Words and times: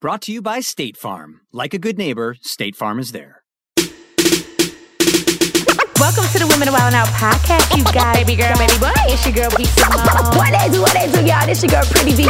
Brought 0.00 0.22
to 0.22 0.32
you 0.32 0.40
by 0.40 0.60
State 0.60 0.96
Farm. 0.96 1.42
Like 1.52 1.74
a 1.74 1.78
good 1.78 1.98
neighbor, 1.98 2.34
State 2.40 2.74
Farm 2.74 2.98
is 2.98 3.12
there. 3.12 3.44
Welcome 6.00 6.24
to 6.32 6.40
the 6.40 6.48
Women 6.48 6.68
of 6.68 6.72
Wild 6.72 6.96
Out 6.96 7.12
podcast, 7.12 7.76
you 7.76 7.84
guys. 7.92 8.16
Baby 8.16 8.40
girl, 8.40 8.56
baby 8.56 8.72
boy, 8.80 8.96
it's 9.12 9.20
your 9.28 9.36
girl, 9.36 9.52
B 9.60 9.68
Simone. 9.68 10.00
What 10.40 10.56
they 10.56 10.72
do, 10.72 10.80
what 10.80 10.96
they 10.96 11.04
do, 11.04 11.20
y'all? 11.20 11.44
This 11.44 11.60
your 11.60 11.68
girl, 11.68 11.84
Pretty 11.92 12.16
B. 12.16 12.24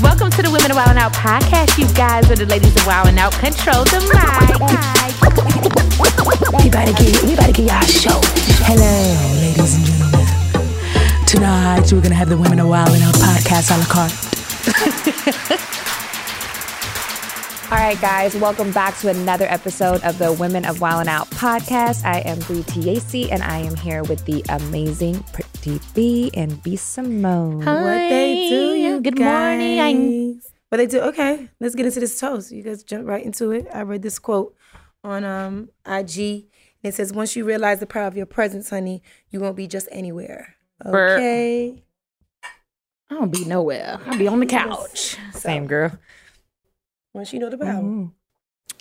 Welcome 0.00 0.32
to 0.32 0.40
the 0.40 0.48
Women 0.48 0.72
of 0.72 0.76
Wild 0.80 0.96
Out 0.96 1.12
podcast, 1.12 1.76
you 1.76 1.84
guys, 1.92 2.24
where 2.32 2.40
the 2.40 2.48
ladies 2.48 2.72
of 2.72 2.86
Wild 2.88 3.12
Out 3.20 3.36
control 3.36 3.84
the 3.92 4.00
mic. 4.08 4.16
We 6.64 6.72
about 6.72 6.88
to 6.88 6.96
get, 6.96 7.12
we 7.28 7.36
about 7.36 7.52
to 7.52 7.60
get 7.60 7.68
y'all 7.68 7.84
a 7.84 7.92
show. 7.92 8.20
Hello, 8.64 8.88
ladies 9.36 9.76
and 9.76 9.84
gentlemen. 9.84 10.24
Tonight, 11.28 11.92
we're 11.92 12.00
going 12.00 12.16
to 12.16 12.16
have 12.16 12.32
the 12.32 12.40
Women 12.40 12.56
of 12.56 12.72
Wild 12.72 12.88
Out 12.88 13.12
podcast 13.20 13.68
a 13.68 13.76
la 13.76 13.84
carte. 13.84 14.25
All 17.68 17.78
right, 17.78 18.00
guys, 18.00 18.36
welcome 18.36 18.70
back 18.70 18.96
to 18.98 19.08
another 19.10 19.46
episode 19.48 20.00
of 20.04 20.18
the 20.18 20.32
Women 20.32 20.64
of 20.64 20.80
Wild 20.80 21.00
and 21.00 21.08
Out 21.08 21.28
podcast. 21.30 22.04
I 22.04 22.20
am 22.20 22.38
Bree 22.40 22.62
Tiesi, 22.62 23.28
and 23.32 23.42
I 23.42 23.58
am 23.58 23.74
here 23.74 24.04
with 24.04 24.24
the 24.24 24.44
amazing 24.48 25.24
Pretty 25.32 25.80
B 25.92 26.30
and 26.34 26.62
B 26.62 26.76
Simone. 26.76 27.62
Hi. 27.62 27.74
What 27.74 28.08
they 28.08 28.48
do, 28.48 28.74
you 28.74 29.00
Good 29.00 29.16
guys. 29.16 29.58
morning. 29.58 30.40
What 30.68 30.78
they 30.78 30.86
do? 30.86 31.00
Okay, 31.00 31.48
let's 31.58 31.74
get 31.74 31.86
into 31.86 31.98
this 31.98 32.18
toast. 32.20 32.52
You 32.52 32.62
guys 32.62 32.84
jump 32.84 33.08
right 33.08 33.24
into 33.24 33.50
it. 33.50 33.66
I 33.74 33.82
read 33.82 34.02
this 34.02 34.20
quote 34.20 34.54
on 35.02 35.24
um 35.24 35.70
IG. 35.84 36.46
It 36.84 36.94
says, 36.94 37.12
"Once 37.12 37.34
you 37.34 37.44
realize 37.44 37.80
the 37.80 37.86
power 37.86 38.06
of 38.06 38.16
your 38.16 38.26
presence, 38.26 38.70
honey, 38.70 39.02
you 39.30 39.40
won't 39.40 39.56
be 39.56 39.66
just 39.66 39.88
anywhere." 39.90 40.54
Burp. 40.84 41.18
Okay. 41.18 41.82
I 43.10 43.14
don't 43.14 43.32
be 43.32 43.44
nowhere. 43.44 43.98
I'll 44.06 44.18
be 44.18 44.28
on 44.28 44.38
the 44.38 44.46
couch. 44.46 45.16
Same 45.32 45.66
girl. 45.66 45.98
Once 47.16 47.32
you 47.32 47.38
know 47.40 47.50
the 47.50 47.58
power, 47.58 47.82
Mm-hmm. 47.82 48.06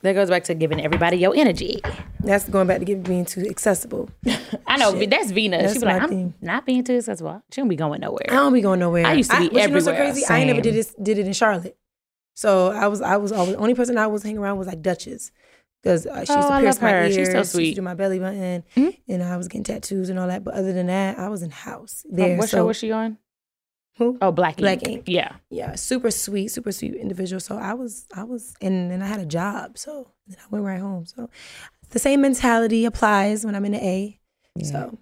That 0.01 0.13
goes 0.13 0.29
back 0.29 0.43
to 0.45 0.53
giving 0.53 0.79
everybody 0.81 1.17
your 1.17 1.33
energy. 1.35 1.79
that's 2.19 2.47
going 2.49 2.67
back 2.67 2.79
to 2.79 2.85
giving 2.85 3.03
being 3.03 3.25
too 3.25 3.41
accessible. 3.49 4.09
I 4.67 4.77
know, 4.77 4.91
but 4.93 5.09
that's 5.09 5.31
Venus. 5.31 5.61
That's 5.63 5.73
she 5.75 5.79
be 5.79 5.85
like, 5.85 6.01
I'm 6.01 6.09
thing. 6.09 6.33
not 6.41 6.65
being 6.65 6.83
too 6.83 6.97
accessible. 6.97 7.41
She 7.51 7.61
don't 7.61 7.69
be 7.69 7.75
going 7.77 8.01
nowhere. 8.01 8.25
I 8.29 8.33
don't 8.33 8.53
be 8.53 8.61
going 8.61 8.79
nowhere. 8.79 9.05
I 9.07 9.13
used 9.13 9.31
to 9.31 9.39
be 9.39 9.49
but 9.49 9.61
you 9.63 9.67
know 9.69 9.79
so 9.79 9.91
everywhere. 9.91 10.11
crazy? 10.13 10.25
I 10.29 10.39
ain't 10.39 10.47
never 10.47 10.61
did 10.61 10.75
this. 10.75 10.93
Did 11.01 11.17
it 11.17 11.25
in 11.25 11.33
Charlotte. 11.33 11.77
So 12.35 12.71
I 12.71 12.87
was 12.87 13.01
I 13.01 13.15
was 13.17 13.31
always 13.31 13.53
the 13.53 13.57
only 13.59 13.73
person 13.73 13.97
I 13.97 14.07
was 14.07 14.21
hanging 14.21 14.39
around 14.39 14.57
was 14.57 14.67
like 14.67 14.81
Duchess. 14.81 15.31
Because 15.81 16.05
uh, 16.05 16.25
she 16.25 16.33
Oh, 16.33 16.41
to 16.49 16.59
pierce 16.59 16.81
my 16.81 16.91
ears, 17.03 17.15
She's 17.15 17.27
so 17.27 17.31
she 17.33 17.37
used 17.37 17.51
sweet. 17.53 17.69
to 17.69 17.75
do 17.75 17.81
my 17.83 17.93
belly 17.93 18.19
button, 18.19 18.63
Mhm. 18.75 18.97
and 19.07 19.23
I 19.23 19.37
was 19.37 19.47
getting 19.47 19.63
tattoos 19.63 20.09
and 20.09 20.19
all 20.19 20.27
that. 20.27 20.43
But 20.43 20.55
other 20.55 20.73
than 20.73 20.87
that, 20.87 21.17
I 21.19 21.29
was 21.29 21.41
in 21.43 21.51
house 21.51 22.03
Oh, 22.11 22.15
there. 22.15 22.37
what 22.37 22.49
so, 22.49 22.57
show 22.57 22.65
was 22.65 22.77
she 22.77 22.91
on? 22.91 23.17
Who? 23.97 24.17
Oh, 24.21 24.31
Black 24.31 24.53
Ink. 24.55 24.59
Black 24.59 24.87
Ink. 24.87 25.03
Yeah. 25.07 25.33
Yeah, 25.49 25.75
super 25.75 26.11
sweet, 26.11 26.49
super 26.49 26.71
sweet 26.71 26.95
individual. 26.95 27.39
So 27.39 27.57
I 27.57 27.73
was, 27.73 28.07
I 28.13 28.23
was, 28.23 28.53
and 28.61 28.91
then 28.91 29.01
I 29.01 29.07
had 29.07 29.21
a 29.21 29.25
job. 29.25 29.77
So 29.77 30.11
then 30.27 30.37
I 30.41 30.45
went 30.49 30.65
right 30.65 30.79
home. 30.81 31.05
So 31.05 31.29
the 31.91 31.99
same 31.99 32.21
mentality 32.21 32.85
applies 32.85 33.45
when 33.45 33.55
I'm 33.55 33.63
in 33.65 33.71
the 33.71 33.83
A. 33.83 34.19
So, 34.63 34.97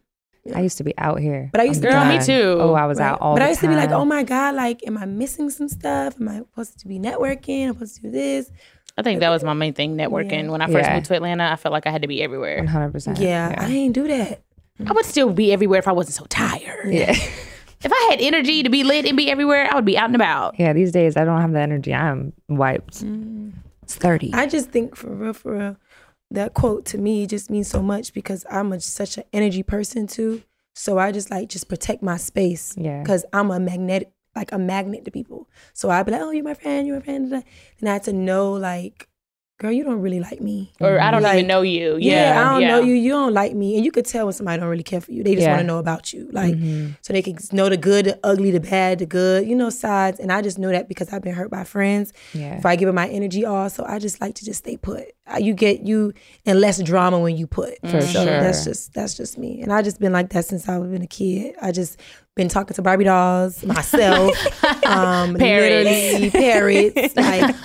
I 0.53 0.61
used 0.61 0.77
to 0.79 0.83
be 0.83 0.97
out 0.97 1.19
here. 1.19 1.49
But 1.51 1.61
I 1.61 1.65
used 1.65 1.81
to 1.83 1.87
Girl, 1.87 2.05
me 2.05 2.19
too. 2.19 2.57
Oh, 2.59 2.73
I 2.73 2.85
was 2.85 2.99
right? 2.99 3.11
out 3.11 3.21
all 3.21 3.35
But 3.35 3.43
I 3.43 3.49
used 3.49 3.61
to 3.61 3.67
be 3.67 3.75
like, 3.75 3.91
oh 3.91 4.03
my 4.03 4.23
god, 4.23 4.55
like, 4.55 4.85
am 4.85 4.97
I 4.97 5.05
missing 5.05 5.49
some 5.49 5.69
stuff? 5.69 6.15
Am 6.19 6.27
I 6.27 6.37
supposed 6.39 6.79
to 6.79 6.87
be 6.87 6.99
networking? 6.99 7.67
I'm 7.67 7.73
supposed 7.73 7.95
to 7.97 8.01
do 8.01 8.11
this. 8.11 8.51
I 8.97 9.01
think 9.03 9.21
that 9.21 9.29
was 9.29 9.43
my 9.43 9.53
main 9.53 9.73
thing, 9.73 9.95
networking. 9.95 10.43
Yeah. 10.45 10.49
When 10.49 10.61
I 10.61 10.67
first 10.67 10.89
Yeah. 10.89 10.95
moved 10.95 11.05
to 11.07 11.15
Atlanta, 11.15 11.49
I 11.51 11.55
felt 11.55 11.71
like 11.71 11.87
I 11.87 11.91
had 11.91 12.01
to 12.01 12.07
be 12.07 12.21
everywhere. 12.21 12.63
100%. 12.63 13.19
Yeah, 13.19 13.55
I 13.57 13.67
ain't 13.67 13.93
do 13.95 14.07
that. 14.07 14.41
I 14.85 14.91
would 14.91 15.05
still 15.05 15.31
be 15.31 15.53
everywhere 15.53 15.79
if 15.79 15.87
I 15.87 15.93
wasn't 15.93 16.15
so 16.15 16.25
tired. 16.25 16.93
Yeah. 16.93 17.15
If 17.83 17.91
I 17.91 18.07
had 18.11 18.21
energy 18.21 18.63
to 18.63 18.69
be 18.69 18.83
lit 18.83 19.05
and 19.05 19.17
be 19.17 19.29
everywhere, 19.29 19.67
I 19.71 19.75
would 19.75 19.85
be 19.85 19.97
out 19.97 20.05
and 20.05 20.15
about. 20.15 20.59
yeah, 20.59 20.73
these 20.73 20.91
days 20.91 21.17
I 21.17 21.25
don't 21.25 21.41
have 21.41 21.51
the 21.51 21.59
energy. 21.59 21.93
I'm 21.93 22.33
wiped. 22.47 23.03
Mm. 23.03 23.53
It's 23.83 23.95
30. 23.95 24.33
I 24.33 24.47
just 24.47 24.69
think 24.69 24.95
for 24.95 25.13
real, 25.13 25.33
for 25.33 25.57
real, 25.57 25.77
that 26.31 26.53
quote 26.53 26.85
to 26.85 26.97
me 26.97 27.27
just 27.27 27.49
means 27.49 27.67
so 27.67 27.81
much 27.81 28.13
because 28.13 28.45
I'm 28.49 28.71
a, 28.71 28.79
such 28.79 29.17
an 29.17 29.25
energy 29.33 29.63
person 29.63 30.07
too. 30.07 30.41
So 30.75 30.97
I 30.97 31.11
just 31.11 31.29
like 31.29 31.49
just 31.49 31.67
protect 31.67 32.01
my 32.01 32.17
space. 32.17 32.73
Yeah. 32.77 33.01
Because 33.01 33.25
I'm 33.33 33.51
a 33.51 33.59
magnetic, 33.59 34.11
like 34.35 34.51
a 34.51 34.57
magnet 34.57 35.05
to 35.05 35.11
people. 35.11 35.49
So 35.73 35.89
I'd 35.89 36.05
be 36.05 36.13
like, 36.13 36.21
oh, 36.21 36.31
you're 36.31 36.43
my 36.43 36.53
friend, 36.53 36.87
you're 36.87 36.97
my 36.97 37.03
friend. 37.03 37.29
da, 37.29 37.37
da. 37.39 37.43
And 37.79 37.89
I 37.89 37.93
had 37.93 38.03
to 38.03 38.13
know, 38.13 38.53
like, 38.53 39.07
girl, 39.59 39.71
you 39.71 39.83
don't 39.83 40.01
really 40.01 40.19
like 40.19 40.41
me. 40.41 40.73
Or 40.81 40.99
I 40.99 41.09
don't 41.11 41.21
Like, 41.21 41.35
even 41.35 41.47
know 41.47 41.61
you. 41.61 41.95
Yeah, 41.97 42.33
Yeah. 42.33 42.41
I 42.41 42.51
don't 42.51 42.61
yeah. 42.63 42.67
know 42.69 42.81
you. 42.81 42.95
You 42.95 43.11
don't 43.11 43.33
like 43.33 43.53
me, 43.53 43.75
and 43.77 43.85
you 43.85 43.91
could 43.91 44.05
tell 44.05 44.25
when 44.25 44.33
somebody 44.33 44.59
don't 44.59 44.67
really 44.69 44.83
care 44.83 44.99
for 44.99 45.11
you. 45.11 45.23
They 45.23 45.35
just 45.35 45.43
Yeah. 45.45 45.51
want 45.51 45.61
to 45.61 45.67
know 45.67 45.77
about 45.79 46.11
you, 46.11 46.27
like 46.31 46.55
Mhm. 46.55 46.97
so 47.01 47.13
they 47.13 47.21
can 47.21 47.37
know 47.53 47.69
the 47.69 47.77
good, 47.77 48.05
the 48.05 48.19
ugly, 48.23 48.51
the 48.51 48.59
bad, 48.59 48.99
the 48.99 49.05
good, 49.05 49.47
you 49.47 49.55
know, 49.55 49.69
sides. 49.69 50.19
And 50.19 50.31
I 50.33 50.41
just 50.41 50.59
know 50.59 50.69
that 50.69 50.87
because 50.89 51.13
I've 51.13 51.21
been 51.21 51.33
hurt 51.35 51.49
by 51.49 51.63
friends. 51.63 52.11
Yeah. 52.33 52.57
If 52.57 52.65
I 52.65 52.75
give 52.75 52.89
it 52.89 52.93
my 52.93 53.07
energy 53.07 53.45
all, 53.45 53.69
so 53.69 53.85
I 53.87 53.99
just 53.99 54.19
like 54.19 54.35
to 54.35 54.45
just 54.45 54.59
stay 54.59 54.75
put. 54.75 55.05
You 55.39 55.53
get 55.53 55.83
you 55.87 56.13
and 56.45 56.59
less 56.59 56.81
drama 56.81 57.17
when 57.19 57.37
you 57.37 57.47
put. 57.47 57.75
For 57.89 58.01
so 58.01 58.07
sure. 58.07 58.25
that's 58.25 58.65
just 58.65 58.93
that's 58.93 59.15
just 59.15 59.37
me, 59.37 59.61
and 59.61 59.71
I 59.71 59.81
just 59.81 59.99
been 59.99 60.11
like 60.11 60.29
that 60.31 60.45
since 60.45 60.67
I've 60.67 60.91
been 60.91 61.01
a 61.01 61.07
kid. 61.07 61.55
I 61.61 61.71
just 61.71 61.97
been 62.35 62.49
talking 62.49 62.73
to 62.75 62.81
Barbie 62.81 63.03
dolls 63.03 63.63
myself, 63.63 64.31
um, 64.85 65.35
Parrots. 65.35 66.31
parrots. 66.31 66.95
Like 67.15 67.55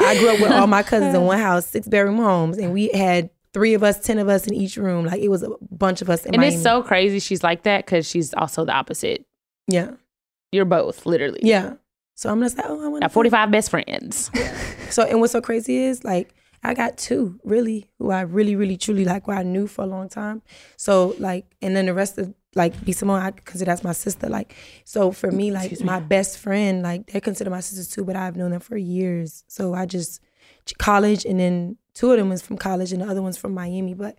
I 0.00 0.16
grew 0.18 0.28
up 0.30 0.40
with 0.40 0.52
all 0.52 0.66
my 0.66 0.82
cousins 0.82 1.14
in 1.14 1.22
one 1.22 1.38
house, 1.38 1.66
six 1.66 1.88
bedroom 1.88 2.16
homes, 2.18 2.58
and 2.58 2.72
we 2.72 2.88
had 2.94 3.30
three 3.52 3.74
of 3.74 3.82
us, 3.82 3.98
ten 4.00 4.18
of 4.18 4.28
us 4.28 4.46
in 4.46 4.54
each 4.54 4.76
room. 4.76 5.04
Like 5.06 5.20
it 5.20 5.28
was 5.28 5.42
a 5.42 5.50
bunch 5.70 6.02
of 6.02 6.08
us 6.10 6.24
in 6.24 6.34
And 6.34 6.40
Miami. 6.40 6.54
it's 6.54 6.62
so 6.62 6.82
crazy 6.82 7.18
she's 7.18 7.42
like 7.42 7.64
that 7.64 7.84
because 7.84 8.06
she's 8.08 8.32
also 8.34 8.64
the 8.64 8.72
opposite. 8.72 9.24
yeah, 9.66 9.92
You're 10.52 10.64
both, 10.64 11.04
literally. 11.06 11.40
yeah. 11.42 11.74
So 12.14 12.30
I'm 12.30 12.40
just 12.40 12.56
like, 12.56 12.66
oh, 12.68 12.84
I 12.84 12.88
want 12.88 13.02
Got 13.02 13.10
45 13.12 13.50
best 13.50 13.70
friends. 13.70 14.30
So 14.90 15.02
and 15.02 15.18
what's 15.20 15.32
so 15.32 15.40
crazy 15.40 15.78
is 15.78 16.04
like 16.04 16.32
I 16.62 16.74
got 16.74 16.96
two 16.96 17.40
really 17.42 17.90
who 17.98 18.10
I 18.12 18.20
really 18.20 18.54
really 18.54 18.76
truly 18.76 19.04
like 19.04 19.24
who 19.26 19.32
I 19.32 19.42
knew 19.42 19.66
for 19.66 19.82
a 19.82 19.86
long 19.86 20.08
time. 20.08 20.42
So 20.76 21.16
like 21.18 21.46
and 21.60 21.74
then 21.74 21.86
the 21.86 21.94
rest 21.94 22.18
of 22.18 22.32
like 22.54 22.84
B 22.84 22.92
Simone 22.92 23.20
I 23.22 23.30
consider 23.30 23.70
that's 23.70 23.84
my 23.84 23.92
sister. 23.92 24.28
Like 24.28 24.54
so 24.84 25.10
for 25.12 25.30
me 25.30 25.50
like 25.50 25.80
my 25.80 26.00
best 26.00 26.38
friend 26.38 26.82
like 26.82 27.06
they're 27.06 27.20
considered 27.20 27.50
my 27.50 27.60
sisters 27.60 27.88
too, 27.88 28.04
but 28.04 28.16
I've 28.16 28.36
known 28.36 28.50
them 28.50 28.60
for 28.60 28.76
years. 28.76 29.44
So 29.48 29.74
I 29.74 29.86
just 29.86 30.20
college 30.78 31.24
and 31.24 31.40
then 31.40 31.76
two 31.94 32.10
of 32.10 32.18
them 32.18 32.28
was 32.28 32.42
from 32.42 32.56
college 32.58 32.92
and 32.92 33.02
the 33.02 33.06
other 33.06 33.22
one's 33.22 33.36
from 33.38 33.52
Miami. 33.54 33.94
But 33.94 34.18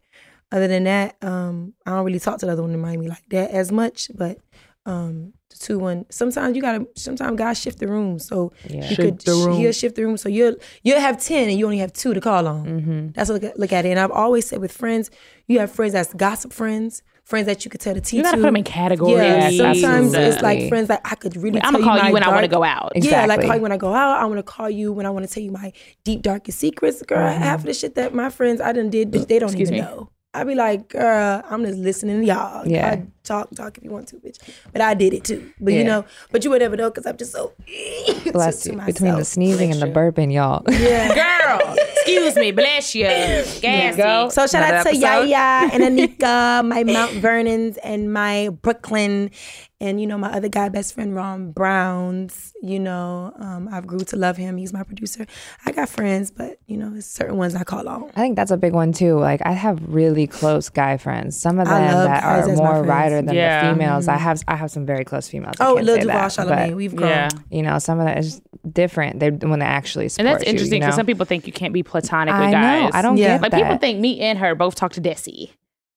other 0.52 0.68
than 0.68 0.84
that, 0.86 1.16
um, 1.24 1.74
I 1.86 1.92
don't 1.92 2.06
really 2.06 2.20
talk 2.20 2.40
to 2.40 2.46
the 2.46 2.52
other 2.52 2.62
one 2.62 2.72
in 2.74 2.80
Miami 2.82 3.08
like 3.08 3.28
that 3.30 3.52
as 3.52 3.72
much. 3.72 4.10
But 4.14 4.38
um, 4.86 5.34
the 5.50 5.58
two 5.58 5.80
one 5.80 6.06
sometimes 6.10 6.56
you 6.56 6.62
gotta 6.62 6.86
sometimes 6.96 7.38
God 7.38 7.54
shift 7.54 7.80
the 7.80 7.88
room 7.88 8.20
so 8.20 8.52
Yeah. 8.68 8.84
he 8.84 8.96
could 8.98 9.22
Shift 9.22 9.26
the 9.26 9.32
room. 9.34 9.58
he'll 9.58 9.72
shift 9.72 9.96
the 9.96 10.04
room 10.04 10.18
so 10.18 10.28
you'll 10.28 10.56
you'll 10.84 11.00
have 11.00 11.24
ten 11.24 11.48
and 11.50 11.58
you 11.58 11.66
only 11.66 11.78
have 11.78 11.94
two 11.94 12.14
to 12.14 12.20
call 12.20 12.48
on. 12.48 12.66
Mm-hmm. 12.66 13.08
That's 13.14 13.30
what 13.30 13.42
look 13.42 13.52
at, 13.52 13.60
look 13.60 13.72
at 13.74 13.86
it. 13.86 13.90
And 13.92 14.00
I've 14.00 14.12
always 14.12 14.46
said 14.48 14.60
with 14.60 14.72
friends, 14.74 15.10
you 15.48 15.60
have 15.60 15.72
friends 15.72 15.94
that's 15.94 16.14
gossip 16.14 16.52
friends, 16.52 17.02
friends 17.26 17.46
that 17.46 17.64
you 17.64 17.72
could 17.72 17.80
tell 17.82 17.94
the 17.94 18.02
tea 18.02 18.18
You 18.18 18.24
gotta 18.24 18.36
to. 18.38 18.42
put 18.42 18.48
them 18.48 18.56
in 18.58 18.64
categories. 18.64 19.16
Yeah, 19.16 19.50
Yes, 19.50 19.80
sometimes 19.82 20.14
it's 20.14 20.42
like 20.42 20.68
friends 20.70 20.88
that 20.90 21.02
I 21.06 21.16
could 21.16 21.36
really. 21.38 21.62
I'm 21.62 21.72
tell 21.74 21.82
gonna 21.82 21.84
call 21.86 21.98
my 22.00 22.08
you 22.08 22.14
when 22.14 22.24
I 22.24 22.30
want 22.30 22.44
to 22.44 22.48
go 22.50 22.64
out. 22.64 22.92
Ex- 22.96 23.06
Yeah, 23.06 23.26
like 23.26 23.42
call 23.42 23.56
you 23.56 23.62
when 23.62 23.72
I 23.72 23.78
go 23.78 23.94
out. 23.94 24.20
I 24.22 24.26
want 24.26 24.40
to 24.40 24.44
call 24.44 24.70
you 24.70 24.92
when 24.92 25.06
I 25.06 25.10
want 25.10 25.28
to 25.28 25.34
tell 25.34 25.42
you 25.44 25.52
my 25.52 25.72
deep 26.04 26.22
darkest 26.22 26.60
secrets, 26.60 27.02
girl. 27.04 27.18
Mm-hmm. 27.20 27.42
Half 27.42 27.60
of 27.62 27.66
the 27.66 27.74
shit 27.74 27.96
that 27.96 28.14
my 28.14 28.30
friends 28.30 28.60
I 28.62 28.72
done 28.74 28.90
did, 28.90 29.12
they 29.14 29.40
don't 29.40 29.50
Excuse 29.50 29.72
even 29.72 29.84
me. 29.86 29.90
know. 29.90 30.10
I'd 30.34 30.48
be 30.48 30.56
like, 30.56 30.90
girl, 30.90 31.44
I'm 31.50 31.64
just 31.64 31.78
listening 31.78 32.22
to 32.22 32.26
y'all. 32.26 32.68
Yeah. 32.68 32.90
I 32.90 33.06
talk, 33.24 33.50
talk 33.56 33.78
if 33.78 33.84
you 33.84 33.90
want 33.92 34.08
to, 34.10 34.18
bitch. 34.18 34.38
But 34.72 34.82
I 34.82 34.94
did 34.94 35.14
it 35.14 35.24
too. 35.24 35.52
But 35.60 35.74
you 35.74 35.84
know, 35.84 36.06
but 36.32 36.44
you 36.44 36.50
would 36.50 36.62
never 36.62 36.76
know 36.76 36.90
because 36.90 37.06
I'm 37.06 37.18
just 37.18 37.32
so 37.32 37.54
Bless 38.32 38.62
to 38.64 38.72
you. 38.74 38.78
Between 38.80 39.12
the 39.12 39.18
myself. 39.18 39.28
sneezing 39.28 39.72
and 39.72 39.82
the 39.82 39.88
burping, 39.88 40.32
y'all. 40.34 40.64
Yeah, 40.70 41.14
girl, 41.60 41.76
excuse 41.94 42.36
me, 42.36 42.52
bless 42.52 42.94
you. 42.96 43.04
Gassy. 43.06 43.98
go. 43.98 44.30
So 44.30 44.48
shout 44.48 44.64
out 44.64 44.70
Another 44.70 44.92
to 44.92 44.98
episode. 44.98 45.30
Yaya 45.30 45.70
and 45.74 45.84
Anika, 45.84 46.68
my 46.68 46.84
Mount 46.84 47.12
Vernons 47.14 47.78
and 47.84 48.12
my 48.14 48.50
Brooklyn, 48.62 49.32
and 49.80 50.00
you 50.00 50.08
know 50.08 50.18
my 50.18 50.32
other 50.32 50.50
guy 50.50 50.70
best 50.70 50.94
friend 50.94 51.16
Ron 51.16 51.52
Browns. 51.52 52.54
You 52.62 52.80
know, 52.80 53.34
um, 53.40 53.70
I've 53.72 53.86
grew 53.86 54.00
to 54.00 54.16
love 54.16 54.38
him. 54.38 54.58
He's 54.58 54.74
my 54.74 54.84
producer. 54.84 55.26
I 55.66 55.72
got 55.72 55.90
friends, 55.90 56.32
but 56.32 56.60
you 56.68 56.78
know, 56.78 56.90
there's 56.90 57.06
certain 57.06 57.38
ones 57.38 57.56
I 57.56 57.64
call 57.64 57.88
on. 57.88 58.10
I 58.16 58.22
think 58.22 58.36
that's 58.36 58.52
a 58.52 58.58
big 58.58 58.74
one 58.74 58.94
too. 58.94 59.18
Like 59.20 59.42
I 59.46 59.52
have 59.52 59.82
really 59.88 60.28
close 60.28 60.70
guy 60.70 60.98
friends. 60.98 61.40
Some 61.40 61.60
of 61.60 61.68
them 61.68 61.76
that 61.76 62.24
are 62.24 62.48
more 62.56 62.84
friends. 62.84 62.88
Rider 63.16 63.26
than 63.28 63.36
Yeah. 63.36 63.68
the 63.68 63.74
females. 63.74 64.08
I 64.08 64.16
mm. 64.16 64.20
have 64.20 64.44
I 64.48 64.56
have 64.56 64.72
some 64.72 64.86
very 64.86 65.06
close 65.06 65.28
females. 65.28 65.56
Oh, 65.60 65.76
can't 65.76 65.86
Lil 65.86 65.96
say 65.96 66.02
Duval, 66.02 66.16
that, 66.22 66.32
Charlamagne, 66.32 66.70
but, 66.70 66.76
we've 66.78 66.96
grown. 66.96 67.10
Yeah. 67.10 67.30
You 67.50 67.62
know, 67.64 67.80
some 67.80 68.00
of 68.00 68.06
that 68.06 68.18
is 68.18 68.42
different. 68.72 69.20
They 69.20 69.30
when 69.32 69.60
they 69.60 69.66
actually 69.66 70.10
support 70.10 70.28
And 70.28 70.36
that's 70.36 70.46
you, 70.46 70.52
interesting 70.52 70.76
you 70.76 70.80
because 70.82 70.96
know? 70.96 71.00
some 71.00 71.06
people 71.06 71.26
think 71.26 71.48
you 71.48 71.54
can't 71.54 71.74
be 71.74 71.84
platonic 71.84 72.34
I 72.34 72.40
with 72.40 72.52
know. 72.52 72.58
guys. 72.60 72.92
I 72.94 73.02
don't 73.02 73.18
Yeah. 73.18 73.28
get 73.36 73.42
Like 73.42 73.52
that. 73.52 73.62
people 73.62 73.78
think 73.78 74.00
me 74.00 74.20
and 74.22 74.38
her 74.40 74.56
both 74.56 74.76
talk 74.76 74.94
to 74.94 75.02
Desi. 75.02 75.50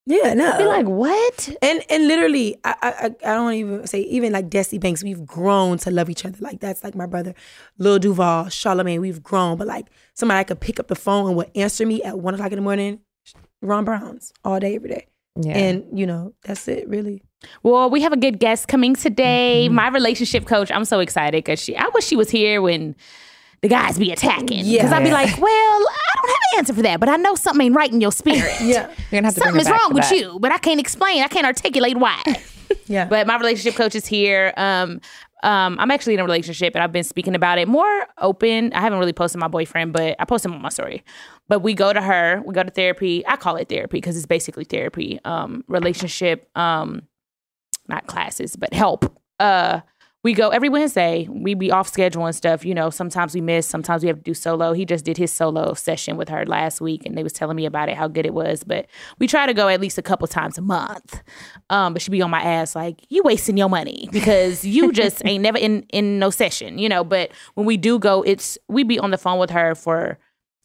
Yeah, 0.09 0.35
no. 0.35 0.57
Be 0.57 0.65
like, 0.67 0.87
what? 0.87 1.49
And 1.61 1.83
and 1.91 2.07
literally, 2.07 2.57
I 2.63 2.75
I 2.81 2.89
I 2.89 3.05
I 3.07 3.35
don't 3.35 3.53
even 3.55 3.87
say 3.89 4.03
even 4.03 4.33
like 4.33 4.49
Desi 4.49 4.79
Banks, 4.79 5.03
we've 5.03 5.27
grown 5.27 5.79
to 5.79 5.91
love 5.91 6.09
each 6.09 6.25
other. 6.25 6.39
Like 6.41 6.61
that's 6.61 6.85
like 6.85 6.95
my 6.95 7.07
brother, 7.07 7.35
Lil 7.79 7.99
Duval, 7.99 8.45
Charlamagne, 8.45 9.01
we've 9.01 9.21
grown. 9.21 9.57
But 9.59 9.67
like 9.67 9.87
somebody 10.15 10.39
I 10.39 10.45
could 10.45 10.61
pick 10.61 10.79
up 10.79 10.87
the 10.87 10.95
phone 10.95 11.27
and 11.27 11.37
would 11.37 11.51
answer 11.57 11.85
me 11.85 12.05
at 12.05 12.21
one 12.21 12.35
o'clock 12.35 12.53
in 12.53 12.57
the 12.57 12.63
morning, 12.63 13.01
Ron 13.63 13.85
Browns 13.85 14.33
all 14.45 14.61
day 14.61 14.77
every 14.77 14.91
day. 14.91 15.07
Yeah. 15.41 15.57
And 15.57 15.99
you 15.99 16.07
know 16.07 16.33
that's 16.43 16.67
it 16.69 16.89
really. 16.89 17.23
Well, 17.63 17.91
we 17.91 18.01
have 18.03 18.13
a 18.13 18.17
good 18.17 18.39
guest 18.41 18.67
coming 18.69 18.95
today. 18.95 19.65
Mm-hmm. 19.67 19.75
My 19.75 19.89
relationship 19.89 20.47
coach. 20.47 20.71
I'm 20.73 20.85
so 20.85 21.01
excited 21.01 21.45
because 21.45 21.61
she. 21.63 21.77
I 21.77 21.89
wish 21.95 22.05
she 22.05 22.17
was 22.17 22.31
here 22.31 22.61
when 22.63 22.97
the 23.63 23.69
guys 23.69 23.99
be 23.99 24.11
attacking. 24.13 24.65
Because 24.65 24.67
Yeah. 24.67 24.97
I'd 24.97 25.05
be 25.05 25.11
like, 25.13 25.37
well, 25.39 25.51
I 25.51 26.15
don't 26.17 26.29
have 26.29 26.37
an 26.53 26.59
answer 26.59 26.75
for 26.75 26.83
that, 26.83 27.01
but 27.01 27.09
I 27.09 27.17
know 27.17 27.35
something 27.35 27.67
ain't 27.67 27.75
right 27.75 27.91
in 27.93 28.01
your 28.01 28.13
spirit. 28.13 28.53
Yeah, 28.61 28.89
You're 29.11 29.21
gonna 29.23 29.27
have 29.29 29.35
to 29.35 29.41
Something 29.41 29.57
it 29.57 29.61
is 29.63 29.69
back 29.69 29.81
wrong 29.81 29.95
with 29.95 30.09
that. 30.09 30.17
you, 30.17 30.39
but 30.41 30.53
I 30.53 30.59
can't 30.59 30.81
explain. 30.81 31.23
I 31.23 31.29
can't 31.29 31.47
articulate 31.47 31.97
why. 31.97 32.23
yeah. 32.87 33.05
But 33.07 33.27
my 33.27 33.37
relationship 33.39 33.75
coach 33.77 33.95
is 33.95 34.07
here. 34.07 34.53
Um, 34.57 35.01
um, 35.47 35.77
I'm 35.79 35.93
actually 35.93 36.15
in 36.15 36.21
a 36.21 36.25
relationship 36.25 36.75
and 36.75 36.83
I've 36.83 36.91
been 36.91 37.05
speaking 37.05 37.37
about 37.37 37.59
it 37.59 37.69
more 37.69 38.07
open. 38.19 38.73
I 38.73 38.81
haven't 38.81 38.99
really 38.99 39.13
posted 39.13 39.39
my 39.39 39.47
boyfriend, 39.47 39.93
but 39.93 40.17
I 40.19 40.25
posted 40.25 40.51
him 40.51 40.57
on 40.57 40.63
my 40.63 40.71
story. 40.71 41.05
But 41.47 41.61
we 41.61 41.73
go 41.73 41.93
to 41.93 42.03
her, 42.03 42.43
we 42.45 42.53
go 42.53 42.65
to 42.65 42.71
therapy. 42.71 43.25
I 43.29 43.37
call 43.37 43.55
it 43.55 43.69
therapy 43.69 43.99
because 43.99 44.17
it's 44.17 44.27
basically 44.27 44.65
therapy. 44.65 45.21
Um, 45.25 45.63
relationship, 45.69 46.51
um, 46.59 47.03
not 47.87 48.09
classes, 48.09 48.57
but 48.57 48.75
help. 48.75 49.17
Uh, 49.39 49.83
we 50.27 50.35
go 50.35 50.49
every 50.49 50.69
Wednesday. 50.69 51.29
We 51.31 51.55
be 51.55 51.71
off 51.71 51.87
schedule 51.87 52.27
and 52.27 52.35
stuff. 52.35 52.65
You 52.65 52.75
know, 52.75 52.91
sometimes 52.91 53.33
we 53.33 53.41
miss, 53.41 53.65
sometimes 53.65 54.03
we 54.03 54.09
have 54.09 54.17
to 54.17 54.23
do 54.25 54.35
solo. 54.35 54.73
He 54.73 54.85
just 54.85 55.05
did 55.05 55.17
his 55.17 55.33
solo 55.33 55.73
session 55.75 56.17
with 56.17 56.29
her 56.31 56.45
last 56.45 56.81
week, 56.81 57.07
and 57.07 57.17
they 57.17 57.23
was 57.23 57.33
telling 57.33 57.55
me 57.55 57.65
about 57.65 57.89
it, 57.89 57.97
how 57.97 58.09
good 58.09 58.27
it 58.27 58.35
was. 58.35 58.65
But 58.65 58.89
we 59.21 59.29
try 59.29 59.47
to 59.47 59.55
go 59.55 59.69
at 59.69 59.81
least 59.81 59.99
a 59.99 60.03
couple 60.03 60.27
times 60.27 60.59
a 60.59 60.63
month. 60.63 61.23
Um, 61.71 61.93
but 61.93 62.03
she 62.03 62.11
be 62.11 62.21
on 62.23 62.31
my 62.33 62.43
ass 62.43 62.75
like, 62.75 63.07
you 63.09 63.23
wasting 63.23 63.57
your 63.57 63.69
money 63.69 64.09
because 64.11 64.65
you 64.65 64.91
just 65.01 65.25
ain't 65.25 65.43
never 65.43 65.59
in 65.59 65.83
in 65.91 66.19
no 66.19 66.31
session, 66.31 66.77
you 66.79 66.89
know. 66.89 67.05
But 67.05 67.31
when 67.55 67.65
we 67.65 67.77
do 67.77 68.01
go, 68.01 68.23
it's 68.23 68.59
we 68.67 68.83
be 68.83 68.99
on 68.99 69.13
the 69.13 69.19
phone 69.19 69.39
with 69.39 69.51
her 69.51 69.77
for 69.77 70.19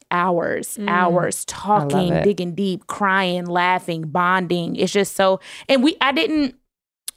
hours, 0.10 0.80
hours 0.88 1.46
talking, 1.46 2.14
digging 2.24 2.56
deep, 2.56 2.88
crying, 2.88 3.46
laughing, 3.46 4.08
bonding. 4.08 4.76
It's 4.76 4.92
just 4.92 5.16
so 5.16 5.40
and 5.70 5.84
we 5.84 5.98
I 6.02 6.14
didn't 6.14 6.56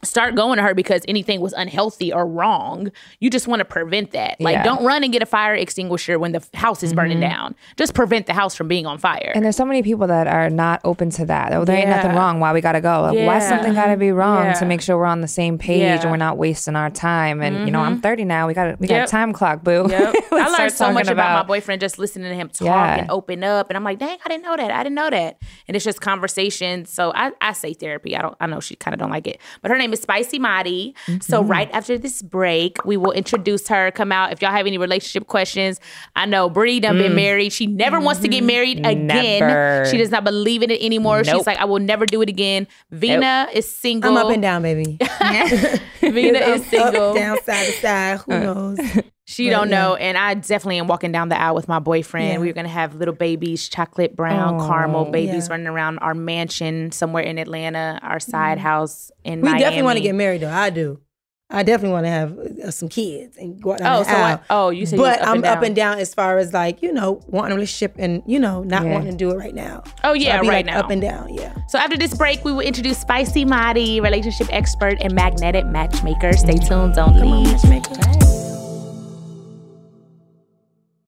start 0.04 0.34
going 0.34 0.56
to 0.56 0.62
her 0.62 0.74
because 0.74 1.02
anything 1.08 1.40
was 1.40 1.52
unhealthy 1.52 2.12
or 2.12 2.26
wrong. 2.26 2.90
You 3.20 3.30
just 3.30 3.48
want 3.48 3.60
to 3.60 3.64
prevent 3.64 4.12
that. 4.12 4.40
Like 4.40 4.54
Yeah. 4.54 4.62
don't 4.62 4.84
run 4.84 5.04
and 5.04 5.12
get 5.12 5.22
a 5.22 5.26
fire 5.26 5.54
extinguisher 5.54 6.18
when 6.18 6.32
the 6.32 6.44
house 6.54 6.82
is 6.82 6.92
burning 6.92 7.18
mm-hmm. 7.18 7.30
down. 7.30 7.54
Just 7.76 7.94
prevent 7.94 8.26
the 8.26 8.32
house 8.34 8.54
from 8.54 8.68
being 8.68 8.86
on 8.86 8.98
fire. 8.98 9.32
And 9.34 9.44
there's 9.44 9.56
so 9.56 9.64
many 9.64 9.82
people 9.82 10.06
that 10.06 10.26
are 10.26 10.50
not 10.50 10.80
open 10.84 11.10
to 11.10 11.26
that. 11.26 11.52
Oh, 11.52 11.64
there 11.64 11.76
ain't 11.76 11.88
nothing 11.88 12.12
wrong. 12.12 12.40
Why 12.40 12.52
we 12.52 12.60
gotta 12.60 12.80
go? 12.80 13.02
Like, 13.02 13.26
Why 13.26 13.38
something 13.38 13.74
gotta 13.74 13.96
be 13.96 14.12
wrong 14.12 14.44
Yeah. 14.44 14.52
to 14.54 14.66
make 14.66 14.80
sure 14.80 14.96
we're 14.96 15.04
on 15.06 15.20
the 15.20 15.28
same 15.28 15.58
page 15.58 15.80
Yeah. 15.80 16.00
and 16.00 16.10
we're 16.10 16.16
not 16.16 16.36
wasting 16.36 16.76
our 16.76 16.90
time. 16.90 17.40
And 17.42 17.66
you 17.66 17.72
know, 17.72 17.80
I'm 17.80 17.94
mm-hmm. 17.94 18.02
30 18.02 18.24
now. 18.24 18.46
We 18.46 18.54
got 18.54 18.78
we 18.80 18.86
got 18.86 18.96
Yep. 18.96 19.08
a 19.08 19.10
time 19.10 19.32
clock, 19.32 19.62
boo. 19.64 19.86
Yep. 19.88 20.14
I 20.32 20.48
learned 20.58 20.72
so 20.72 20.92
much 20.92 21.04
talking 21.06 21.12
about, 21.12 21.46
my 21.46 21.46
boyfriend 21.46 21.80
just 21.80 21.98
listening 21.98 22.28
to 22.30 22.34
him 22.34 22.48
talk 22.48 22.66
Yeah. 22.66 22.96
and 22.98 23.10
open 23.10 23.44
up. 23.44 23.70
And 23.70 23.76
I'm 23.76 23.84
like, 23.84 23.98
dang, 23.98 24.18
I 24.24 24.28
didn't 24.28 24.42
know 24.42 24.56
that. 24.56 24.70
I 24.70 24.82
didn't 24.82 24.96
know 24.96 25.10
that. 25.10 25.38
And 25.68 25.76
it's 25.76 25.84
just 25.84 26.00
conversation. 26.00 26.84
So 26.84 27.12
I, 27.14 27.32
I 27.40 27.52
say 27.52 27.74
therapy. 27.74 28.16
I 28.16 28.22
don't 28.22 28.36
I 28.40 28.46
know 28.46 28.60
she 28.60 28.76
kind 28.76 28.94
of 28.94 29.00
don't 29.00 29.10
like 29.10 29.26
it. 29.26 29.40
But 29.62 29.70
her 29.70 29.78
name 29.78 29.92
is 29.94 30.00
Spicy 30.00 30.38
Mari. 30.38 30.94
So 31.20 31.40
Mm-hmm. 31.40 31.50
right 31.50 31.70
after 31.72 31.96
this 31.96 32.20
break, 32.22 32.84
we 32.84 32.96
will 32.96 33.12
introduce 33.12 33.66
her, 33.68 33.90
come 33.90 34.12
out. 34.12 34.32
If 34.32 34.42
y'all 34.42 34.50
have 34.52 34.66
any 34.66 34.76
relationship 34.78 35.26
questions, 35.26 35.80
I 36.14 36.26
know 36.26 36.50
Bree 36.50 36.80
done 36.80 36.98
been 36.98 37.14
married. 37.14 37.52
She 37.52 37.66
never 37.66 37.98
wants 38.00 38.20
to 38.20 38.28
get 38.28 38.44
married 38.44 38.78
again. 38.80 39.08
Mm. 39.08 39.40
Never. 39.40 39.86
She 39.90 39.96
does 39.96 40.10
not 40.10 40.24
believe 40.24 40.62
in 40.62 40.70
it 40.70 40.82
anymore. 40.82 41.24
She's 41.24 41.46
like, 41.46 41.58
I 41.58 41.64
will 41.64 41.80
never 41.80 42.04
do 42.06 42.20
it 42.22 42.28
again. 42.28 42.66
Vina 42.90 43.48
is 43.52 43.68
single. 43.68 44.10
I'm 44.18 44.26
up 44.26 44.32
and 44.32 44.42
down, 44.42 44.62
baby. 44.62 44.98
Vina 46.00 46.38
is 46.38 46.66
single. 46.66 47.10
Up, 47.10 47.16
down, 47.16 47.42
side 47.42 47.66
to 47.66 47.72
side. 47.72 48.18
Who 48.20 48.38
knows? 48.40 48.78
She 49.34 49.46
But, 49.48 49.56
don't 49.56 49.70
yeah. 49.70 49.80
know, 49.82 49.94
and 49.96 50.16
I 50.16 50.34
definitely 50.34 50.78
am 50.78 50.86
walking 50.86 51.10
down 51.10 51.28
the 51.28 51.40
aisle 51.40 51.54
with 51.56 51.66
my 51.68 51.80
boyfriend. 51.80 52.32
Yeah. 52.34 52.38
We're 52.38 52.52
gonna 52.52 52.68
have 52.68 52.94
little 52.94 53.14
babies, 53.14 53.68
chocolate 53.68 54.14
brown, 54.14 54.60
caramel 54.60 55.06
babies 55.06 55.46
Yeah. 55.48 55.52
running 55.54 55.66
around 55.66 55.98
our 55.98 56.14
mansion 56.14 56.92
somewhere 56.92 57.24
in 57.24 57.38
Atlanta, 57.38 57.98
our 58.02 58.20
side 58.20 58.58
house 58.58 59.10
in 59.24 59.40
We 59.40 59.48
Miami. 59.48 59.58
definitely 59.60 59.82
want 59.82 59.96
to 59.98 60.02
get 60.02 60.14
married, 60.14 60.42
though. 60.42 60.50
I 60.52 60.70
do. 60.70 61.00
I 61.50 61.62
definitely 61.62 61.92
want 61.92 62.06
to 62.06 62.10
have 62.10 62.38
uh, 62.38 62.70
some 62.70 62.88
kids 62.88 63.36
and 63.36 63.60
go 63.62 63.72
out 63.72 63.78
down 63.78 63.96
Oh, 63.96 63.98
the 63.98 64.04
so 64.06 64.16
I, 64.16 64.30
aisle. 64.30 64.40
oh, 64.50 64.70
you 64.70 64.86
said 64.86 64.98
but 64.98 65.20
up 65.20 65.28
I'm 65.28 65.36
and 65.36 65.44
up 65.44 65.62
and 65.62 65.76
down 65.76 65.98
as 65.98 66.12
far 66.14 66.38
as 66.38 66.52
like 66.54 66.82
you 66.82 66.90
know 66.90 67.20
wanting 67.28 67.52
a 67.52 67.54
relationship 67.56 67.94
and 67.98 68.22
you 68.26 68.40
know 68.40 68.62
not 68.62 68.84
Yeah. 68.84 68.92
wanting 68.92 69.10
to 69.12 69.16
do 69.16 69.30
it 69.30 69.36
right 69.36 69.54
now. 69.54 69.82
Oh 70.04 70.14
yeah, 70.14 70.40
be 70.40 70.48
right 70.48 70.64
like 70.64 70.74
now. 70.74 70.80
up 70.80 70.90
and 70.90 71.02
down. 71.02 71.34
Yeah. 71.34 71.52
So 71.68 71.78
after 71.78 71.98
this 71.98 72.14
break, 72.14 72.44
we 72.44 72.52
will 72.52 72.60
introduce 72.60 72.98
Spicy 72.98 73.44
Mari, 73.44 74.00
relationship 74.00 74.48
expert 74.50 74.96
and 75.02 75.12
magnetic 75.14 75.66
matchmaker. 75.66 76.32
Stay 76.32 76.56
tuned, 76.56 76.94
don't 76.94 77.14
Come 77.18 77.44
leave. 77.44 78.43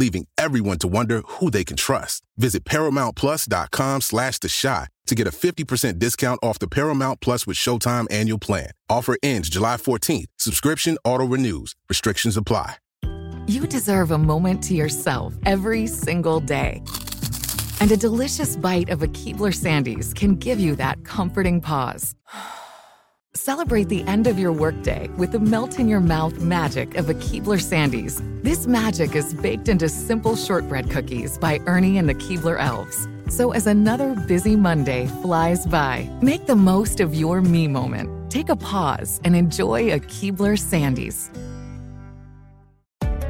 leaving 0.00 0.26
everyone 0.36 0.78
to 0.78 0.88
wonder 0.88 1.22
who 1.26 1.50
they 1.50 1.62
can 1.62 1.76
trust. 1.76 2.24
Visit 2.36 2.64
ParamountPlus.com 2.64 4.00
slash 4.00 4.38
The 4.40 4.48
Chi 4.48 4.88
to 5.06 5.14
get 5.14 5.28
a 5.28 5.30
50% 5.30 5.98
discount 5.98 6.40
off 6.42 6.58
the 6.58 6.68
Paramount 6.68 7.20
Plus 7.20 7.46
with 7.46 7.56
Showtime 7.56 8.06
annual 8.10 8.38
plan. 8.38 8.70
Offer 8.88 9.16
ends 9.22 9.48
July 9.48 9.76
14th. 9.76 10.26
Subscription 10.38 10.98
auto-renews. 11.04 11.74
Restrictions 11.88 12.36
apply. 12.36 12.76
You 13.46 13.66
deserve 13.66 14.10
a 14.10 14.18
moment 14.18 14.62
to 14.64 14.74
yourself 14.74 15.34
every 15.44 15.86
single 15.86 16.40
day. 16.40 16.82
And 17.80 17.90
a 17.90 17.96
delicious 17.96 18.56
bite 18.56 18.90
of 18.90 19.02
a 19.02 19.08
Keebler 19.08 19.54
Sandies 19.54 20.14
can 20.14 20.36
give 20.36 20.60
you 20.60 20.76
that 20.76 21.04
comforting 21.04 21.60
pause. 21.60 22.14
Celebrate 23.42 23.88
the 23.88 24.02
end 24.02 24.26
of 24.26 24.38
your 24.38 24.52
workday 24.52 25.08
with 25.16 25.32
the 25.32 25.40
melt 25.40 25.78
in 25.78 25.88
your 25.88 25.98
mouth 25.98 26.38
magic 26.40 26.96
of 26.96 27.08
a 27.08 27.14
Keebler 27.14 27.58
Sandies. 27.58 28.20
This 28.42 28.66
magic 28.66 29.16
is 29.16 29.32
baked 29.32 29.70
into 29.70 29.88
simple 29.88 30.36
shortbread 30.36 30.90
cookies 30.90 31.38
by 31.38 31.58
Ernie 31.64 31.96
and 31.96 32.06
the 32.06 32.14
Keebler 32.14 32.60
Elves. 32.60 33.08
So 33.30 33.52
as 33.52 33.66
another 33.66 34.14
busy 34.28 34.56
Monday 34.56 35.06
flies 35.22 35.64
by, 35.64 36.06
make 36.20 36.44
the 36.44 36.54
most 36.54 37.00
of 37.00 37.14
your 37.14 37.40
me 37.40 37.66
moment. 37.66 38.30
Take 38.30 38.50
a 38.50 38.56
pause 38.56 39.22
and 39.24 39.34
enjoy 39.34 39.90
a 39.94 40.00
Keebler 40.00 40.58
Sandies. 40.58 41.30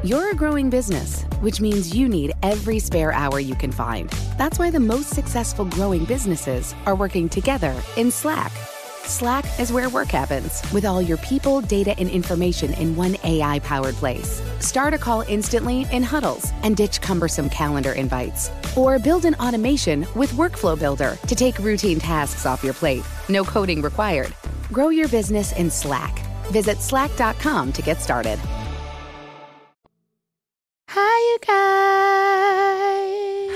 You're 0.02 0.32
a 0.32 0.34
growing 0.34 0.70
business, 0.70 1.22
which 1.38 1.60
means 1.60 1.94
you 1.94 2.08
need 2.08 2.32
every 2.42 2.80
spare 2.80 3.12
hour 3.12 3.38
you 3.38 3.54
can 3.54 3.70
find. 3.70 4.10
That's 4.36 4.58
why 4.58 4.70
the 4.70 4.80
most 4.80 5.10
successful 5.10 5.66
growing 5.66 6.04
businesses 6.04 6.74
are 6.84 6.96
working 6.96 7.28
together 7.28 7.80
in 7.96 8.10
Slack. 8.10 8.50
Slack 9.04 9.44
is 9.58 9.72
where 9.72 9.88
work 9.88 10.08
happens, 10.08 10.62
with 10.72 10.84
all 10.84 11.02
your 11.02 11.16
people, 11.18 11.60
data, 11.60 11.94
and 11.98 12.08
information 12.08 12.72
in 12.74 12.94
one 12.94 13.16
AI 13.24 13.58
powered 13.60 13.94
place. 13.96 14.40
Start 14.60 14.94
a 14.94 14.98
call 14.98 15.22
instantly 15.22 15.86
in 15.90 16.02
huddles 16.02 16.52
and 16.62 16.76
ditch 16.76 17.00
cumbersome 17.00 17.48
calendar 17.50 17.92
invites. 17.92 18.50
Or 18.76 18.98
build 18.98 19.24
an 19.24 19.34
automation 19.36 20.06
with 20.14 20.32
Workflow 20.32 20.78
Builder 20.78 21.16
to 21.26 21.34
take 21.34 21.58
routine 21.58 21.98
tasks 21.98 22.46
off 22.46 22.62
your 22.62 22.74
plate. 22.74 23.02
No 23.28 23.42
coding 23.44 23.82
required. 23.82 24.34
Grow 24.72 24.90
your 24.90 25.08
business 25.08 25.52
in 25.52 25.70
Slack. 25.70 26.18
Visit 26.46 26.78
slack.com 26.78 27.72
to 27.72 27.82
get 27.82 28.00
started. 28.00 28.38
Hi, 30.88 31.18
you 31.30 31.38
guys. 31.46 31.56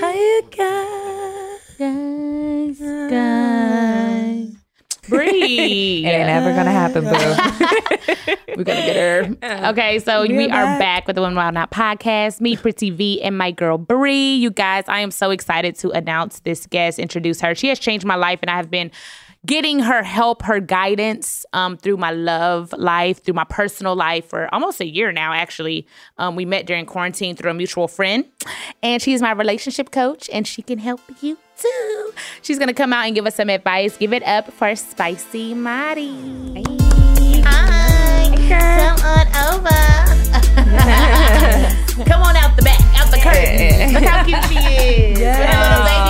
Hi, 0.01 0.13
you 0.15 0.41
guys. 0.51 1.05
sky. 2.77 3.54
Breathe. 5.09 6.05
It 6.05 6.09
ain't 6.09 6.29
ever 6.29 6.53
gonna 6.53 6.71
happen, 6.71 7.03
boo. 7.03 8.35
We're 8.57 8.63
gonna 8.63 8.85
get 8.85 8.95
her. 9.41 9.69
Okay, 9.69 9.99
so 9.99 10.21
we 10.21 10.45
are 10.45 10.79
back 10.79 11.07
with 11.07 11.15
the 11.15 11.21
Women 11.21 11.35
Wild 11.35 11.55
'N 11.55 11.57
Out 11.57 11.71
podcast. 11.71 12.41
Me, 12.41 12.55
Pretty 12.55 12.89
Vee, 12.89 13.21
and 13.21 13.37
my 13.37 13.51
girl 13.51 13.77
Bree. 13.77 14.35
You 14.35 14.49
guys, 14.49 14.85
I 14.87 14.99
am 14.99 15.11
so 15.11 15.31
excited 15.31 15.75
to 15.79 15.91
announce 15.91 16.39
this 16.39 16.65
guest, 16.67 16.99
introduce 16.99 17.41
her. 17.41 17.53
She 17.55 17.67
has 17.67 17.79
changed 17.79 18.05
my 18.05 18.15
life, 18.15 18.39
and 18.41 18.49
I 18.49 18.55
have 18.57 18.71
been 18.71 18.91
getting 19.45 19.79
her 19.79 20.01
help, 20.01 20.41
her 20.41 20.59
guidance 20.59 21.45
um, 21.53 21.77
through 21.77 21.97
my 21.97 22.11
love 22.11 22.73
life, 22.77 23.23
through 23.23 23.35
my 23.35 23.43
personal 23.43 23.95
life 23.95 24.25
for 24.27 24.51
almost 24.53 24.81
a 24.81 24.87
year 24.87 25.11
now, 25.11 25.33
actually. 25.33 25.85
Um, 26.17 26.35
we 26.35 26.45
met 26.45 26.65
during 26.65 26.85
quarantine 26.85 27.35
through 27.35 27.51
a 27.51 27.53
mutual 27.53 27.87
friend, 27.87 28.25
and 28.81 29.01
she's 29.01 29.21
my 29.21 29.31
relationship 29.31 29.91
coach, 29.91 30.29
and 30.33 30.47
she 30.47 30.61
can 30.61 30.79
help 30.79 31.01
you 31.21 31.37
too. 32.45 32.53
She's 32.53 32.59
gonna 32.59 32.73
come 32.73 32.93
out 32.93 33.05
and 33.05 33.15
give 33.15 33.25
us 33.25 33.35
some 33.35 33.49
advice. 33.49 33.97
Give 33.97 34.13
it 34.13 34.23
up 34.23 34.51
for 34.53 34.75
Spicy 34.75 35.53
Mari. 35.53 36.11
Hi, 37.43 38.29
come 38.47 38.97
on 39.05 39.27
over. 39.53 39.69
come 42.09 42.21
on 42.21 42.35
out 42.35 42.55
the 42.55 42.61
back, 42.63 42.79
out 42.97 43.11
the 43.11 43.17
curtain. 43.17 43.93
Look 43.93 44.03
how 44.03 44.23
cute 44.23 44.43
she 44.45 44.57
is. 44.57 45.19
With 45.19 46.04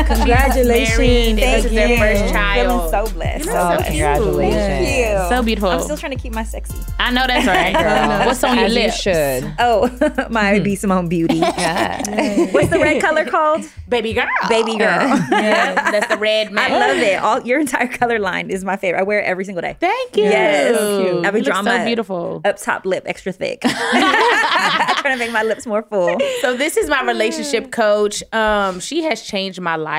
Congratulations. 0.06 0.98
Married, 0.98 1.28
and 1.28 1.38
this 1.38 1.64
is 1.66 1.70
their 1.72 1.86
again. 1.86 1.98
first 2.20 2.32
child. 2.32 2.90
Feeling 2.90 3.06
so 3.06 3.14
blessed. 3.14 3.44
You 3.44 3.52
know, 3.52 3.70
so 3.70 3.76
cute. 3.76 3.86
Congratulations. 3.86 5.28
So 5.28 5.42
beautiful. 5.42 5.68
I'm 5.70 5.80
still 5.80 5.96
trying 5.96 6.12
to 6.16 6.18
keep 6.22 6.32
my 6.32 6.44
sexy. 6.44 6.76
I 6.98 7.10
know 7.10 7.26
that's 7.26 7.46
right. 7.46 7.74
Girl. 7.74 8.26
What's 8.26 8.42
on 8.44 8.56
your 8.56 8.66
As 8.66 8.74
you 8.76 8.90
should. 8.90 9.54
Oh, 9.58 10.26
my 10.30 10.58
B 10.60 10.74
Simone 10.74 11.08
Beauty. 11.08 11.40
What's 11.40 12.68
the 12.70 12.78
red 12.80 13.00
color 13.02 13.24
called? 13.24 13.64
Baby 13.88 14.12
girl. 14.12 14.28
Baby 14.48 14.76
girl. 14.78 15.08
Yeah, 15.30 15.90
that's 15.90 16.06
the 16.08 16.16
red 16.18 16.52
man. 16.52 16.72
I 16.72 16.78
love 16.78 16.96
it. 16.98 17.20
All 17.22 17.40
your 17.42 17.58
entire 17.60 17.88
color 17.88 18.18
line 18.18 18.50
is 18.50 18.64
my 18.64 18.76
favorite. 18.76 19.00
I 19.00 19.02
wear 19.02 19.20
it 19.20 19.24
every 19.24 19.44
single 19.44 19.62
day. 19.62 19.76
Thank 19.80 20.16
you. 20.16 20.24
Yes. 20.24 20.76
So 20.78 21.02
cute. 21.02 21.26
I've 21.26 21.32
been 21.32 21.44
You 21.44 21.52
look 21.52 21.64
so 21.64 21.84
beautiful. 21.84 22.40
up 22.44 22.56
top 22.56 22.86
lip 22.86 23.04
extra 23.06 23.32
thick. 23.32 23.60
I'm 23.64 24.94
trying 24.96 25.14
to 25.14 25.18
make 25.18 25.32
my 25.32 25.42
lips 25.42 25.66
more 25.66 25.82
full. 25.82 26.18
So 26.40 26.56
this 26.56 26.76
is 26.76 26.88
my 26.88 27.02
relationship 27.02 27.70
coach. 27.72 28.22
Um, 28.32 28.80
she 28.80 29.02
has 29.02 29.22
changed 29.22 29.60
my 29.60 29.76
life. 29.76 29.89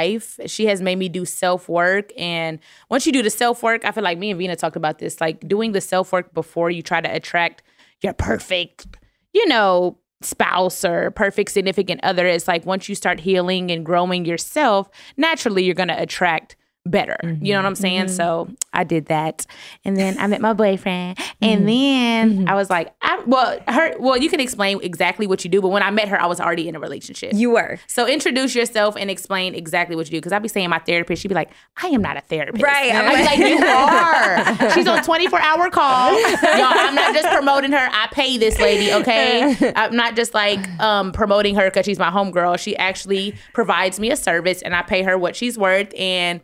She 0.45 0.65
has 0.65 0.81
made 0.81 0.97
me 0.97 1.09
do 1.09 1.25
self 1.25 1.67
work, 1.69 2.11
and 2.17 2.59
once 2.89 3.05
you 3.05 3.11
do 3.11 3.21
the 3.21 3.29
self 3.29 3.63
work, 3.63 3.85
I 3.85 3.91
feel 3.91 4.03
like 4.03 4.17
me 4.17 4.31
and 4.31 4.37
Vina 4.37 4.55
talked 4.55 4.75
about 4.75 4.99
this. 4.99 5.19
Like 5.19 5.47
doing 5.47 5.71
the 5.71 5.81
self 5.81 6.11
work 6.11 6.33
before 6.33 6.69
you 6.69 6.81
try 6.81 7.01
to 7.01 7.13
attract 7.13 7.63
your 8.01 8.13
perfect, 8.13 8.87
you 9.33 9.47
know, 9.47 9.97
spouse 10.21 10.85
or 10.85 11.11
perfect 11.11 11.51
significant 11.51 12.01
other. 12.03 12.25
It's 12.27 12.47
like 12.47 12.65
once 12.65 12.87
you 12.87 12.95
start 12.95 13.19
healing 13.19 13.71
and 13.71 13.85
growing 13.85 14.25
yourself, 14.25 14.89
naturally 15.17 15.63
you're 15.63 15.75
gonna 15.75 15.95
attract 15.97 16.55
better. 16.85 17.17
You 17.41 17.53
know 17.53 17.59
what 17.59 17.65
I'm 17.65 17.73
mm-hmm. 17.73 17.81
saying? 17.81 18.05
Mm-hmm. 18.05 18.15
So 18.15 18.49
I 18.73 18.83
did 18.83 19.05
that. 19.07 19.45
And 19.85 19.95
then 19.95 20.17
I 20.17 20.27
met 20.27 20.41
my 20.41 20.53
boyfriend. 20.53 21.19
And 21.41 21.67
mm-hmm. 21.67 22.37
then 22.37 22.49
I 22.49 22.55
was 22.55 22.69
like, 22.69 22.93
I, 23.01 23.21
well, 23.25 23.59
her 23.67 23.95
well, 23.99 24.17
you 24.17 24.29
can 24.29 24.39
explain 24.39 24.79
exactly 24.81 25.27
what 25.27 25.43
you 25.43 25.49
do, 25.49 25.61
but 25.61 25.69
when 25.69 25.83
I 25.83 25.91
met 25.91 26.07
her, 26.07 26.19
I 26.19 26.25
was 26.25 26.39
already 26.39 26.67
in 26.67 26.75
a 26.75 26.79
relationship. 26.79 27.33
You 27.33 27.51
were. 27.51 27.77
So 27.87 28.07
introduce 28.07 28.55
yourself 28.55 28.95
and 28.97 29.11
explain 29.11 29.53
exactly 29.53 29.95
what 29.95 30.07
you 30.07 30.11
do. 30.11 30.17
Because 30.17 30.31
I'd 30.31 30.41
be 30.41 30.47
saying 30.47 30.69
my 30.69 30.79
therapist, 30.79 31.21
she'd 31.21 31.27
be 31.27 31.35
like, 31.35 31.51
I 31.81 31.87
am 31.87 32.01
not 32.01 32.17
a 32.17 32.21
therapist. 32.21 32.63
Right. 32.63 32.91
I'm 32.93 33.07
I'd 33.07 33.17
be 33.17 33.23
like- 33.25 34.59
you 34.59 34.67
are. 34.67 34.71
She's 34.73 34.87
on 34.87 35.03
24 35.03 35.39
hour 35.39 35.69
call. 35.69 36.19
Y'all, 36.19 36.37
I'm 36.41 36.95
not 36.95 37.13
just 37.13 37.29
promoting 37.29 37.71
her. 37.73 37.89
I 37.91 38.07
pay 38.11 38.37
this 38.37 38.59
lady, 38.59 38.91
okay? 38.91 39.73
I'm 39.75 39.95
not 39.95 40.15
just 40.15 40.33
like 40.33 40.67
um, 40.79 41.11
promoting 41.11 41.55
her 41.55 41.69
because 41.69 41.85
she's 41.85 41.99
my 41.99 42.09
homegirl. 42.09 42.57
She 42.57 42.75
actually 42.77 43.35
provides 43.53 43.99
me 43.99 44.09
a 44.09 44.15
service 44.15 44.61
and 44.63 44.75
I 44.75 44.81
pay 44.81 45.03
her 45.03 45.17
what 45.17 45.35
she's 45.35 45.57
worth. 45.57 45.93
And 45.95 46.41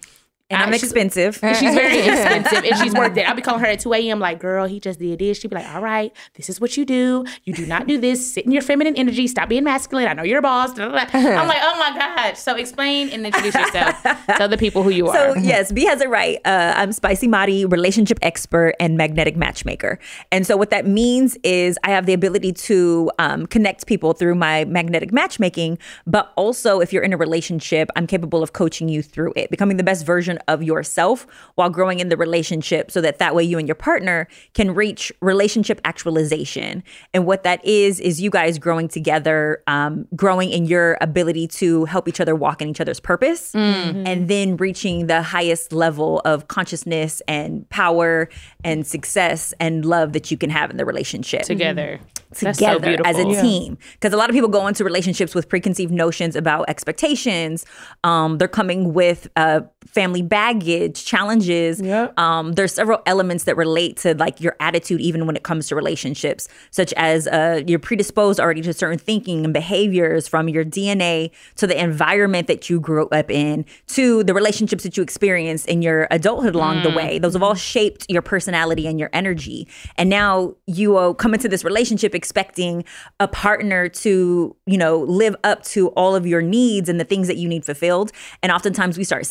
And 0.50 0.62
I'm 0.62 0.70
I- 0.70 0.72
she's- 0.74 0.84
expensive. 0.84 1.36
She's 1.36 1.74
very 1.76 1.98
expensive 2.08 2.64
and 2.64 2.78
she's 2.78 2.94
worth 2.94 3.18
it. 3.18 3.28
I'll 3.28 3.36
be 3.36 3.42
calling 3.42 3.60
her 3.62 3.68
at 3.68 3.80
2 3.82 3.94
a.m. 3.94 4.20
like, 4.20 4.40
girl, 4.40 4.66
he 4.66 4.80
just 4.80 4.98
did 5.00 5.20
this. 5.20 5.40
She'd 5.40 5.50
be 5.50 5.56
like, 5.56 5.68
all 5.76 5.82
right, 5.82 6.16
this 6.36 6.50
is 6.50 6.62
what 6.62 6.78
you 6.78 6.86
do. 6.86 7.26
You 7.44 7.54
do 7.54 7.66
not 7.66 7.86
do 7.86 7.98
this. 8.00 8.34
Sit 8.34 8.46
in 8.46 8.52
your 8.52 8.62
feminine 8.62 8.96
energy. 8.96 9.28
Stop 9.28 9.50
being 9.50 9.66
masculine. 9.66 10.08
I 10.08 10.14
know 10.14 10.24
you're 10.24 10.40
a 10.40 10.42
boss. 10.42 10.78
I'm 10.80 10.92
like, 10.94 11.10
oh 11.14 11.80
my 11.80 11.92
God. 11.98 12.38
So 12.38 12.56
explain 12.56 13.10
and 13.10 13.26
introduce 13.26 13.56
yourself. 13.56 14.02
Tell 14.38 14.48
the 14.48 14.58
people 14.58 14.84
who 14.84 14.90
you 14.90 15.08
are. 15.10 15.36
So 15.36 15.36
yes, 15.42 15.72
B 15.74 15.84
has 15.86 16.00
it 16.02 16.10
right. 16.10 16.38
Uh, 16.46 16.74
I'm 16.78 16.94
Spicy 16.94 17.28
Mari, 17.28 17.66
relationship 17.66 18.18
expert 18.22 18.74
and 18.80 18.96
magnetic 18.98 19.36
matchmaker. 19.36 20.00
And 20.32 20.48
so 20.48 20.56
what 20.56 20.70
that 20.70 20.88
means 20.88 21.38
is 21.44 21.78
I 21.84 21.90
have 21.90 22.06
the 22.06 22.14
ability 22.14 22.54
to 22.54 23.12
um, 23.20 23.48
connect 23.48 23.86
people 23.86 24.14
through 24.14 24.36
my 24.36 24.64
magnetic 24.66 25.12
matchmaking, 25.12 25.78
but 26.06 26.32
also 26.38 26.80
if 26.80 26.94
you're 26.94 27.04
in 27.04 27.12
a 27.12 27.18
relationship, 27.18 27.90
I'm 27.98 28.08
capable 28.08 28.42
of 28.44 28.54
coaching 28.54 28.88
you 28.88 29.02
through 29.02 29.34
it, 29.36 29.50
becoming 29.50 29.76
the 29.78 29.84
best 29.84 30.06
version 30.06 30.37
of 30.48 30.64
yourself 30.64 31.28
while 31.56 31.70
growing 31.70 32.00
in 32.00 32.10
the 32.10 32.18
relationship, 32.18 32.92
so 32.92 33.02
that 33.02 33.20
that 33.20 33.36
way 33.36 33.44
you 33.44 33.58
and 33.58 33.68
your 33.68 33.76
partner 33.76 34.28
can 34.54 34.74
reach 34.74 35.12
relationship 35.22 35.82
actualization. 35.86 36.84
And 37.14 37.26
what 37.26 37.44
that 37.44 37.64
is 37.66 38.00
is 38.00 38.22
you 38.22 38.30
guys 38.30 38.60
growing 38.60 38.88
together, 38.88 39.64
um, 39.68 40.08
growing 40.16 40.50
in 40.50 40.66
your 40.66 40.98
ability 41.02 41.48
to 41.48 41.86
help 41.86 42.08
each 42.08 42.20
other 42.20 42.36
walk 42.36 42.62
in 42.62 42.70
each 42.70 42.82
other's 42.82 43.00
purpose 43.00 43.54
and 43.54 44.28
then 44.28 44.58
reaching 44.58 45.08
the 45.08 45.22
highest 45.22 45.74
level 45.74 46.22
of 46.26 46.48
consciousness 46.48 47.22
and 47.28 47.68
power 47.70 48.30
and 48.64 48.86
success 48.86 49.54
and 49.60 49.86
love 49.86 50.14
that 50.14 50.32
you 50.32 50.38
can 50.38 50.50
have 50.50 50.70
in 50.70 50.78
the 50.78 50.86
relationship. 50.86 51.44
Together. 51.44 52.00
That's 52.42 52.60
so 52.60 52.76
together 52.76 53.02
as 53.06 53.18
a 53.18 53.42
team. 53.42 53.78
Because 53.94 54.14
a 54.14 54.18
lot 54.18 54.30
of 54.30 54.34
people 54.34 54.50
go 54.50 54.68
into 54.68 54.84
relationships 54.84 55.34
with 55.34 55.48
preconceived 55.48 55.94
notions 55.94 56.36
about 56.36 56.70
expectations. 56.70 57.66
Um, 58.04 58.38
they're 58.38 58.48
coming 58.48 58.94
with 58.94 59.30
uh, 59.36 59.62
family 59.88 60.22
baggage 60.22 61.06
challenges. 61.06 61.82
Um, 62.18 62.54
there's 62.54 62.74
several 62.74 63.02
elements 63.06 63.46
that 63.46 63.58
relate 63.58 63.98
to 63.98 64.14
like 64.16 64.40
your 64.42 64.56
attitude 64.60 65.02
even 65.02 65.26
when 65.26 65.36
it 65.36 65.44
comes 65.44 65.68
to 65.68 65.76
relationships 65.76 66.48
such 66.72 66.94
as 66.94 67.28
uh, 67.28 67.62
you're 67.66 67.80
predisposed 67.80 68.40
already 68.40 68.62
to 68.62 68.74
certain 68.74 69.00
thinking 69.00 69.44
and 69.46 69.54
behaviors 69.54 70.28
from 70.28 70.50
your 70.50 70.66
dna 70.66 71.32
to 71.56 71.68
the 71.68 71.82
environment 71.82 72.48
that 72.48 72.70
you 72.70 72.80
grew 72.80 73.08
up 73.10 73.32
in 73.32 73.66
to 73.88 74.24
the 74.24 74.34
relationships 74.34 74.84
that 74.84 74.98
you 74.98 75.04
experienced 75.04 75.68
in 75.68 75.82
your 75.82 76.08
adulthood 76.12 76.56
along 76.56 76.84
the 76.84 76.90
Mm. 76.90 76.96
way. 76.96 77.20
Those 77.20 77.34
have 77.34 77.44
all 77.44 77.56
shaped 77.56 78.06
your 78.10 78.22
personality 78.22 78.88
and 78.88 79.00
your 79.00 79.10
energy. 79.14 79.68
And 79.98 80.10
now 80.10 80.54
you 80.68 80.98
uh, 80.98 81.14
come 81.14 81.34
into 81.34 81.48
this 81.50 81.64
relationship 81.64 82.14
expecting 82.16 82.84
a 83.20 83.28
partner 83.28 83.90
to 83.90 84.56
you 84.66 84.78
know 84.78 85.00
live 85.00 85.36
up 85.44 85.64
to 85.64 85.90
all 85.90 86.16
of 86.16 86.26
your 86.28 86.42
needs 86.42 86.90
and 86.90 87.00
the 87.00 87.04
things 87.06 87.28
that 87.28 87.38
you 87.38 87.48
need 87.48 87.66
fulfilled. 87.66 88.12
And 88.44 88.52
oftentimes 88.52 88.98
we 88.98 89.04
start 89.04 89.26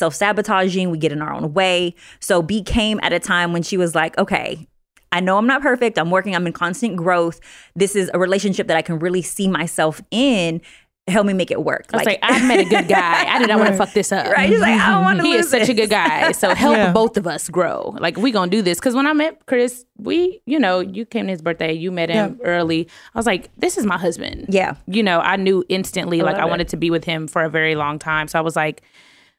self-sabotaging 0.46 0.90
we 0.90 0.98
get 0.98 1.12
in 1.12 1.22
our 1.22 1.32
own 1.32 1.52
way 1.52 1.94
so 2.20 2.42
b 2.42 2.62
came 2.62 2.98
at 3.02 3.12
a 3.12 3.18
time 3.20 3.52
when 3.52 3.62
she 3.62 3.76
was 3.76 3.94
like 3.94 4.16
okay 4.18 4.66
I 5.12 5.20
know 5.20 5.38
I'm 5.38 5.46
not 5.46 5.62
perfect. 5.62 5.98
I'm 5.98 6.10
working. 6.10 6.34
I'm 6.34 6.46
in 6.48 6.52
constant 6.52 6.96
growth. 6.96 7.40
This 7.76 7.94
is 7.94 8.10
a 8.12 8.18
relationship 8.18 8.66
that 8.66 8.76
I 8.76 8.82
can 8.82 8.98
really 8.98 9.22
see 9.22 9.46
myself 9.48 10.02
in. 10.10 10.60
Help 11.06 11.24
me 11.26 11.32
make 11.32 11.52
it 11.52 11.62
work. 11.62 11.86
I 11.94 11.98
was 11.98 12.06
like, 12.06 12.18
I 12.22 12.44
met 12.46 12.58
a 12.58 12.64
good 12.64 12.88
guy. 12.98 13.24
I 13.32 13.38
did 13.38 13.48
not 13.48 13.58
want 13.60 13.70
to 13.70 13.76
fuck 13.78 13.92
this 13.94 14.10
up. 14.10 14.26
Right. 14.26 14.50
She's 14.50 14.58
like, 14.60 14.78
I 14.78 14.90
don't 14.90 15.04
want 15.04 15.18
to 15.20 15.24
He 15.28 15.32
lose 15.36 15.44
is 15.46 15.50
such 15.50 15.68
a 15.70 15.74
good 15.74 15.88
guy. 15.88 16.32
So 16.32 16.52
help 16.54 16.74
Yeah. 16.76 16.92
both 16.92 17.16
of 17.16 17.26
us 17.26 17.48
grow. 17.48 17.96
Like 18.00 18.16
we 18.18 18.30
gonna 18.32 18.50
do 18.50 18.60
this. 18.62 18.78
Cause 18.80 18.94
when 18.94 19.06
I 19.06 19.12
met 19.14 19.46
Chris, 19.46 19.86
we, 19.96 20.42
you 20.44 20.58
know, 20.58 20.80
you 20.80 21.06
came 21.06 21.26
to 21.26 21.30
his 21.30 21.40
birthday, 21.40 21.72
you 21.72 21.92
met 21.92 22.10
him 22.10 22.38
early. 22.44 22.88
I 23.14 23.18
was 23.18 23.26
like, 23.26 23.48
this 23.56 23.78
is 23.78 23.86
my 23.86 23.96
husband. 23.96 24.46
Yeah. 24.48 24.74
You 24.88 25.04
know, 25.04 25.20
I 25.20 25.36
knew 25.36 25.64
instantly 25.68 26.20
I 26.20 26.24
like 26.24 26.36
I 26.36 26.46
it. 26.46 26.50
wanted 26.50 26.68
to 26.68 26.76
be 26.76 26.90
with 26.90 27.04
him 27.04 27.28
for 27.28 27.42
a 27.44 27.48
very 27.48 27.76
long 27.76 27.98
time. 28.00 28.26
So 28.26 28.38
I 28.38 28.42
was 28.42 28.56
like, 28.56 28.82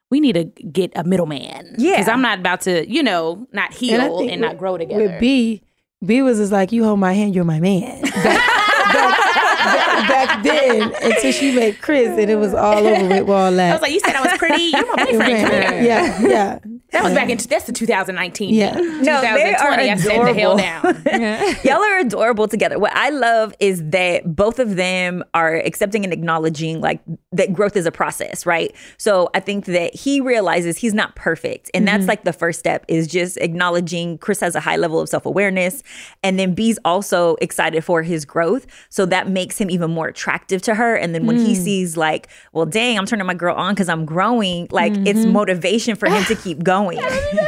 we 0.10 0.20
need 0.20 0.34
to 0.34 0.46
get 0.46 0.92
a 0.96 1.04
middleman. 1.04 1.76
Yeah. 1.78 1.98
Cause 1.98 2.08
I'm 2.08 2.22
not 2.22 2.40
about 2.40 2.62
to, 2.62 2.90
you 2.90 3.04
know, 3.04 3.48
not 3.52 3.74
heal 3.74 4.00
and, 4.00 4.18
think 4.18 4.42
not 4.42 4.58
grow 4.58 4.78
together. 4.78 5.04
With 5.04 5.20
B, 5.20 5.62
B 6.06 6.22
was 6.22 6.38
just 6.38 6.52
like, 6.52 6.72
you 6.72 6.84
hold 6.84 7.00
my 7.00 7.14
hand, 7.14 7.36
you're 7.36 7.44
my 7.44 7.60
man. 7.60 8.02
Back, 8.24 9.44
back, 9.58 10.08
back 10.10 10.44
then, 10.44 10.82
until 11.04 11.32
she 11.32 11.56
met 11.56 11.82
Chris, 11.82 12.08
and 12.10 12.30
it 12.30 12.36
was 12.36 12.54
all 12.54 12.86
over 12.86 13.08
with 13.08 13.30
all 13.30 13.52
that. 13.52 13.70
I 13.70 13.74
was 13.74 13.82
like, 13.82 13.92
you 13.92 14.00
said 14.00 14.16
I 14.16 14.22
was 14.22 14.38
pretty. 14.38 14.64
You're 14.64 14.96
my 14.96 15.06
boyfriend. 15.06 15.48
Come 15.48 15.84
yeah, 15.84 16.22
yeah. 16.22 16.60
That 16.92 17.04
was 17.04 17.14
back 17.14 17.30
in 17.30 17.38
that's 17.38 17.66
the 17.66 17.74
2019. 17.74 18.54
Yeah. 18.54 18.74
No, 18.76 19.22
they 19.22 19.54
are 19.54 19.76
2020, 19.78 19.90
I 19.92 19.96
said 19.98 20.26
the 20.26 20.34
hell 20.34 20.58
adorable. 20.58 21.04
down. 21.04 21.56
Y'all 21.64 21.84
are 21.84 22.00
adorable 22.00 22.48
together. 22.48 22.80
What 22.80 22.96
I 22.96 23.10
love 23.10 23.54
is 23.60 23.84
that 23.90 24.36
both 24.36 24.60
of 24.60 24.76
them 24.78 25.24
are 25.34 25.56
accepting 25.56 26.04
and 26.06 26.14
acknowledging 26.14 26.80
like 26.80 27.02
that 27.34 27.52
growth 27.54 27.76
is 27.76 27.86
a 27.86 27.92
process, 27.92 28.46
right? 28.46 28.74
So 28.98 29.30
I 29.34 29.42
think 29.42 29.66
that 29.66 29.94
he 29.96 30.22
realizes 30.22 30.78
he's 30.78 30.94
not 30.94 31.16
perfect. 31.16 31.70
And 31.74 31.86
that's 31.88 31.98
Mm-hmm. 31.98 32.04
Mhm. 32.06 32.08
like 32.10 32.24
the 32.26 32.34
first 32.34 32.60
step 32.60 32.86
is 32.88 33.08
just 33.08 33.38
acknowledging 33.38 34.18
Chris 34.20 34.40
has 34.40 34.56
a 34.56 34.60
high 34.60 34.76
level 34.78 35.00
of 35.00 35.10
self-awareness. 35.10 35.82
And 36.24 36.38
then 36.40 36.54
B's 36.54 36.78
also 36.86 37.36
excited 37.42 37.84
for 37.84 38.02
his 38.04 38.24
growth. 38.24 38.66
So 38.90 39.06
that 39.08 39.28
makes 39.30 39.47
him 39.56 39.70
even 39.70 39.92
more 39.92 40.08
attractive 40.08 40.62
to 40.64 40.76
her. 40.76 40.96
And 40.96 41.14
then 41.16 41.26
when 41.28 41.38
he 41.38 41.54
Mm. 41.54 41.64
sees 41.64 41.96
like, 41.96 42.28
well, 42.52 42.66
dang, 42.66 42.98
I'm 42.98 43.06
turning 43.06 43.26
my 43.28 43.34
girl 43.36 43.56
on 43.56 43.74
because 43.74 43.88
I'm 43.90 44.04
growing, 44.06 44.68
like 44.72 44.94
it's 45.06 45.20
Mhm. 45.20 45.32
motivation 45.32 45.96
for 45.96 46.10
him 46.10 46.24
to 46.26 46.36
keep 46.44 46.64
going. 46.64 46.98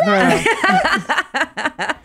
going. 0.06 0.46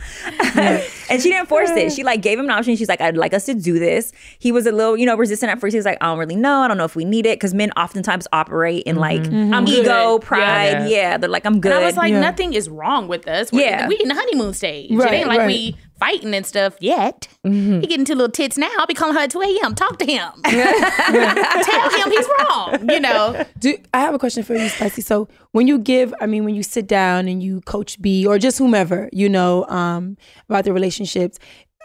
and 0.57 1.23
she 1.23 1.31
didn't 1.31 1.49
force 1.49 1.71
it. 1.71 1.93
She 1.93 2.03
like 2.05 2.23
gave 2.23 2.39
him 2.39 2.45
an 2.47 2.51
option. 2.51 2.77
She's 2.77 2.89
like, 2.89 3.01
I'd 3.01 3.17
like 3.17 3.35
us 3.35 3.47
to 3.47 3.55
do 3.55 3.79
this. 3.79 4.13
He 4.39 4.53
was 4.53 4.67
a 4.67 4.73
little, 4.73 4.97
you 4.97 5.07
know, 5.07 5.17
resistant 5.17 5.51
at 5.51 5.61
first. 5.61 5.73
He 5.73 5.79
was 5.79 5.85
like, 5.87 5.99
I 6.01 6.07
don't 6.07 6.19
really 6.19 6.37
know. 6.37 6.61
I 6.61 6.69
don't 6.69 6.77
know 6.79 6.85
if 6.85 6.97
we 6.97 7.05
need 7.05 7.27
it. 7.27 7.41
Cause 7.41 7.55
men 7.55 7.71
oftentimes 7.73 8.27
operate 8.33 8.85
in 8.85 8.97
like 8.97 9.25
I'm 9.27 9.67
ego, 9.67 10.19
good. 10.19 10.23
pride. 10.27 10.89
Yeah. 10.89 11.17
They're 11.17 11.29
like, 11.31 11.47
I'm 11.47 11.61
good. 11.61 11.73
And 11.73 11.83
I 11.83 11.87
was 11.87 11.97
like, 11.97 12.13
nothing 12.13 12.53
is 12.55 12.69
wrong 12.69 13.09
with 13.09 13.27
us. 13.29 13.51
We're, 13.53 13.63
Yeah. 13.63 13.89
we 13.89 13.97
in 13.97 14.09
the 14.09 14.15
honeymoon 14.15 14.55
stage. 14.55 14.91
Right, 14.93 15.13
it 15.13 15.17
ain't 15.17 15.29
like 15.29 15.39
right. 15.39 15.47
we 15.47 15.77
fighting 15.99 16.35
and 16.35 16.45
stuff 16.45 16.77
yet. 16.81 17.29
He 17.43 17.81
getting 17.87 18.05
two 18.05 18.15
little 18.15 18.31
tits 18.31 18.57
now. 18.59 18.71
I'll 18.79 18.87
be 18.87 18.95
calling 18.95 19.15
her 19.15 19.21
at 19.23 19.31
2 19.31 19.41
a.m. 19.41 19.75
Talk 19.75 19.99
to 19.99 20.07
him. 20.07 20.31
Tell 20.45 21.91
him 21.91 22.11
he's 22.11 22.29
wrong. 22.41 22.89
You 22.91 23.01
know. 23.01 23.45
Do 23.59 23.77
I 23.93 24.01
have 24.01 24.15
a 24.15 24.19
question 24.19 24.43
for 24.43 24.55
you, 24.55 24.69
Spicy? 24.69 25.03
So 25.03 25.29
when 25.53 25.67
you 25.67 25.79
give, 25.79 26.15
I 26.21 26.27
mean, 26.27 26.45
when 26.45 26.55
you 26.55 26.63
sit 26.63 26.87
down 26.87 27.29
and 27.29 27.43
you 27.43 27.61
coach 27.63 28.01
B 28.01 28.27
or 28.27 28.39
just 28.39 28.59
whomever, 28.59 29.09
you 29.13 29.29
know, 29.29 29.67
um, 29.69 30.17
about 30.49 30.65
the 30.65 30.73
relationships, 30.73 31.39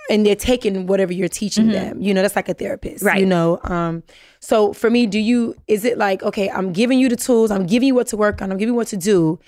and 0.09 0.25
they're 0.25 0.35
taking 0.35 0.87
whatever 0.87 1.13
you're 1.13 1.27
teaching 1.29 1.67
them, 1.67 2.01
you 2.01 2.13
know, 2.15 2.23
that's 2.23 2.35
like 2.35 2.49
a 2.49 2.53
therapist, 2.55 3.03
Right. 3.03 3.19
You 3.19 3.27
know, 3.27 3.59
um, 3.63 4.01
so 4.39 4.73
for 4.73 4.89
me, 4.89 5.05
do 5.05 5.19
you? 5.19 5.55
Is 5.67 5.85
it 5.85 5.97
like 5.99 6.23
okay, 6.23 6.49
I'm 6.49 6.73
giving 6.73 6.97
you 6.99 7.09
the 7.09 7.15
tools, 7.15 7.51
I'm 7.51 7.65
giving 7.67 7.87
you 7.87 7.95
what 7.95 8.07
to 8.07 8.17
work 8.17 8.41
on, 8.41 8.51
I'm 8.51 8.57
giving 8.57 8.73
you 8.73 8.77
what 8.77 8.87
to 8.87 8.97
do. 8.97 9.39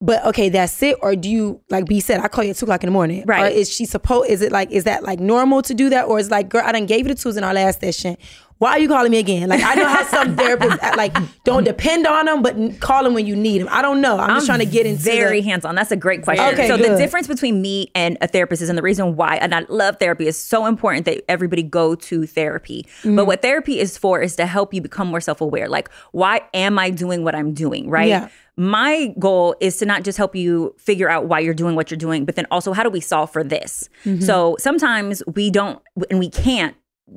But 0.00 0.24
okay, 0.26 0.48
that's 0.48 0.80
it. 0.82 0.96
Or 1.02 1.16
do 1.16 1.28
you 1.28 1.60
like 1.70 1.86
B 1.86 1.98
said? 1.98 2.20
I 2.20 2.28
call 2.28 2.44
you 2.44 2.50
at 2.50 2.56
two 2.56 2.66
o'clock 2.66 2.84
in 2.84 2.88
the 2.88 2.92
morning. 2.92 3.24
Right. 3.26 3.52
Or 3.52 3.56
is 3.56 3.68
she 3.68 3.84
supposed? 3.84 4.30
Is 4.30 4.42
it 4.42 4.52
like 4.52 4.70
is 4.70 4.84
that 4.84 5.02
like 5.02 5.18
normal 5.18 5.60
to 5.62 5.74
do 5.74 5.90
that? 5.90 6.06
Or 6.06 6.20
is 6.20 6.30
like 6.30 6.48
girl, 6.48 6.62
I 6.64 6.70
done 6.70 6.86
gave 6.86 7.00
you 7.00 7.14
the 7.14 7.20
tools 7.20 7.36
in 7.36 7.42
our 7.42 7.52
last 7.52 7.80
session. 7.80 8.16
Why 8.58 8.70
are 8.72 8.78
you 8.80 8.88
calling 8.88 9.12
me 9.12 9.18
again? 9.18 9.48
Like 9.48 9.62
I 9.62 9.74
know 9.74 9.86
how 9.88 10.04
some 10.04 10.36
therapists 10.36 10.78
act, 10.80 10.96
like 10.96 11.16
don't 11.44 11.64
depend 11.64 12.06
on 12.06 12.26
them, 12.26 12.42
but 12.42 12.80
call 12.80 13.04
them 13.04 13.14
when 13.14 13.24
you 13.26 13.34
need 13.36 13.60
them. 13.60 13.68
I 13.70 13.82
don't 13.82 14.00
know. 14.00 14.18
I'm, 14.18 14.36
just 14.36 14.46
trying 14.46 14.58
to 14.58 14.66
get 14.66 14.84
into 14.84 15.02
very 15.02 15.40
the, 15.40 15.48
hands 15.48 15.64
on. 15.64 15.76
That's 15.76 15.92
a 15.92 15.96
great 15.96 16.22
question. 16.22 16.44
Okay, 16.54 16.66
so 16.66 16.76
the 16.76 16.96
difference 16.96 17.28
between 17.28 17.62
me 17.62 17.90
and 17.94 18.18
a 18.20 18.26
therapist 18.26 18.62
is, 18.62 18.68
and 18.68 18.76
the 18.76 18.82
reason 18.82 19.14
why, 19.14 19.36
and 19.36 19.54
I 19.54 19.64
love 19.68 19.98
therapy, 19.98 20.26
is 20.26 20.36
so 20.36 20.66
important 20.66 21.06
that 21.06 21.24
everybody 21.28 21.62
go 21.62 21.94
to 21.94 22.26
therapy. 22.26 22.84
Mm-hmm. 23.02 23.14
But 23.16 23.26
what 23.26 23.42
therapy 23.42 23.78
is 23.78 23.96
for 23.96 24.20
is 24.20 24.34
to 24.36 24.46
help 24.46 24.74
you 24.74 24.80
become 24.80 25.06
more 25.06 25.20
self 25.20 25.40
aware. 25.40 25.68
Like, 25.68 25.88
why 26.10 26.40
am 26.52 26.80
I 26.80 26.90
doing 26.90 27.22
what 27.22 27.36
I'm 27.36 27.54
doing? 27.54 27.88
Right. 27.88 28.08
Yeah. 28.08 28.28
My 28.58 29.14
goal 29.18 29.54
is 29.60 29.76
to 29.78 29.86
not 29.86 30.02
just 30.02 30.18
help 30.18 30.34
you 30.34 30.74
figure 30.78 31.08
out 31.08 31.26
why 31.26 31.38
you're 31.38 31.54
doing 31.54 31.76
what 31.76 31.90
you're 31.90 31.96
doing, 31.98 32.24
but 32.24 32.34
then 32.36 32.46
also 32.50 32.72
how 32.72 32.82
do 32.82 32.90
we 32.90 33.00
solve 33.00 33.30
for 33.30 33.44
this? 33.44 33.88
Mm-hmm. 34.04 34.20
So 34.22 34.56
sometimes 34.58 35.22
we 35.34 35.48
don't 35.50 35.80
and 36.10 36.18
we 36.18 36.28
can't 36.28 36.74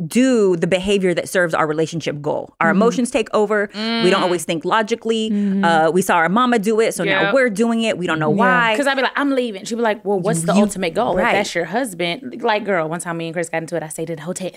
do 0.08 0.56
the 0.56 0.68
behavior 0.68 1.14
that 1.14 1.28
serves 1.28 1.54
our 1.54 1.68
relationship 1.68 2.22
goal. 2.22 2.56
Our 2.62 2.70
Mm-hmm. 2.70 2.78
emotions 2.78 3.12
take 3.12 3.28
over. 3.34 3.70
We 3.74 4.10
don't 4.10 4.24
always 4.24 4.46
think 4.46 4.64
logically. 4.64 5.32
Uh, 5.64 5.92
we 5.92 6.02
saw 6.02 6.16
our 6.16 6.30
mama 6.30 6.60
do 6.60 6.80
it, 6.80 6.94
so 6.94 7.04
now 7.04 7.34
we're 7.34 7.50
doing 7.50 7.82
it. 7.82 7.98
We 7.98 8.08
don't 8.08 8.20
know 8.20 8.30
why. 8.30 8.74
Because 8.74 8.88
I'd 8.88 8.96
be 8.96 9.02
like, 9.02 9.12
I'm 9.18 9.32
leaving. 9.32 9.66
She'd 9.66 9.76
be 9.76 9.82
like, 9.82 10.06
Well, 10.06 10.20
what's 10.20 10.44
the 10.44 10.54
ultimate 10.54 10.94
goal? 10.94 11.16
right. 11.18 11.30
If 11.30 11.34
that's 11.40 11.56
your 11.56 11.66
husband, 11.66 12.42
like, 12.42 12.64
girl, 12.64 12.88
one 12.88 13.00
time 13.02 13.18
me 13.18 13.26
and 13.26 13.34
Chris 13.36 13.50
got 13.50 13.64
into 13.64 13.76
it, 13.76 13.84
I 13.84 13.90
stayed 13.90 14.10
at 14.12 14.20
a 14.20 14.22
hotel. 14.22 14.52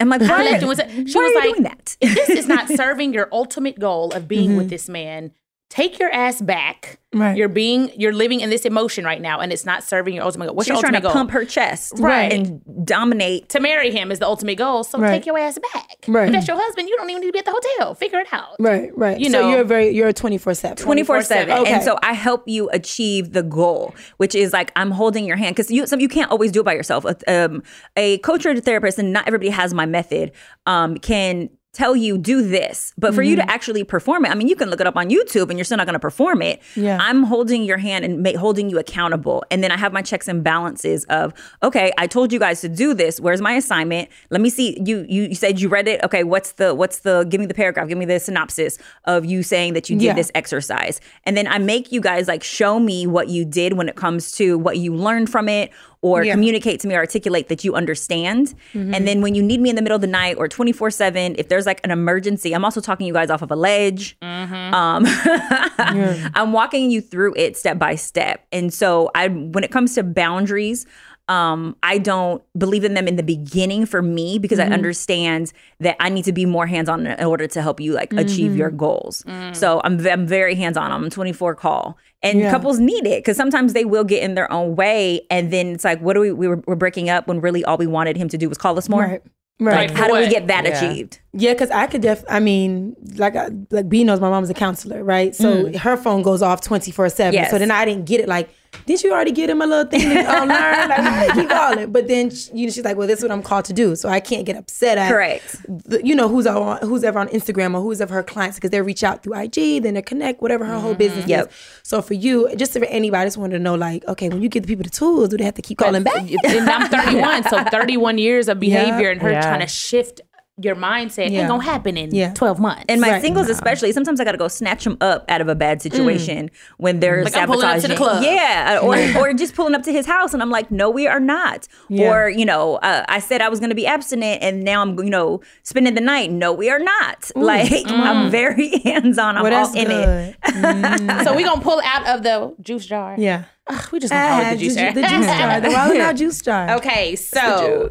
I'm 0.00 0.08
like, 0.08 0.22
I 0.22 0.28
why, 0.28 0.44
left 0.44 0.62
and 0.62 0.68
was- 0.68 0.78
she 0.78 0.84
why 0.94 1.02
was 1.02 1.16
are 1.16 1.28
you 1.28 1.34
like, 1.34 1.44
doing 1.50 1.62
that? 1.64 1.96
if 2.00 2.14
this 2.14 2.30
is 2.30 2.46
not 2.46 2.68
serving 2.76 3.12
your 3.12 3.28
ultimate 3.32 3.78
goal 3.80 4.12
of 4.12 4.28
being 4.28 4.50
Mm-hmm. 4.50 4.58
with 4.58 4.70
this 4.70 4.88
man, 4.88 5.32
take 5.70 5.98
your 5.98 6.10
ass 6.12 6.40
back. 6.40 6.98
Right. 7.14 7.38
You're 7.38 7.48
being, 7.48 7.90
you're 7.98 8.12
living 8.12 8.40
in 8.40 8.50
this 8.50 8.66
emotion 8.66 9.02
right 9.02 9.20
now, 9.20 9.40
and 9.40 9.50
it's 9.50 9.64
not 9.64 9.82
serving 9.82 10.14
your 10.14 10.24
ultimate 10.24 10.46
goal. 10.46 10.54
What's 10.56 10.66
She's 10.66 10.74
your 10.74 10.80
trying 10.82 10.94
ultimate 10.96 11.08
to 11.08 11.12
goal? 11.12 11.12
pump 11.14 11.30
her 11.30 11.44
chest, 11.46 11.94
Right. 11.96 12.30
and 12.30 12.60
dominate. 12.84 13.48
to 13.50 13.60
marry 13.60 13.90
him 13.90 14.12
is 14.12 14.18
the 14.18 14.26
ultimate 14.26 14.58
goal. 14.58 14.84
So 14.84 14.98
Right. 14.98 15.12
take 15.12 15.24
your 15.24 15.38
ass 15.38 15.58
back. 15.72 16.04
Right. 16.06 16.26
If 16.28 16.32
that's 16.34 16.48
your 16.48 16.58
husband, 16.60 16.86
you 16.88 16.96
don't 16.98 17.08
even 17.08 17.22
need 17.22 17.28
to 17.28 17.32
be 17.32 17.38
at 17.38 17.46
the 17.46 17.50
hotel. 17.58 17.94
Figure 17.94 18.18
it 18.20 18.26
out. 18.30 18.56
right, 18.58 18.90
right. 18.96 19.18
You 19.18 19.30
so 19.30 19.40
know- 19.40 19.50
you're 19.50 19.64
very 19.64 19.88
you're 19.88 20.08
a 20.08 20.12
twenty 20.12 20.36
four 20.36 20.52
seven. 20.52 20.76
24 20.76 21.22
7 21.22 21.50
Okay. 21.60 21.72
and 21.72 21.82
so 21.82 21.98
i 22.02 22.12
help 22.12 22.46
you 22.46 22.68
achieve 22.70 23.32
the 23.32 23.42
goal 23.42 23.94
which 24.18 24.34
is 24.34 24.52
like 24.52 24.70
i'm 24.76 24.90
holding 24.90 25.24
your 25.24 25.36
hand 25.36 25.54
because 25.56 25.70
you 25.70 25.86
some 25.86 26.00
you 26.00 26.08
can't 26.08 26.30
always 26.30 26.52
do 26.52 26.60
it 26.60 26.64
by 26.64 26.72
yourself 26.74 27.04
um, 27.26 27.62
a 27.96 28.18
coach 28.18 28.44
or 28.46 28.50
a 28.50 28.60
therapist 28.60 28.98
and 28.98 29.12
not 29.12 29.26
everybody 29.26 29.48
has 29.50 29.72
my 29.74 29.86
method 29.86 30.32
um, 30.66 30.96
can 30.98 31.48
tell 31.78 31.94
you 32.04 32.12
do 32.18 32.38
this 32.56 32.92
but 32.98 33.14
for 33.14 33.22
you 33.22 33.36
Mm-hmm. 33.36 33.46
to 33.46 33.52
actually 33.56 33.84
perform 33.94 34.20
it 34.24 34.30
i 34.30 34.34
mean 34.38 34.48
you 34.52 34.56
can 34.60 34.68
look 34.70 34.80
it 34.84 34.86
up 34.90 34.96
on 35.02 35.06
youtube 35.16 35.48
and 35.50 35.56
you're 35.58 35.64
still 35.70 35.76
not 35.82 35.86
going 35.86 36.00
to 36.02 36.06
perform 36.10 36.38
it 36.50 36.56
Yeah. 36.86 36.98
i'm 37.00 37.20
holding 37.32 37.62
your 37.70 37.78
hand 37.86 38.04
and 38.06 38.14
ma- 38.24 38.36
holding 38.46 38.66
you 38.70 38.78
accountable 38.78 39.38
and 39.50 39.58
then 39.62 39.70
i 39.70 39.76
have 39.84 39.92
my 39.92 40.02
checks 40.10 40.26
and 40.32 40.42
balances 40.42 41.04
of 41.04 41.32
okay 41.62 41.92
i 41.98 42.06
told 42.16 42.32
you 42.32 42.40
guys 42.46 42.60
to 42.62 42.68
do 42.68 42.94
this 42.94 43.20
where's 43.20 43.40
my 43.48 43.52
assignment 43.62 44.08
let 44.30 44.40
me 44.40 44.50
see 44.50 44.68
you 44.84 44.96
you, 45.08 45.22
you 45.30 45.34
said 45.34 45.60
you 45.60 45.68
read 45.68 45.86
it 45.86 46.02
okay 46.02 46.24
what's 46.24 46.52
the 46.60 46.74
what's 46.74 46.98
the 47.00 47.24
give 47.30 47.38
me 47.40 47.46
the 47.46 47.54
paragraph 47.62 47.86
give 47.88 47.98
me 47.98 48.06
the 48.06 48.18
synopsis 48.18 48.78
of 49.04 49.24
you 49.24 49.42
saying 49.42 49.74
that 49.74 49.88
you 49.88 49.96
did 49.96 50.04
Yeah. 50.06 50.14
this 50.14 50.30
exercise. 50.34 51.00
And 51.26 51.36
then 51.36 51.46
I 51.46 51.58
make 51.58 51.92
you 51.92 52.00
guys 52.00 52.26
like 52.28 52.42
show 52.42 52.80
me 52.80 53.06
what 53.06 53.28
you 53.28 53.44
did 53.44 53.74
when 53.74 53.88
it 53.88 53.96
comes 54.04 54.32
to 54.38 54.46
what 54.58 54.78
you 54.78 54.94
learned 54.94 55.28
from 55.30 55.48
it 55.48 55.70
or 56.00 56.22
Yeah. 56.24 56.32
communicate 56.34 56.80
to 56.80 56.88
me 56.88 56.94
or 56.94 56.98
articulate 56.98 57.48
that 57.48 57.64
you 57.64 57.74
understand. 57.74 58.54
Mm-hmm. 58.72 58.94
And 58.94 59.06
then 59.08 59.20
when 59.20 59.34
you 59.34 59.42
need 59.42 59.60
me 59.60 59.68
in 59.70 59.76
the 59.76 59.82
middle 59.82 59.96
of 59.96 60.00
the 60.00 60.06
night 60.06 60.36
or 60.38 60.46
24 60.48 60.90
7, 60.90 61.34
if 61.38 61.48
there's 61.48 61.66
like 61.66 61.80
an 61.84 61.90
emergency, 61.90 62.54
I'm 62.54 62.64
also 62.64 62.80
talking 62.80 63.06
you 63.06 63.12
guys 63.12 63.30
off 63.30 63.42
of 63.42 63.50
a 63.50 63.56
ledge. 63.56 64.16
Um, 64.22 65.04
I'm 65.78 66.52
walking 66.52 66.90
you 66.90 67.00
through 67.00 67.34
it 67.36 67.56
step 67.56 67.78
by 67.78 67.94
step. 67.94 68.46
And 68.52 68.72
so 68.72 69.10
I, 69.14 69.28
when 69.28 69.64
it 69.64 69.70
comes 69.70 69.94
to 69.94 70.02
boundaries, 70.02 70.86
um, 71.28 71.76
I 71.82 71.98
don't 71.98 72.42
believe 72.56 72.84
in 72.84 72.94
them 72.94 73.06
in 73.06 73.16
the 73.16 73.22
beginning 73.22 73.84
for 73.86 74.00
me 74.02 74.38
because 74.38 74.58
Mm-hmm. 74.58 74.72
I 74.72 74.74
understand 74.74 75.52
that 75.80 75.96
I 76.00 76.08
need 76.08 76.24
to 76.24 76.32
be 76.32 76.46
more 76.46 76.66
hands 76.66 76.88
on 76.88 77.06
in 77.06 77.24
order 77.24 77.46
to 77.46 77.62
help 77.62 77.80
you 77.80 77.92
like 77.92 78.12
achieve 78.14 78.56
your 78.56 78.70
Mm-hmm. 78.70 78.76
goals. 78.78 79.24
So 79.52 79.80
I'm, 79.84 80.04
I'm 80.06 80.26
very 80.26 80.54
hands 80.54 80.76
on. 80.76 80.90
I'm 80.90 81.10
24 81.10 81.54
call, 81.54 81.98
and 82.22 82.38
Yeah. 82.40 82.50
couples 82.50 82.78
need 82.78 83.06
it 83.06 83.22
because 83.22 83.36
sometimes 83.36 83.72
they 83.74 83.84
will 83.84 84.04
get 84.04 84.22
in 84.22 84.34
their 84.34 84.50
own 84.52 84.74
way, 84.74 85.20
and 85.30 85.52
then 85.52 85.68
it's 85.68 85.84
like, 85.84 86.00
what 86.00 86.14
do 86.14 86.20
we? 86.20 86.32
We 86.32 86.48
were, 86.48 86.62
we're 86.66 86.76
breaking 86.76 87.10
up 87.10 87.28
when 87.28 87.40
really 87.40 87.64
all 87.64 87.76
we 87.76 87.86
wanted 87.86 88.16
him 88.16 88.28
to 88.30 88.38
do 88.38 88.48
was 88.48 88.58
call 88.58 88.76
us 88.78 88.88
more. 88.88 89.02
Right. 89.02 89.22
Right. 89.60 89.88
Like, 89.90 89.98
how 89.98 90.06
do 90.06 90.14
we 90.14 90.28
get 90.28 90.46
that 90.46 90.64
Yeah. 90.64 90.78
achieved? 90.84 91.18
Yeah, 91.32 91.52
because 91.52 91.72
I 91.72 91.88
could 91.88 92.00
def. 92.00 92.22
I 92.30 92.38
mean, 92.38 92.94
like 93.16 93.34
I, 93.34 93.48
like 93.70 93.88
B 93.88 94.04
knows 94.04 94.20
my 94.20 94.30
mom's 94.30 94.48
a 94.50 94.54
counselor, 94.54 95.02
right? 95.02 95.34
So 95.34 95.76
her 95.76 95.96
phone 95.96 96.22
goes 96.22 96.42
off 96.42 96.60
twenty 96.60 96.92
four 96.92 97.08
seven. 97.08 97.44
So 97.50 97.58
then 97.58 97.72
I 97.72 97.84
didn't 97.84 98.04
get 98.06 98.20
it. 98.20 98.28
Like, 98.28 98.48
did 98.86 99.02
you 99.02 99.12
already 99.12 99.32
get 99.32 99.50
him 99.50 99.60
a 99.60 99.66
little 99.66 99.90
thing 99.90 100.00
to 100.00 100.20
uh, 100.20 100.44
learn? 100.44 100.88
Like, 100.88 100.98
why 100.98 101.26
they 101.28 101.40
keep 101.42 101.48
calling? 101.58 101.92
But 101.92 102.08
then 102.08 102.30
she, 102.30 102.50
you 102.52 102.66
know, 102.66 102.72
she's 102.72 102.84
like, 102.84 102.96
well, 102.96 103.06
this 103.06 103.18
is 103.18 103.24
what 103.24 103.32
I'm 103.32 103.42
called 103.42 103.66
to 103.66 103.72
do. 103.72 103.94
So 103.96 104.08
I 104.08 104.20
can't 104.20 104.46
get 104.46 104.56
upset 104.56 104.96
at 104.98 105.10
Correct. 105.10 105.56
The, 105.68 106.00
you 106.06 106.14
know 106.14 106.28
who's 106.28 106.46
on 106.46 106.78
who's 106.86 107.04
ever 107.04 107.18
on 107.18 107.28
Instagram 107.28 107.74
or 107.74 107.80
who's 107.82 108.00
ever 108.00 108.14
her 108.14 108.22
clients 108.22 108.56
because 108.56 108.70
they 108.70 108.80
reach 108.80 109.04
out 109.04 109.22
through 109.22 109.34
IG, 109.38 109.82
then 109.82 109.94
they 109.94 110.02
connect, 110.02 110.40
whatever 110.40 110.64
her 110.64 110.78
whole 110.80 110.94
business 110.94 111.26
Yep. 111.26 111.48
is. 111.50 111.54
So 111.82 112.00
for 112.02 112.14
you, 112.14 112.54
just 112.56 112.72
for 112.72 112.84
anybody, 112.86 113.20
I 113.22 113.24
just 113.26 113.36
wanted 113.36 113.58
to 113.58 113.62
know, 113.62 113.74
like, 113.74 114.06
okay, 114.06 114.28
when 114.28 114.42
you 114.42 114.48
give 114.48 114.62
the 114.62 114.68
people 114.68 114.84
the 114.84 114.90
tools, 114.90 115.28
do 115.28 115.36
they 115.36 115.44
have 115.44 115.54
to 115.54 115.62
keep 115.62 115.78
calling 115.78 116.02
back? 116.02 116.16
and 116.44 116.68
I'm 116.70 116.88
31, 116.88 117.44
so 117.44 117.62
31 117.64 118.18
years 118.18 118.48
of 118.48 118.58
behavior 118.60 119.10
and 119.10 119.20
her 119.20 119.32
Yeah. 119.32 119.40
trying 119.42 119.60
to 119.60 119.66
shift 119.66 120.20
your 120.60 120.74
mindset 120.76 121.30
Yeah. 121.30 121.40
ain't 121.40 121.48
gonna 121.48 121.62
happen 121.62 121.96
in 121.96 122.14
Yeah. 122.14 122.32
12 122.34 122.58
months. 122.58 122.84
And 122.88 123.00
my 123.00 123.10
Right. 123.12 123.22
singles, 123.22 123.48
especially, 123.48 123.92
sometimes 123.92 124.20
I 124.20 124.24
got 124.24 124.32
to 124.32 124.38
go 124.38 124.48
snatch 124.48 124.84
them 124.84 124.96
up 125.00 125.24
out 125.28 125.40
of 125.40 125.48
a 125.48 125.54
bad 125.54 125.80
situation 125.80 126.50
when 126.78 127.00
they're 127.00 127.22
Like, 127.24 127.36
I'm 127.36 127.46
pulling 127.48 127.64
up 127.66 127.76
to 127.76 127.80
sabotaging. 127.82 127.90
the 127.90 127.96
club. 127.96 128.22
Yeah, 128.24 128.80
or 128.82 128.96
or 129.30 129.32
just 129.34 129.54
pulling 129.54 129.74
up 129.74 129.82
to 129.84 129.92
his 129.92 130.06
house, 130.06 130.34
and 130.34 130.42
I'm 130.42 130.50
like, 130.50 130.70
no, 130.70 130.90
we 130.90 131.06
are 131.06 131.20
not. 131.20 131.68
Yeah. 131.88 132.10
Or 132.10 132.28
you 132.28 132.44
know, 132.44 132.76
uh, 132.76 133.04
I 133.08 133.20
said 133.20 133.40
I 133.40 133.48
was 133.48 133.60
going 133.60 133.70
to 133.70 133.76
be 133.76 133.86
abstinent, 133.86 134.42
and 134.42 134.64
now 134.64 134.82
I'm 134.82 134.98
you 134.98 135.10
know 135.10 135.40
spending 135.62 135.94
the 135.94 136.00
night. 136.00 136.30
No, 136.32 136.52
we 136.52 136.70
are 136.70 136.78
not. 136.80 137.30
Like 137.36 137.70
I'm 137.86 138.30
very 138.30 138.78
hands 138.84 139.18
on. 139.18 139.36
I'm 139.36 139.42
Well, 139.44 139.54
all 139.54 139.66
that's 139.72 139.76
in 139.76 139.90
it. 139.90 140.36
good. 140.44 141.24
so 141.24 141.34
we 141.36 141.44
gonna 141.44 141.60
pull 141.60 141.80
out 141.84 142.06
of 142.08 142.22
the 142.22 142.54
juice 142.60 142.84
jar. 142.86 143.14
Yeah. 143.18 143.44
Ugh, 143.68 143.88
we 143.92 143.98
just 144.00 144.12
gonna 144.12 144.28
call 144.28 144.40
Ah, 144.40 144.48
it 144.48 144.54
the 144.54 144.60
juice 144.60 144.74
jar. 144.76 144.92
the 144.92 145.02
juice 145.02 145.26
jar. 145.26 145.60
The 145.60 145.68
Wild 145.70 145.94
'N 145.94 146.00
Out 146.00 146.16
juice 146.16 146.40
jar. 146.40 146.70
Okay, 146.76 147.14
so 147.16 147.90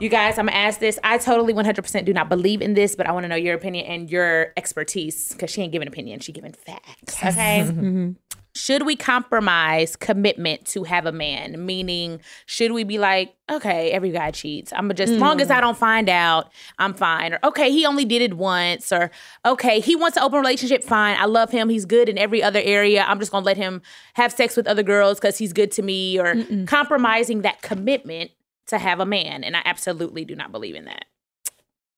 you 0.00 0.08
guys, 0.08 0.38
I'm 0.38 0.46
gonna 0.46 0.56
ask 0.56 0.80
this. 0.80 0.98
I 1.04 1.18
totally 1.18 1.52
100% 1.52 2.04
do 2.04 2.12
not 2.12 2.28
believe 2.28 2.62
in 2.62 2.74
this, 2.74 2.96
but 2.96 3.06
I 3.06 3.12
want 3.12 3.24
to 3.24 3.28
know 3.28 3.36
your 3.36 3.54
opinion 3.54 3.86
and 3.86 4.10
your 4.10 4.52
expertise 4.56 5.32
because 5.32 5.50
she 5.50 5.62
ain't 5.62 5.72
giving 5.72 5.86
opinion, 5.86 6.20
she 6.20 6.32
giving 6.32 6.52
facts. 6.52 7.22
Okay. 7.22 7.70
Mm-hmm. 7.80 8.12
Should 8.54 8.84
we 8.84 8.96
compromise 8.96 9.94
commitment 9.94 10.66
to 10.68 10.82
have 10.82 11.06
a 11.06 11.12
man? 11.12 11.64
Meaning, 11.64 12.20
should 12.46 12.72
we 12.72 12.82
be 12.82 12.98
like, 12.98 13.32
okay, 13.48 13.92
every 13.92 14.10
guy 14.10 14.32
cheats. 14.32 14.72
I'm 14.74 14.92
just, 14.94 15.12
as 15.12 15.20
long 15.20 15.40
as 15.40 15.48
mm. 15.48 15.54
I 15.54 15.60
don't 15.60 15.78
find 15.78 16.08
out, 16.08 16.50
I'm 16.78 16.92
fine. 16.92 17.32
Or, 17.32 17.38
okay, 17.44 17.70
he 17.70 17.86
only 17.86 18.04
did 18.04 18.22
it 18.22 18.34
once. 18.34 18.90
Or, 18.90 19.12
okay, 19.46 19.78
he 19.78 19.94
wants 19.94 20.16
an 20.16 20.24
open 20.24 20.40
relationship, 20.40 20.82
fine. 20.82 21.16
I 21.16 21.26
love 21.26 21.52
him. 21.52 21.68
He's 21.68 21.84
good 21.84 22.08
in 22.08 22.18
every 22.18 22.42
other 22.42 22.60
area. 22.60 23.04
I'm 23.06 23.20
just 23.20 23.30
going 23.30 23.42
to 23.42 23.46
let 23.46 23.56
him 23.56 23.82
have 24.14 24.32
sex 24.32 24.56
with 24.56 24.66
other 24.66 24.82
girls 24.82 25.20
because 25.20 25.38
he's 25.38 25.52
good 25.52 25.70
to 25.72 25.82
me. 25.82 26.18
Or 26.18 26.34
compromising 26.66 27.42
that 27.42 27.62
commitment 27.62 28.32
to 28.70 28.78
have 28.78 28.98
a 29.00 29.06
man. 29.06 29.44
And 29.44 29.56
I 29.56 29.62
absolutely 29.64 30.24
do 30.24 30.34
not 30.34 30.50
believe 30.52 30.74
in 30.74 30.86
that. 30.86 31.04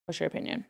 What's 0.05 0.19
your 0.19 0.27
opinion? 0.27 0.65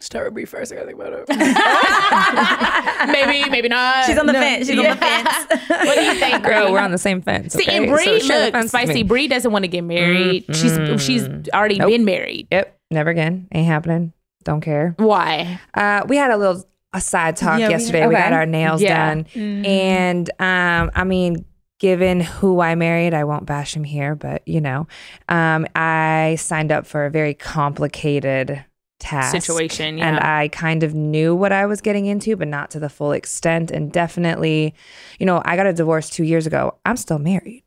Start 0.00 0.24
with 0.24 0.32
Bree 0.34 0.46
first. 0.46 0.72
I 0.72 0.76
gotta 0.76 0.86
think 0.86 0.98
about 0.98 1.12
it. 1.12 1.28
maybe, 3.12 3.50
maybe 3.50 3.68
not. 3.68 4.06
She's 4.06 4.16
on 4.18 4.26
the 4.26 4.32
No. 4.32 4.40
fence. 4.40 4.66
She's 4.66 4.78
on 4.78 4.84
the 4.84 4.96
fence. 4.96 5.28
what 5.68 5.94
do 5.94 6.02
you 6.04 6.14
think, 6.14 6.42
Girl, 6.42 6.64
Bree? 6.64 6.72
we're 6.72 6.78
on 6.80 6.90
the 6.90 6.98
same 6.98 7.20
fence. 7.20 7.52
See, 7.52 7.62
okay? 7.64 7.76
and 7.76 7.86
Bree, 7.86 8.20
So 8.20 8.32
look, 8.38 8.52
fence 8.52 8.64
with 8.64 8.70
spicy. 8.70 8.94
me. 8.94 9.02
Bree 9.02 9.28
doesn't 9.28 9.52
want 9.52 9.64
to 9.64 9.68
get 9.68 9.82
married. 9.84 10.44
She's 10.54 10.78
she's 11.02 11.28
already 11.52 11.78
Nope. 11.78 11.90
been 11.90 12.04
married. 12.06 12.48
Yep, 12.50 12.76
never 12.90 13.10
again. 13.10 13.48
Ain't 13.52 13.66
happening. 13.66 14.12
Don't 14.44 14.62
care. 14.62 14.94
Why? 14.96 15.60
Uh, 15.74 16.04
we 16.08 16.16
had 16.16 16.30
a 16.30 16.36
little 16.38 16.64
a 16.94 17.00
side 17.00 17.36
talk 17.36 17.60
Yeah, 17.60 17.66
we- 17.68 17.72
yesterday. 17.74 18.06
We, 18.06 18.14
got 18.14 18.32
our 18.32 18.46
nails 18.46 18.80
Yeah. 18.82 19.06
done, 19.14 19.24
Mhm. 19.24 19.66
and 19.68 20.30
um, 20.40 20.90
I 20.94 21.04
mean, 21.04 21.44
given 21.80 22.20
who 22.20 22.60
I 22.60 22.76
married, 22.76 23.12
I 23.12 23.24
won't 23.24 23.46
bash 23.46 23.74
him 23.74 23.82
here, 23.82 24.14
but 24.14 24.46
you 24.46 24.60
know, 24.60 24.86
um, 25.28 25.66
I 25.74 26.36
signed 26.38 26.70
up 26.70 26.86
for 26.86 27.06
a 27.06 27.10
very 27.10 27.34
complicated 27.34 28.64
task 29.00 29.32
Situation, 29.32 29.98
and. 29.98 30.20
I 30.20 30.48
kind 30.48 30.82
of 30.82 30.94
knew 30.94 31.34
what 31.34 31.52
I 31.52 31.66
was 31.66 31.80
getting 31.80 32.06
into, 32.06 32.36
but 32.36 32.46
not 32.46 32.70
to 32.72 32.78
the 32.78 32.90
full 32.90 33.12
extent. 33.12 33.70
And 33.70 33.90
definitely, 33.90 34.74
you 35.18 35.26
know, 35.26 35.42
I 35.44 35.56
got 35.56 35.66
a 35.66 35.72
divorce 35.72 36.10
two 36.10 36.24
years 36.24 36.46
ago. 36.46 36.76
I'm 36.84 36.96
still 36.96 37.18
married. 37.18 37.64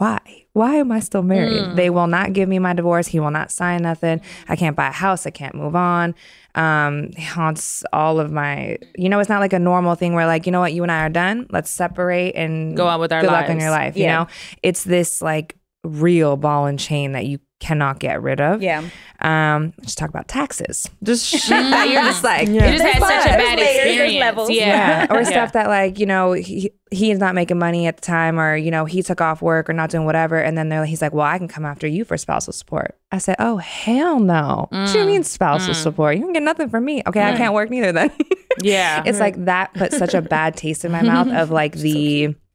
Why? 0.00 0.46
Why 0.54 0.76
am 0.76 0.90
I 0.92 1.00
still 1.00 1.22
married? 1.22 1.60
Mm. 1.60 1.76
They 1.76 1.90
will 1.90 2.06
not 2.06 2.32
give 2.32 2.48
me 2.48 2.58
my 2.58 2.72
divorce. 2.72 3.06
He 3.06 3.20
will 3.20 3.30
not 3.30 3.50
sign 3.50 3.82
nothing. 3.82 4.22
I 4.48 4.56
can't 4.56 4.74
buy 4.74 4.88
a 4.88 4.92
house. 4.92 5.26
I 5.26 5.30
can't 5.30 5.54
move 5.54 5.76
on. 5.76 6.14
Um, 6.54 7.10
he 7.14 7.22
haunts 7.22 7.84
all 7.92 8.18
of 8.18 8.32
my. 8.32 8.78
You 8.96 9.10
know, 9.10 9.20
it's 9.20 9.28
not 9.28 9.40
like 9.40 9.52
a 9.52 9.58
normal 9.58 9.96
thing 9.96 10.14
where 10.14 10.24
like, 10.26 10.46
you 10.46 10.52
know 10.52 10.60
what, 10.60 10.72
you 10.72 10.82
and 10.82 10.90
I 10.90 11.04
are 11.04 11.10
done. 11.10 11.48
Let's 11.50 11.70
separate 11.70 12.34
and 12.34 12.74
Go 12.74 12.88
on 12.88 12.98
with 12.98 13.12
our 13.12 13.20
good 13.20 13.26
luck 13.26 13.50
in 13.50 13.60
your 13.60 13.68
life. 13.68 13.94
You 13.94 14.06
know, 14.06 14.26
it's 14.62 14.84
this 14.84 15.20
like 15.20 15.58
real 15.84 16.38
ball 16.38 16.64
and 16.64 16.78
chain 16.78 17.12
that 17.12 17.26
you 17.26 17.38
cannot 17.60 17.98
get 18.00 18.20
rid 18.22 18.40
of. 18.40 18.62
Yeah. 18.62 18.82
Um, 19.20 19.74
let's 19.78 19.94
talk 19.94 20.08
about 20.08 20.28
taxes. 20.28 20.88
Just 21.02 21.26
shit 21.30 21.48
that 21.50 21.88
you're 21.90 22.02
just 22.02 22.24
like 22.24 22.48
You 22.48 22.58
just 22.58 22.82
had 22.82 23.00
such 23.02 23.26
a 23.26 23.28
bad 23.36 23.58
layers, 23.58 23.76
there's 23.76 23.86
experience. 23.86 24.20
levels. 24.20 24.50
Yeah. 24.50 25.06
or 25.10 25.18
Yeah. 25.18 25.28
stuff 25.28 25.52
that 25.52 25.68
like 25.68 25.98
you 25.98 26.06
know 26.06 26.32
he 26.32 26.72
he's 26.90 27.18
not 27.18 27.34
making 27.34 27.58
money 27.58 27.86
at 27.86 27.96
the 27.98 28.02
time 28.02 28.40
or 28.40 28.56
you 28.56 28.70
know 28.70 28.84
he 28.86 29.02
took 29.02 29.20
off 29.20 29.42
work 29.42 29.68
or 29.68 29.72
not 29.74 29.90
doing 29.90 30.06
whatever 30.06 30.40
and 30.40 30.56
then 30.58 30.70
they're, 30.70 30.84
he's 30.84 31.00
like 31.00 31.12
well 31.12 31.24
i 31.26 31.38
can 31.38 31.46
come 31.46 31.64
after 31.64 31.86
you 31.86 32.04
for 32.04 32.16
spousal 32.16 32.52
support 32.52 32.98
i 33.12 33.18
said 33.18 33.36
oh 33.38 33.58
hell 33.58 34.18
no 34.18 34.66
what 34.70 34.86
do 34.92 34.98
you 34.98 35.04
Mm. 35.04 35.06
mean 35.06 35.22
spousal 35.22 35.72
support 35.72 36.16
you 36.16 36.22
can 36.24 36.32
get 36.32 36.42
nothing 36.42 36.68
from 36.68 36.84
me 36.84 37.00
okay 37.06 37.22
i 37.22 37.32
Mm. 37.32 37.36
can't 37.36 37.54
work 37.54 37.70
neither 37.70 37.92
then 37.92 38.10
Yeah. 38.62 39.04
it's 39.06 39.20
like 39.20 39.44
that 39.44 39.72
put 39.74 39.92
such 39.92 40.14
a 40.14 40.20
bad 40.22 40.56
taste 40.56 40.84
in 40.84 40.90
my 40.90 41.02
mouth 41.02 41.28
of 41.28 41.50
like 41.52 41.74
the 41.74 42.34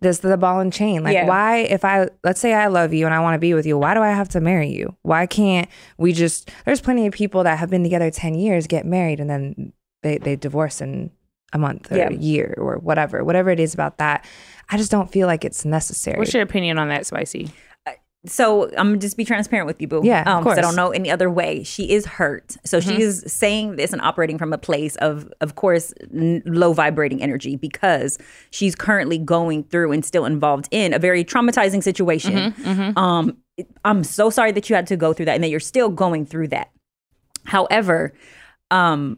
this 0.00 0.18
the 0.18 0.36
ball 0.36 0.60
and 0.60 0.72
chain 0.72 1.02
like 1.04 1.14
Yeah. 1.14 1.26
why 1.26 1.58
if 1.58 1.84
i 1.84 2.08
let's 2.24 2.40
say 2.40 2.52
i 2.54 2.66
love 2.68 2.92
you 2.94 3.04
and 3.06 3.14
i 3.14 3.20
want 3.20 3.34
to 3.34 3.38
be 3.38 3.54
with 3.54 3.66
you 3.66 3.76
why 3.78 3.94
do 3.94 4.00
i 4.00 4.10
have 4.10 4.28
to 4.30 4.40
marry 4.40 4.68
you 4.70 4.96
why 5.02 5.26
can't 5.26 5.68
we 5.98 6.12
just 6.12 6.50
there's 6.64 6.80
plenty 6.80 7.06
of 7.06 7.12
people 7.12 7.44
that 7.44 7.58
have 7.58 7.70
been 7.70 7.82
together 7.82 8.10
10 8.10 8.34
years 8.34 8.66
get 8.66 8.84
married 8.86 9.20
and 9.20 9.28
then 9.30 9.72
they 10.02 10.18
they 10.18 10.36
divorce 10.36 10.80
in 10.80 11.10
a 11.52 11.58
month 11.58 11.90
or 11.92 11.96
Yeah. 11.96 12.08
a 12.10 12.14
year 12.14 12.54
or 12.58 12.78
whatever 12.78 13.22
whatever 13.24 13.50
it 13.50 13.60
is 13.60 13.74
about 13.74 13.98
that 13.98 14.24
i 14.70 14.76
just 14.76 14.90
don't 14.90 15.10
feel 15.10 15.26
like 15.26 15.44
it's 15.44 15.64
necessary 15.64 16.18
What's 16.18 16.32
your 16.34 16.42
opinion 16.42 16.78
on 16.78 16.88
that, 16.88 17.06
Spicy? 17.06 17.50
So 18.26 18.64
I'm 18.76 18.88
gonna 18.88 18.98
just 18.98 19.16
be 19.16 19.24
transparent 19.24 19.66
with 19.66 19.80
you, 19.80 19.88
boo. 19.88 20.02
Yeah, 20.04 20.20
of 20.22 20.26
um, 20.28 20.44
'cause 20.44 20.58
I 20.58 20.60
don't 20.60 20.76
know 20.76 20.90
any 20.90 21.10
other 21.10 21.30
way. 21.30 21.62
She 21.62 21.90
is 21.90 22.04
hurt, 22.04 22.56
so 22.64 22.78
Mhm. 22.78 22.82
she 22.96 23.00
is 23.02 23.24
saying 23.26 23.76
this 23.76 23.94
and 23.94 24.02
operating 24.02 24.36
from 24.36 24.52
a 24.52 24.58
place 24.58 24.96
of, 24.96 25.32
of 25.40 25.54
course, 25.54 25.94
n- 26.14 26.42
low 26.44 26.74
vibrating 26.74 27.22
energy 27.22 27.56
because 27.56 28.18
she's 28.50 28.74
currently 28.74 29.16
going 29.16 29.64
through 29.64 29.92
and 29.92 30.04
still 30.04 30.26
involved 30.26 30.68
in 30.70 30.92
a 30.92 30.98
very 30.98 31.24
traumatizing 31.24 31.82
situation. 31.82 32.52
Mhm, 32.52 32.52
mhm. 32.92 32.98
Um, 32.98 33.36
it- 33.56 33.70
I'm 33.86 34.04
so 34.04 34.28
sorry 34.28 34.52
that 34.52 34.68
you 34.68 34.76
had 34.76 34.86
to 34.88 34.96
go 34.98 35.14
through 35.14 35.24
that 35.26 35.34
and 35.36 35.42
that 35.42 35.48
you're 35.48 35.58
still 35.60 35.88
going 35.88 36.26
through 36.26 36.48
that. 36.48 36.68
However, 37.46 38.12
um, 38.70 39.16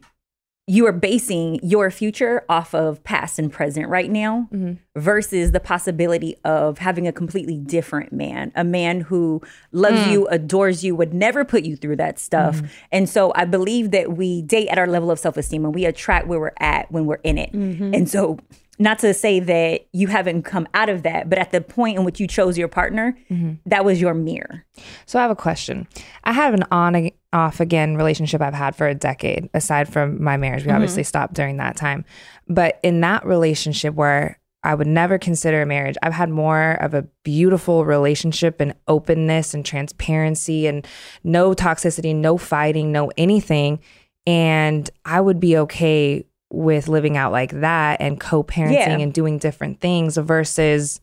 you 0.65 0.85
are 0.87 0.93
basing 0.93 1.59
your 1.61 1.91
future 1.91 2.45
off 2.47 2.73
of 2.73 3.03
past 3.03 3.37
and 3.37 3.51
present 3.51 3.89
right 3.89 4.09
now 4.09 4.47
mm-hmm. 4.53 4.73
versus 4.99 5.51
the 5.51 5.59
possibility 5.59 6.37
of 6.45 6.77
having 6.77 7.05
a 7.05 7.11
completely 7.11 7.57
different 7.57 8.13
man, 8.13 8.51
a 8.55 8.63
man 8.63 9.01
who 9.01 9.41
loves 9.73 9.93
Mm. 9.93 10.11
you, 10.11 10.27
adores 10.27 10.83
you, 10.83 10.95
would 10.95 11.13
never 11.13 11.43
put 11.43 11.63
you 11.63 11.75
through 11.75 11.97
that 11.97 12.17
stuff. 12.17 12.57
Mm-hmm. 12.57 12.65
And 12.93 13.09
so 13.09 13.33
I 13.35 13.45
believe 13.45 13.91
that 13.91 14.13
we 14.13 14.41
date 14.41 14.69
at 14.69 14.77
our 14.77 14.87
level 14.87 15.11
of 15.11 15.19
self 15.19 15.35
esteem 15.35 15.65
and 15.65 15.75
we 15.75 15.85
attract 15.85 16.27
where 16.27 16.39
we're 16.39 16.51
at 16.59 16.89
when 16.91 17.05
we're 17.05 17.19
in 17.23 17.37
it. 17.37 17.51
Mm-hmm. 17.51 17.93
And 17.93 18.09
so, 18.09 18.39
not 18.79 18.99
to 18.99 19.13
say 19.13 19.39
that 19.39 19.85
you 19.91 20.07
haven't 20.07 20.43
come 20.43 20.67
out 20.73 20.89
of 20.89 21.03
that, 21.03 21.29
but 21.29 21.37
at 21.37 21.51
the 21.51 21.61
point 21.61 21.97
in 21.97 22.05
which 22.05 22.19
you 22.19 22.27
chose 22.27 22.57
your 22.57 22.67
partner, 22.67 23.15
that 23.67 23.85
was 23.85 24.01
your 24.01 24.15
mirror. 24.15 24.65
So 25.05 25.19
I 25.19 25.21
have 25.21 25.29
a 25.29 25.35
question. 25.35 25.87
I 26.23 26.33
have 26.33 26.55
an 26.55 26.63
on 26.71 27.11
off 27.33 27.59
again 27.59 27.97
relationship 27.97 28.41
I've 28.41 28.53
had 28.53 28.75
for 28.75 28.87
a 28.87 28.95
decade, 28.95 29.49
aside 29.53 29.91
from 29.91 30.23
my 30.23 30.37
marriage. 30.37 30.65
We 30.65 30.71
Mhm. 30.71 30.75
obviously 30.75 31.03
stopped 31.03 31.33
during 31.33 31.57
that 31.57 31.75
time. 31.75 32.05
But 32.47 32.79
in 32.83 33.01
that 33.01 33.25
relationship 33.25 33.95
where 33.95 34.39
I 34.65 34.75
would 34.75 34.87
never 34.87 35.17
consider 35.17 35.61
a 35.61 35.65
marriage, 35.65 35.97
I've 36.01 36.13
had 36.13 36.29
more 36.29 36.73
of 36.79 36.93
a 36.93 37.05
beautiful 37.25 37.83
relationship 37.83 38.61
and 38.61 38.73
openness 38.87 39.53
and 39.53 39.65
transparency 39.65 40.67
and 40.67 40.87
no 41.23 41.53
toxicity, 41.53 42.15
no 42.15 42.37
fighting, 42.37 42.91
no 42.93 43.11
anything. 43.17 43.79
And 44.25 44.89
I 45.03 45.19
would 45.19 45.41
be 45.41 45.57
okay 45.57 46.25
with 46.49 46.87
living 46.87 47.17
out 47.17 47.31
like 47.33 47.51
that 47.59 47.99
and 47.99 48.19
co-parenting 48.21 48.71
Yeah. 48.73 48.97
and 48.99 49.11
doing 49.11 49.37
different 49.37 49.81
things 49.81 50.15
versus 50.15 51.01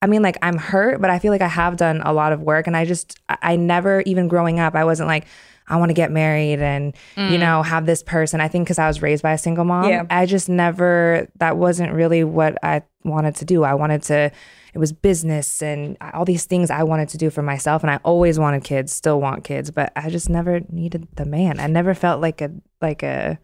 I, 0.00 0.06
mean, 0.06 0.22
like 0.22 0.36
I'm 0.42 0.56
hurt, 0.58 1.00
but 1.00 1.10
I 1.10 1.18
feel 1.18 1.32
like 1.32 1.42
I 1.42 1.48
have 1.48 1.76
done 1.76 2.00
a 2.02 2.12
lot 2.12 2.32
of 2.32 2.40
work, 2.40 2.66
and 2.66 2.76
I 2.76 2.84
just, 2.84 3.18
I, 3.28 3.56
never, 3.56 4.00
even 4.02 4.28
growing 4.28 4.60
up, 4.60 4.74
I 4.74 4.84
wasn't 4.84 5.08
like, 5.08 5.26
I 5.70 5.76
want 5.76 5.90
to 5.90 5.94
get 5.94 6.10
married 6.10 6.60
and 6.60 6.94
you 7.16 7.22
Mm. 7.36 7.40
know 7.40 7.62
have 7.62 7.84
this 7.84 8.02
person. 8.02 8.40
I 8.40 8.48
think 8.48 8.64
because 8.64 8.78
I 8.78 8.86
was 8.86 9.02
raised 9.02 9.22
by 9.22 9.32
a 9.32 9.38
single 9.38 9.66
mom, 9.66 9.90
Yeah. 9.90 10.04
I 10.08 10.24
just 10.24 10.48
never. 10.48 11.28
That 11.40 11.58
wasn't 11.58 11.92
really 11.92 12.24
what 12.24 12.56
I 12.62 12.82
wanted 13.04 13.34
to 13.36 13.44
do. 13.44 13.64
I 13.64 13.74
wanted 13.74 14.02
to. 14.04 14.32
It 14.72 14.78
was 14.78 14.92
business 14.94 15.60
and 15.62 15.98
all 16.14 16.24
these 16.24 16.46
things 16.46 16.70
I 16.70 16.84
wanted 16.84 17.10
to 17.10 17.18
do 17.18 17.28
for 17.28 17.42
myself, 17.42 17.82
and 17.82 17.90
I 17.90 17.96
always 18.02 18.38
wanted 18.38 18.64
kids, 18.64 18.92
still 18.94 19.20
want 19.20 19.44
kids, 19.44 19.70
but 19.70 19.92
I 19.94 20.08
just 20.08 20.30
never 20.30 20.60
needed 20.70 21.06
the 21.16 21.26
man. 21.26 21.60
I 21.60 21.66
never 21.66 21.92
felt 21.92 22.22
like 22.22 22.40
a 22.40 22.50
like 22.80 23.02
a 23.02 23.38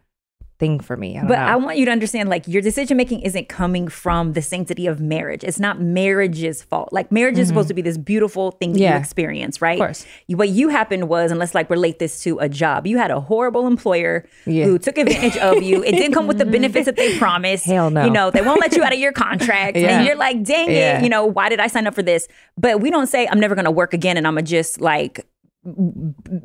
thing 0.65 0.81
for 0.81 0.97
me. 0.97 1.17
I 1.17 1.21
don't 1.21 1.29
But 1.29 1.37
know. 1.39 1.45
I 1.53 1.57
want 1.57 1.77
you 1.79 1.85
to 1.85 1.91
understand 1.93 2.29
like 2.31 2.49
your 2.49 2.63
decision 2.63 2.97
making 2.97 3.21
isn't 3.21 3.49
coming 3.49 3.87
from 3.89 4.33
the 4.33 4.41
sanctity 4.43 4.87
of 4.87 4.99
marriage. 5.01 5.45
It's 5.45 5.61
not 5.61 5.81
marriage's 5.81 6.63
fault. 6.63 6.89
Like 6.93 7.13
marriage 7.13 7.39
is 7.39 7.47
Mhm. 7.47 7.51
supposed 7.51 7.69
to 7.69 7.75
be 7.75 7.83
this 7.83 7.99
beautiful 7.99 8.53
thing 8.53 8.73
that 8.73 8.79
you 8.81 8.89
experience, 8.89 9.61
right? 9.61 9.79
Of 9.81 9.87
course. 9.87 10.07
You- 10.27 10.37
What 10.39 10.49
you 10.49 10.69
happened 10.69 11.09
was, 11.09 11.31
and 11.31 11.39
let's 11.39 11.55
like 11.55 11.69
relate 11.71 11.99
this 11.99 12.23
to 12.25 12.39
a 12.39 12.49
job. 12.49 12.87
You 12.87 12.97
had 12.99 13.11
a 13.11 13.21
horrible 13.21 13.67
employer 13.67 14.25
Yeah. 14.47 14.65
who 14.65 14.79
took 14.79 14.97
advantage 14.99 15.37
of 15.39 15.63
you. 15.63 15.83
It 15.85 15.93
didn't 15.93 16.13
come 16.15 16.27
with 16.27 16.39
the 16.39 16.45
benefits 16.47 16.87
that 16.87 16.97
they 16.97 17.17
promised. 17.25 17.65
Hell 17.67 17.91
no. 17.91 18.05
You 18.05 18.11
know, 18.11 18.31
they 18.31 18.41
won't 18.43 18.61
let 18.61 18.75
you 18.77 18.83
out 18.83 18.93
of 18.93 18.99
your 18.99 19.13
contract. 19.13 19.77
Yeah. 19.77 19.89
And 19.99 20.07
you're 20.07 20.17
like, 20.17 20.43
dang 20.43 20.71
Yeah. 20.71 20.99
it, 20.99 21.03
you 21.05 21.09
know, 21.11 21.25
why 21.27 21.49
did 21.51 21.61
I 21.61 21.67
sign 21.67 21.87
up 21.87 21.95
for 21.95 22.03
this? 22.03 22.27
But 22.59 22.81
we 22.81 22.91
don't 22.91 23.07
say 23.07 23.27
I'm 23.31 23.41
never 23.41 23.55
gonna 23.55 23.71
work 23.71 23.93
again 23.95 24.17
and 24.17 24.27
I'm 24.27 24.35
gonna 24.35 24.43
just 24.59 24.81
like 24.81 25.25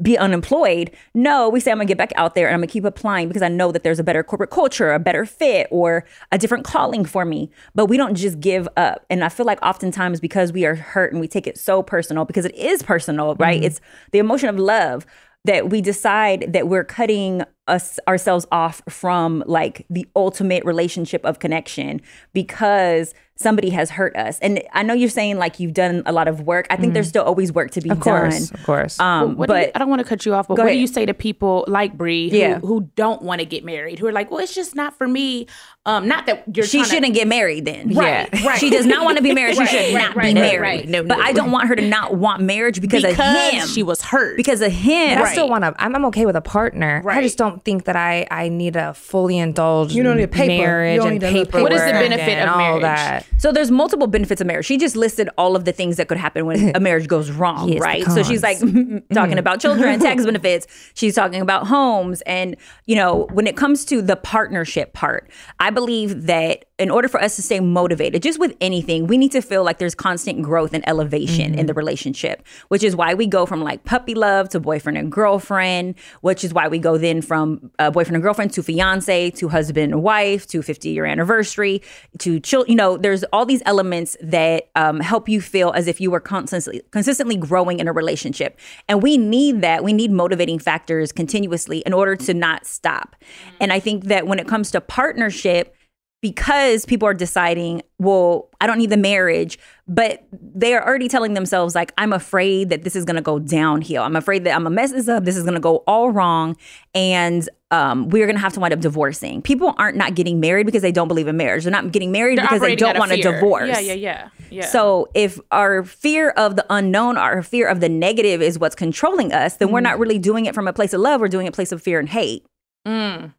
be 0.02 0.18
unemployed. 0.18 0.92
No, 1.14 1.50
we 1.50 1.60
say 1.60 1.72
I'm 1.72 1.78
gonna 1.78 1.86
get 1.86 1.98
back 1.98 2.14
out 2.16 2.36
there 2.36 2.48
and 2.48 2.54
I'm 2.54 2.62
gonna 2.62 2.68
keep 2.68 2.86
applying 2.86 3.28
because 3.28 3.42
I 3.42 3.50
know 3.50 3.72
that 3.72 3.84
there's 3.84 4.00
a 4.00 4.04
better 4.04 4.24
corporate 4.24 4.50
culture, 4.50 4.92
a 4.94 5.00
better 5.00 5.26
fit, 5.26 5.68
or 5.72 6.06
a 6.32 6.38
different 6.38 6.64
calling 6.64 7.04
for 7.06 7.26
me. 7.26 7.52
But 7.76 7.88
we 7.88 7.98
don't 7.98 8.16
just 8.16 8.40
give 8.40 8.68
up. 8.78 9.06
And 9.10 9.24
I 9.24 9.30
feel 9.30 9.46
like 9.46 9.60
oftentimes 9.62 10.20
because 10.20 10.54
we 10.54 10.66
are 10.66 10.76
hurt 10.76 11.12
and 11.12 11.20
we 11.20 11.28
take 11.28 11.48
it 11.48 11.58
so 11.58 11.84
personal, 11.84 12.26
because 12.26 12.46
it 12.46 12.56
is 12.56 12.82
personal, 12.82 13.36
right? 13.36 13.62
Mhm. 13.62 13.66
It's 13.66 13.82
the 14.12 14.20
emotion 14.20 14.50
of 14.50 14.58
love 14.58 15.06
that 15.46 15.70
we 15.70 15.82
decide 15.82 16.52
that 16.54 16.68
we're 16.68 16.84
cutting 16.84 17.44
us 17.68 18.00
ourselves 18.08 18.46
off 18.52 18.82
from 18.90 19.44
like 19.48 19.86
the 19.90 20.06
ultimate 20.16 20.66
relationship 20.66 21.24
of 21.26 21.40
connection 21.40 22.02
because 22.34 23.14
somebody 23.42 23.70
has 23.70 23.90
hurt 23.90 24.16
us. 24.18 24.38
And 24.40 24.62
I 24.74 24.84
know 24.84 24.94
you're 24.94 25.10
saying 25.10 25.38
like 25.38 25.60
you've 25.62 25.74
done 25.74 26.04
a 26.06 26.12
lot 26.12 26.28
of 26.28 26.42
work. 26.42 26.68
I 26.70 26.76
think 26.76 26.94
there's 26.94 27.08
still 27.08 27.24
always 27.24 27.54
work 27.54 27.72
to 27.72 27.82
be 27.82 27.90
Mm-hmm. 27.90 27.98
Of 28.00 28.04
course, 28.04 28.50
done. 28.50 28.60
of 28.60 28.66
course. 28.66 29.00
Um, 29.00 29.22
Well, 29.30 29.36
what 29.38 29.48
do 29.48 29.54
but 29.54 29.66
you- 29.68 29.72
I 29.76 29.80
don't 29.80 29.90
want 29.90 30.00
to 30.02 30.08
cut 30.08 30.26
you 30.26 30.34
off, 30.34 30.48
but 30.50 30.56
Go 30.56 30.64
what 30.64 30.72
do 30.72 30.78
you 30.78 30.88
say 30.88 31.06
to 31.06 31.14
people 31.14 31.64
like 31.68 31.98
Bree 31.98 32.30
who, 32.30 32.38
Yeah. 32.38 32.60
who 32.60 32.90
don't 32.96 33.22
want 33.22 33.40
to 33.40 33.46
get 33.46 33.64
married, 33.64 33.98
who 34.00 34.08
are 34.08 34.12
like, 34.12 34.30
well, 34.30 34.42
it's 34.42 34.54
just 34.54 34.76
not 34.76 34.98
for 34.98 35.08
me. 35.08 35.48
Um, 35.86 36.08
not 36.08 36.26
that 36.28 36.44
you're 36.54 36.66
she 36.66 36.84
shouldn't 36.84 37.14
get 37.16 37.28
married 37.28 37.66
then. 37.66 37.94
Right, 37.96 38.30
Yeah. 38.34 38.48
right. 38.48 38.60
She 38.60 38.70
does 38.70 38.86
not 38.86 39.06
want 39.06 39.18
to 39.18 39.24
be 39.24 39.34
married. 39.34 39.56
She 39.56 39.62
Right, 39.62 39.70
should 39.70 39.94
right, 39.96 40.04
not 40.08 40.16
right, 40.16 40.36
be 40.36 40.42
right, 40.42 40.52
married. 40.52 40.60
right. 40.62 40.90
No, 40.90 41.02
but 41.04 41.18
no. 41.18 41.24
I 41.24 41.32
don't 41.32 41.52
want 41.52 41.68
her 41.70 41.76
to 41.76 41.88
not 41.88 42.16
want 42.18 42.42
marriage 42.42 42.80
because, 42.82 43.02
Because 43.04 43.18
of 43.20 43.54
him. 43.54 43.68
she 43.68 43.82
was 43.82 44.02
hurt. 44.02 44.36
Because 44.38 44.62
of 44.62 44.72
him. 44.72 45.18
I 45.20 45.32
still 45.32 45.50
want 45.50 45.64
to. 45.64 45.74
I'm, 45.80 45.96
I'm 45.96 46.06
okay 46.06 46.26
with 46.28 46.36
a 46.36 46.42
partner. 46.42 47.02
I 47.08 47.22
just 47.22 47.38
don't 47.38 47.64
think 47.64 47.86
that 47.86 47.96
I 47.96 48.28
I 48.30 48.50
need 48.50 48.76
a 48.76 48.94
fully 48.94 49.38
indulged 49.40 49.94
You 49.96 50.04
don't 50.04 50.18
need 50.18 50.32
paper. 50.32 50.52
You 50.52 50.60
marriage 50.60 50.98
don't 51.00 51.08
and 51.14 51.22
need 51.22 51.28
a 51.28 51.32
paper. 51.32 51.52
paper. 51.54 51.62
What 51.64 51.72
is 51.74 51.82
the 51.82 51.92
benefit 51.92 52.30
and 52.38 52.50
of 52.50 52.56
all 52.56 52.80
marriage? 52.80 52.82
that? 52.84 53.26
So 53.38 53.52
there's 53.52 53.72
multiple 53.72 54.08
benefits 54.08 54.42
of 54.42 54.48
marriage. 54.48 54.66
She 54.66 54.78
just 54.78 54.96
listed 54.96 55.30
all 55.38 55.56
of 55.56 55.66
the 55.66 55.72
things 55.72 55.98
that 55.98 56.08
could 56.08 56.18
happen 56.18 56.46
when 56.46 56.72
a 56.76 56.80
marriage 56.80 57.08
goes 57.08 57.32
wrong, 57.32 57.70
Yes, 57.70 57.82
right? 57.82 58.06
So 58.06 58.24
she's 58.24 58.44
like 58.44 58.60
talking 58.60 59.02
mm-hmm. 59.04 59.38
about 59.38 59.60
children, 59.60 60.00
tax 60.02 60.26
benefits. 60.26 60.68
She's 60.94 61.16
talking 61.16 61.42
about 61.42 61.68
homes, 61.68 62.22
and 62.22 62.56
you 62.86 62.96
know, 62.96 63.28
when 63.32 63.48
it 63.48 63.56
comes 63.56 63.86
to 63.86 64.02
the 64.02 64.16
partnership 64.16 64.94
part, 64.94 65.30
I 65.60 65.70
believe 65.70 66.26
that 66.26 66.66
in 66.80 66.90
order 66.90 67.10
for 67.10 67.22
us 67.22 67.36
to 67.36 67.42
stay 67.42 67.60
motivated, 67.60 68.24
just 68.24 68.40
with 68.40 68.56
anything, 68.62 69.06
we 69.06 69.18
need 69.18 69.34
to 69.34 69.42
feel 69.42 69.66
like 69.66 69.80
there's 69.80 69.94
constant 69.94 70.42
growth 70.42 70.74
and 70.74 70.88
elevation 70.88 71.54
in 71.54 71.66
the 71.66 71.74
relationship, 71.74 72.42
which 72.70 72.84
is 72.84 72.96
why 72.96 73.14
we 73.14 73.28
go 73.28 73.46
from 73.46 73.62
like 73.62 73.84
puppy 73.84 74.16
love 74.16 74.48
to 74.50 74.62
boyfriend 74.62 74.98
and 74.98 75.12
girlfriend, 75.12 75.96
which 76.22 76.44
is 76.44 76.54
why 76.54 76.70
we 76.70 76.80
go 76.80 76.98
then 76.98 77.22
from 77.22 77.70
uh, 77.80 77.92
boyfriend 77.92 78.16
and 78.16 78.24
girlfriend 78.24 78.54
to 78.54 78.64
fiance 78.64 79.30
to 79.32 79.50
husband 79.50 79.92
and 79.92 80.02
wife 80.02 80.48
to 80.48 80.62
50 80.62 80.90
year 80.90 81.06
anniversary 81.06 81.82
to 82.20 82.40
chill. 82.40 82.66
You 82.66 82.76
know, 82.76 82.96
there's 82.96 83.26
all 83.26 83.46
these 83.46 83.62
elements 83.66 84.16
that 84.22 84.70
um, 84.76 85.02
help 85.02 85.28
you 85.28 85.42
feel 85.42 85.72
as 85.72 85.88
if 85.88 86.00
you 86.00 86.10
were 86.10 86.22
constantly 86.22 86.82
consistently 86.92 87.36
growing 87.36 87.82
in 87.82 87.90
a 87.90 87.94
relationship, 87.94 88.58
and 88.88 89.04
we 89.04 89.18
need 89.18 89.62
that. 89.62 89.84
We 89.84 89.92
need 89.92 90.12
motivating 90.12 90.60
factors 90.60 91.12
continuously 91.12 91.80
in 91.80 91.92
order 91.92 92.16
to 92.16 92.34
not 92.34 92.66
stop. 92.66 93.18
And 93.60 93.74
I 93.74 93.82
think 93.82 94.06
that 94.06 94.28
when 94.28 94.40
it 94.40 94.48
comes 94.48 94.72
to 94.72 94.80
partnership 94.80 95.76
because 96.22 96.86
people 96.86 97.08
are 97.08 97.14
deciding, 97.14 97.82
well, 97.98 98.50
I 98.60 98.68
don't 98.68 98.78
need 98.78 98.90
the 98.90 98.98
marriage, 98.98 99.58
but 99.88 100.26
they 100.32 100.74
are 100.74 100.86
already 100.86 101.08
telling 101.08 101.34
themselves, 101.34 101.76
like, 101.76 101.94
I'm 101.98 102.12
afraid 102.12 102.70
that 102.70 102.84
this 102.84 102.96
is 102.96 103.06
gonna 103.06 103.22
go 103.22 103.40
downhill. 103.40 104.04
I'm 104.04 104.18
afraid 104.18 104.44
that 104.44 104.52
I'm 104.52 104.64
gonna 104.64 104.76
mess 104.76 104.92
this 104.92 105.08
up. 105.08 105.24
This 105.24 105.38
is 105.38 105.46
gonna 105.46 105.62
go 105.62 105.78
all 105.88 106.12
wrong. 106.12 106.58
And 106.94 107.48
um, 107.72 108.10
we're 108.10 108.28
gonna 108.28 108.40
have 108.40 108.52
to 108.54 108.60
wind 108.60 108.74
up 108.74 108.82
divorcing. 108.82 109.42
People 109.42 109.74
aren't 109.78 109.96
not 109.96 110.16
getting 110.16 110.42
married 110.42 110.66
because 110.66 110.82
they 110.82 110.92
don't 110.92 111.08
believe 111.08 111.28
in 111.28 111.38
marriage. 111.38 111.64
They're 111.64 111.72
not 111.72 111.92
getting 111.94 112.12
married 112.12 112.38
They're 112.38 112.46
because 112.46 112.62
they 112.62 112.76
don't 112.76 113.00
want 113.00 113.12
to 113.12 113.22
divorce. 113.22 113.70
Yeah, 113.70 113.80
yeah, 113.80 113.94
yeah, 113.94 114.30
yeah. 114.50 114.66
So 114.66 115.10
if 115.14 115.40
our 115.52 115.84
fear 115.84 116.32
of 116.32 116.58
the 116.58 116.66
unknown, 116.70 117.18
our 117.18 117.42
fear 117.44 117.68
of 117.70 117.80
the 117.80 117.90
negative 117.90 118.42
is 118.42 118.60
what's 118.60 118.76
controlling 118.76 119.32
us, 119.32 119.56
then 119.56 119.72
we're 119.72 119.80
not 119.80 120.00
really 120.00 120.20
doing 120.20 120.48
it 120.48 120.54
from 120.54 120.68
a 120.68 120.74
place 120.74 120.94
of 120.94 121.00
love. 121.00 121.22
We're 121.22 121.30
doing 121.30 121.46
it 121.46 121.50
a 121.50 121.54
place 121.54 121.72
of 121.72 121.82
fear 121.82 121.98
and 122.00 122.10
hate. 122.10 122.46
Mm. 122.86 123.34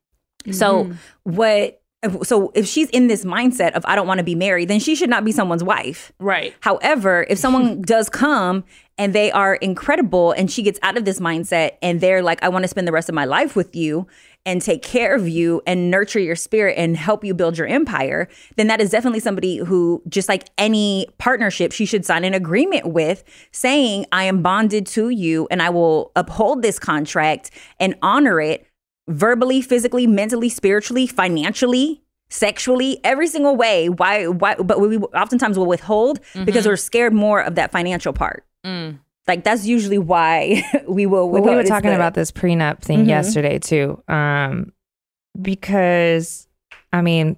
So 0.51 0.93
what? 1.25 1.80
So 2.23 2.51
if 2.55 2.67
she's 2.67 2.89
in 2.91 3.09
this 3.09 3.25
mindset 3.25 3.73
of 3.73 3.85
I 3.87 3.95
don't 3.95 4.07
want 4.07 4.19
to 4.19 4.25
be 4.25 4.35
married, 4.35 4.69
then 4.69 4.81
she 4.81 4.95
should 4.95 5.11
not 5.11 5.25
be 5.25 5.33
someone's 5.33 5.63
wife. 5.63 6.13
Right. 6.19 6.55
However, 6.61 7.27
if 7.29 7.39
someone 7.39 7.83
does 7.87 8.09
come 8.09 8.65
and 8.97 9.15
they 9.15 9.31
are 9.31 9.57
incredible 9.57 10.33
and 10.33 10.51
she 10.51 10.63
gets 10.63 10.79
out 10.83 10.97
of 10.97 11.05
this 11.05 11.21
mindset 11.21 11.73
and 11.83 12.01
they're 12.01 12.23
like, 12.23 12.43
I 12.43 12.49
want 12.49 12.65
to 12.65 12.69
spend 12.69 12.89
the 12.89 12.93
rest 12.93 13.11
of 13.11 13.15
my 13.15 13.27
life 13.27 13.55
with 13.55 13.77
you 13.77 14.07
and 14.47 14.63
take 14.63 14.83
care 14.83 15.15
of 15.15 15.29
you 15.29 15.61
and 15.67 15.91
nurture 15.91 16.19
your 16.19 16.37
spirit 16.37 16.75
and 16.79 16.97
help 16.97 17.25
you 17.25 17.35
build 17.35 17.59
your 17.59 17.67
empire, 17.67 18.29
then 18.57 18.69
that 18.69 18.81
is 18.81 18.91
definitely 18.91 19.21
somebody 19.21 19.59
who, 19.59 20.03
just 20.09 20.29
like 20.29 20.49
any 20.57 21.07
partnership, 21.19 21.73
she 21.73 21.85
should 21.85 22.07
sign 22.07 22.25
an 22.25 22.33
agreement 22.33 22.87
with 22.87 23.23
saying, 23.53 24.07
I 24.13 24.25
am 24.25 24.41
bonded 24.41 24.87
to 24.89 25.11
you 25.11 25.47
and 25.51 25.61
I 25.61 25.69
will 25.69 26.13
uphold 26.17 26.63
this 26.63 26.79
contract 26.79 27.51
and 27.79 27.95
honor 28.01 28.41
it 28.41 28.67
verbally, 29.11 29.61
physically, 29.61 30.07
mentally, 30.07 30.49
spiritually, 30.49 31.07
financially, 31.07 32.03
sexually, 32.31 33.01
every 33.05 33.27
single 33.27 33.57
way. 33.57 33.88
Why? 33.88 34.27
Why? 34.29 34.55
But 34.55 34.81
we 34.81 34.99
oftentimes 34.99 35.59
will 35.59 35.66
withhold 35.66 36.20
because 36.44 36.66
we're 36.66 36.77
scared 36.77 37.12
more 37.12 37.40
of 37.40 37.57
that 37.57 37.73
financial 37.73 38.12
part. 38.12 38.44
Mm. 38.64 38.99
Like 39.29 39.44
that's 39.44 39.66
usually 39.66 39.99
why 39.99 40.62
we 40.88 41.07
will. 41.07 41.29
Well, 41.29 41.42
we 41.42 41.55
were 41.55 41.62
talking 41.64 41.90
the- 41.90 41.96
about 41.96 42.14
this 42.14 42.33
prenup 42.33 42.81
thing 42.83 43.05
Mhm. 43.05 43.09
yesterday 43.09 43.59
too, 43.59 44.03
um, 44.09 44.73
because 45.40 46.49
I 46.92 47.03
mean, 47.03 47.37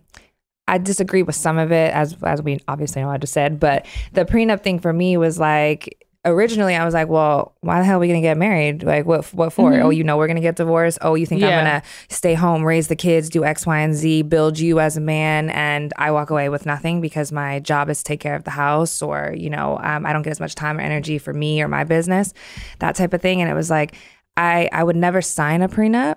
I 0.68 0.78
disagree 0.78 1.22
with 1.22 1.34
some 1.34 1.58
of 1.58 1.72
it, 1.72 1.92
as 1.92 2.16
as 2.22 2.42
we 2.42 2.60
obviously 2.68 3.02
know 3.02 3.10
I 3.10 3.18
just 3.18 3.32
said. 3.32 3.58
But 3.60 3.86
the 4.12 4.24
prenup 4.24 4.62
thing 4.62 4.78
for 4.78 4.92
me 4.92 5.16
was 5.16 5.38
like 5.38 5.98
originally 6.24 6.74
I 6.76 6.84
was 6.84 6.94
like, 6.94 7.08
well, 7.08 7.54
why 7.62 7.78
the 7.80 7.84
hell 7.84 7.96
are 7.96 8.00
we 8.00 8.06
gonna 8.08 8.20
get 8.20 8.36
married? 8.36 8.82
Like, 8.82 9.06
what 9.06 9.24
what 9.34 9.52
for? 9.52 9.72
Mhm. 9.72 9.82
Oh, 9.84 9.90
you 9.90 10.04
know 10.04 10.16
we're 10.16 10.26
gonna 10.28 10.40
get 10.40 10.56
divorced. 10.56 10.98
Oh, 11.02 11.14
you 11.14 11.26
think 11.26 11.40
Yeah. 11.40 11.48
I'm 11.48 11.64
gonna 11.64 11.82
stay 12.08 12.34
home, 12.34 12.64
raise 12.64 12.88
the 12.88 12.96
kids, 12.96 13.28
do 13.28 13.44
X, 13.44 13.66
Y, 13.66 13.78
and 13.78 13.94
Z, 13.94 14.22
build 14.22 14.58
you 14.58 14.78
as 14.80 14.96
a 14.96 15.00
man, 15.00 15.50
and 15.50 15.92
I 15.96 16.10
walk 16.12 16.30
away 16.30 16.48
with 16.48 16.64
nothing 16.66 17.00
because 17.00 17.32
my 17.32 17.58
job 17.60 17.88
is 17.90 17.98
to 17.98 18.04
take 18.04 18.20
care 18.20 18.34
of 18.36 18.44
the 18.44 18.50
house, 18.52 19.02
or 19.02 19.34
you 19.36 19.50
know, 19.50 19.78
um, 19.82 20.06
I 20.06 20.12
don't 20.12 20.22
get 20.22 20.30
as 20.30 20.40
much 20.40 20.54
time 20.54 20.78
or 20.78 20.82
energy 20.82 21.18
for 21.18 21.32
me 21.32 21.60
or 21.62 21.68
my 21.68 21.84
business, 21.84 22.32
that 22.78 22.94
type 22.94 23.12
of 23.12 23.20
thing. 23.20 23.40
And 23.40 23.50
it 23.50 23.54
was 23.54 23.70
like, 23.70 23.94
I 24.36 24.68
I 24.72 24.84
would 24.84 24.96
never 24.96 25.20
sign 25.22 25.62
a 25.62 25.68
prenup, 25.68 26.16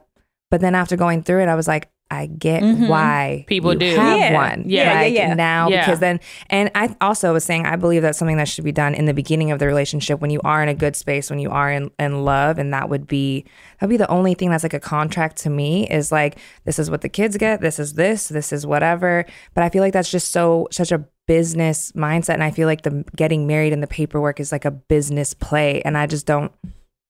but 0.52 0.62
then 0.62 0.76
after 0.76 0.96
going 0.96 1.24
through 1.24 1.42
it, 1.44 1.48
I 1.50 1.56
was 1.56 1.68
like. 1.68 1.90
I 2.12 2.28
get 2.28 2.62
Mhm. 2.62 2.88
why 2.88 3.46
People 3.48 3.74
you 3.74 3.80
do. 3.80 3.96
have 3.96 4.18
Yeah. 4.18 4.34
one. 4.34 4.64
Yeah, 4.68 4.84
yeah, 4.94 5.00
like 5.02 5.14
yeah. 5.14 5.34
now 5.34 5.70
Yeah. 5.70 5.84
because 5.86 6.00
then 6.00 6.20
and 6.52 6.70
I 6.76 6.96
also 7.02 7.34
was 7.34 7.44
saying 7.44 7.66
I 7.66 7.76
believe 7.78 8.04
that's 8.04 8.20
something 8.20 8.38
that 8.38 8.48
should 8.48 8.64
be 8.64 8.72
done 8.72 8.94
in 8.94 9.06
the 9.06 9.14
beginning 9.14 9.50
of 9.52 9.58
the 9.58 9.66
relationship 9.66 10.22
when 10.22 10.30
you 10.30 10.40
are 10.44 10.62
in 10.62 10.70
a 10.70 10.76
good 10.76 10.96
space, 10.96 11.32
when 11.32 11.40
you 11.40 11.50
are 11.50 11.72
in, 11.72 11.90
in 11.98 12.24
love, 12.24 12.60
and 12.60 12.72
that 12.74 12.90
would 12.90 13.08
be 13.08 13.44
that'd 13.80 13.90
be 13.90 13.98
the 13.98 14.10
only 14.10 14.36
thing 14.36 14.52
that's 14.52 14.64
like 14.64 14.74
a 14.76 14.80
contract 14.80 15.38
to 15.38 15.50
me 15.50 15.88
is 15.90 16.12
like 16.12 16.38
this 16.64 16.78
is 16.78 16.92
what 16.92 17.02
the 17.02 17.10
kids 17.10 17.38
get, 17.38 17.60
this 17.62 17.80
is 17.80 17.94
this, 17.94 18.28
this 18.28 18.54
is 18.54 18.68
whatever. 18.68 19.26
But 19.56 19.64
I 19.64 19.70
feel 19.70 19.82
like 19.82 19.94
that's 19.94 20.12
just 20.12 20.32
so 20.32 20.68
such 20.72 20.92
a 20.92 21.06
business 21.28 21.92
mindset, 21.94 22.36
and 22.36 22.44
I 22.44 22.52
feel 22.52 22.68
like 22.68 22.84
the 22.84 23.04
getting 23.16 23.48
married 23.48 23.74
and 23.74 23.82
the 23.82 23.88
paperwork 23.88 24.40
is 24.40 24.52
like 24.52 24.64
a 24.66 24.72
business 24.72 25.34
play, 25.34 25.82
and 25.82 25.98
I 25.98 26.06
just 26.06 26.28
don't. 26.28 26.52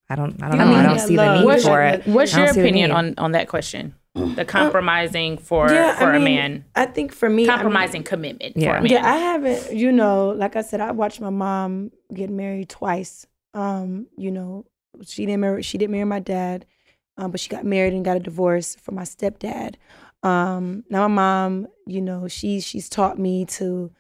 I 0.10 0.16
don't. 0.16 0.42
I 0.42 0.50
don't 0.50 0.58
know. 0.60 0.74
I 0.74 0.84
don't 0.84 1.00
see 1.00 1.16
the 1.18 1.40
need 1.40 1.46
what's, 1.46 1.66
for 1.66 1.82
it. 1.82 2.08
What's 2.08 2.36
your 2.36 2.48
see 2.48 2.62
opinion 2.62 2.92
on 2.92 3.16
on 3.18 3.34
that 3.34 3.48
question? 3.50 3.94
The 4.16 4.46
compromising 4.46 5.38
for 5.38 5.70
Yeah, 5.70 5.96
for 5.98 6.06
I 6.06 6.16
a 6.16 6.20
mean, 6.20 6.36
man. 6.36 6.66
I 6.76 6.86
think 6.86 7.12
for 7.12 7.30
me, 7.30 7.44
I 7.44 7.48
mean- 7.48 7.48
compromising 7.48 8.04
commitment 8.04 8.54
for 8.54 8.60
Yeah. 8.62 8.78
a 8.78 8.82
man. 8.82 8.90
Yeah, 8.92 9.06
I 9.06 9.18
haven't. 9.18 9.74
You 9.76 9.92
know, 9.92 10.30
like 10.30 10.56
I 10.56 10.62
said, 10.62 10.80
I 10.80 10.92
watched 10.92 11.20
my 11.20 11.30
mom 11.30 11.92
get 12.14 12.30
married 12.30 12.70
twice. 12.70 13.28
Um, 13.54 14.08
you 14.18 14.32
know, 14.32 14.66
she 15.06 15.26
didn't 15.26 15.42
marry. 15.42 15.62
She 15.64 15.78
didn't 15.78 15.92
marry 15.92 16.06
my 16.06 16.20
dad, 16.20 16.66
um, 17.18 17.32
but 17.32 17.40
she 17.42 17.50
got 17.50 17.66
married 17.66 17.94
and 17.94 18.06
got 18.06 18.16
a 18.16 18.22
divorce 18.22 18.76
from 18.76 18.96
my 18.96 19.04
stepdad. 19.04 19.76
Um, 20.24 20.86
now 20.90 21.08
my 21.08 21.14
mom, 21.16 21.68
you 21.86 22.02
know, 22.02 22.28
she 22.30 22.62
she's 22.62 22.88
taught 22.88 23.20
me 23.20 23.46
to, 23.46 23.92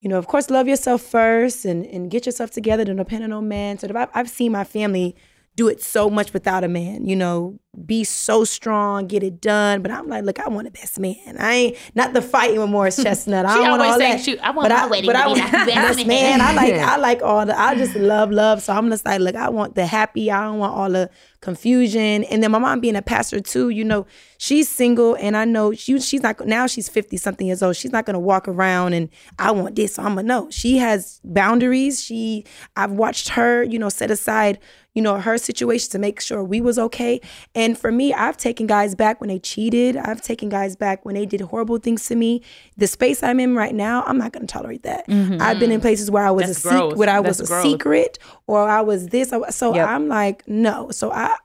you 0.00 0.08
know, 0.10 0.18
of 0.18 0.26
course, 0.26 0.50
love 0.50 0.66
yourself 0.66 1.00
first 1.02 1.64
and 1.64 1.86
and 1.86 2.10
get 2.10 2.26
yourself 2.26 2.50
together. 2.50 2.84
Don't 2.84 2.96
depend 2.96 3.22
on 3.22 3.30
no 3.30 3.40
man. 3.40 3.78
So 3.78 3.88
I've, 3.94 4.08
I've 4.14 4.28
seen 4.30 4.50
my 4.50 4.64
family 4.64 5.14
do 5.60 5.68
it 5.68 5.82
so 5.82 6.08
much 6.08 6.32
without 6.32 6.64
a 6.64 6.68
man. 6.68 7.06
You 7.06 7.14
know, 7.14 7.60
be 7.84 8.02
so 8.02 8.44
strong, 8.44 9.06
get 9.06 9.22
it 9.22 9.42
done. 9.42 9.82
But 9.82 9.90
I'm 9.90 10.08
like, 10.08 10.24
look, 10.24 10.40
I 10.40 10.48
want 10.48 10.64
the 10.64 10.70
best 10.70 10.98
man. 10.98 11.36
I 11.38 11.52
ain't 11.52 11.76
not 11.94 12.14
the 12.14 12.22
fighting 12.22 12.58
with 12.58 12.70
Morris 12.70 12.96
Chestnut. 13.02 13.44
I 13.44 13.56
don't 13.56 13.68
want 13.68 13.82
always 13.82 13.92
all 13.92 13.98
saying, 13.98 14.16
that. 14.16 14.24
shoot, 14.24 14.38
I 14.40 14.52
want 14.52 14.70
but 14.70 14.74
my 14.74 14.86
wedding 14.86 15.06
but 15.06 15.12
to 15.12 15.18
I 15.18 15.34
be 15.34 15.40
best 15.40 15.66
best 15.66 16.06
man. 16.06 16.40
I 16.40 16.54
like. 16.54 16.74
I 16.74 16.96
like 16.96 17.22
all 17.22 17.44
the. 17.44 17.58
I 17.58 17.74
just 17.74 17.94
love 17.94 18.30
love. 18.30 18.62
So 18.62 18.72
I'm 18.72 18.88
just 18.88 19.04
like, 19.04 19.20
look, 19.20 19.34
I 19.36 19.50
want 19.50 19.74
the 19.74 19.84
happy. 19.84 20.30
I 20.30 20.44
don't 20.44 20.58
want 20.58 20.74
all 20.74 20.90
the 20.90 21.10
confusion. 21.42 22.24
And 22.24 22.42
then 22.42 22.50
my 22.50 22.58
mom 22.58 22.80
being 22.80 22.96
a 22.96 23.02
pastor 23.02 23.38
too. 23.40 23.68
You 23.68 23.84
know, 23.84 24.06
she's 24.38 24.66
single, 24.68 25.14
and 25.16 25.36
I 25.36 25.44
know 25.44 25.74
she 25.74 26.00
she's 26.00 26.22
not 26.22 26.44
now. 26.46 26.66
She's 26.66 26.88
fifty 26.88 27.18
something 27.18 27.46
years 27.46 27.62
old. 27.62 27.76
She's 27.76 27.92
not 27.92 28.06
gonna 28.06 28.18
walk 28.18 28.48
around 28.48 28.94
and 28.94 29.10
I 29.38 29.50
want 29.50 29.76
this. 29.76 29.94
So 29.96 30.02
I'm 30.02 30.14
gonna 30.14 30.22
know. 30.22 30.48
She 30.50 30.78
has 30.78 31.20
boundaries. 31.22 32.02
She 32.02 32.46
I've 32.76 32.92
watched 32.92 33.28
her. 33.30 33.62
You 33.62 33.78
know, 33.78 33.90
set 33.90 34.10
aside 34.10 34.58
you 34.94 35.02
know 35.02 35.20
her 35.20 35.38
situation 35.38 35.90
to 35.92 35.98
make 35.98 36.20
sure 36.20 36.42
we 36.42 36.60
was 36.60 36.78
okay. 36.78 37.20
And 37.54 37.78
for 37.78 37.92
me 37.92 38.12
i've 38.12 38.36
taken 38.36 38.66
guys 38.66 38.94
back 38.94 39.20
when 39.20 39.28
they 39.28 39.38
cheated. 39.38 39.96
I've 39.96 40.20
taken 40.22 40.48
guys 40.48 40.76
back 40.76 41.04
when 41.04 41.14
they 41.14 41.26
did 41.26 41.40
horrible 41.42 41.78
things 41.78 42.06
to 42.08 42.16
me. 42.16 42.42
The 42.76 42.86
space 42.86 43.22
i'm 43.22 43.38
in 43.40 43.54
right 43.54 43.74
now 43.74 44.02
i'm 44.06 44.18
not 44.18 44.32
going 44.32 44.46
to 44.46 44.52
tolerate 44.52 44.82
that. 44.84 45.06
Mhm. 45.08 45.40
i've 45.40 45.58
been 45.58 45.72
in 45.72 45.80
places 45.80 46.10
where 46.10 46.24
i 46.26 46.30
was 46.30 46.62
That's 46.62 46.64
a 46.64 46.88
where 46.96 47.08
i 47.10 47.20
was 47.20 47.38
That's 47.38 47.50
a 47.50 47.52
growth. 47.52 47.62
secret 47.64 48.18
or 48.46 48.68
i 48.68 48.80
was 48.80 49.08
this. 49.08 49.32
I- 49.32 49.50
so 49.50 49.74
Yep. 49.74 49.88
i'm 49.88 50.08
like 50.08 50.46
no. 50.48 50.90
So 50.90 51.10
i 51.12 51.36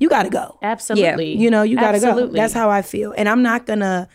you 0.00 0.08
gotta 0.08 0.30
go. 0.30 0.58
Absolutely. 0.62 1.36
you 1.36 1.50
know 1.50 1.62
you 1.62 1.76
gotta 1.76 2.00
go. 2.00 2.26
That's 2.28 2.52
how 2.52 2.68
i 2.70 2.82
feel. 2.82 3.12
And 3.16 3.28
i'm 3.28 3.42
not 3.42 3.66
gonna 3.66 4.08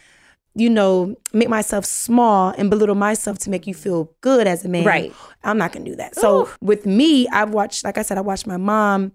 you 0.56 0.70
know 0.70 1.16
make 1.34 1.50
myself 1.50 1.84
small 1.86 2.54
and 2.58 2.70
belittle 2.70 2.96
myself 2.96 3.40
to 3.40 3.50
make 3.50 3.66
you 3.66 3.74
feel 3.74 4.12
good 4.22 4.46
as 4.48 4.64
a 4.64 4.70
man 4.70 4.86
Right. 4.86 5.12
i'm 5.44 5.58
not 5.58 5.72
gonna 5.74 5.86
do 5.86 5.96
that 5.96 6.16
so 6.16 6.48
with 6.62 6.86
me 6.86 7.28
i've 7.30 7.50
watched 7.50 7.84
like 7.84 7.98
i 7.98 8.04
said 8.04 8.18
i 8.18 8.22
watched 8.22 8.46
my 8.46 8.58
mom 8.58 9.12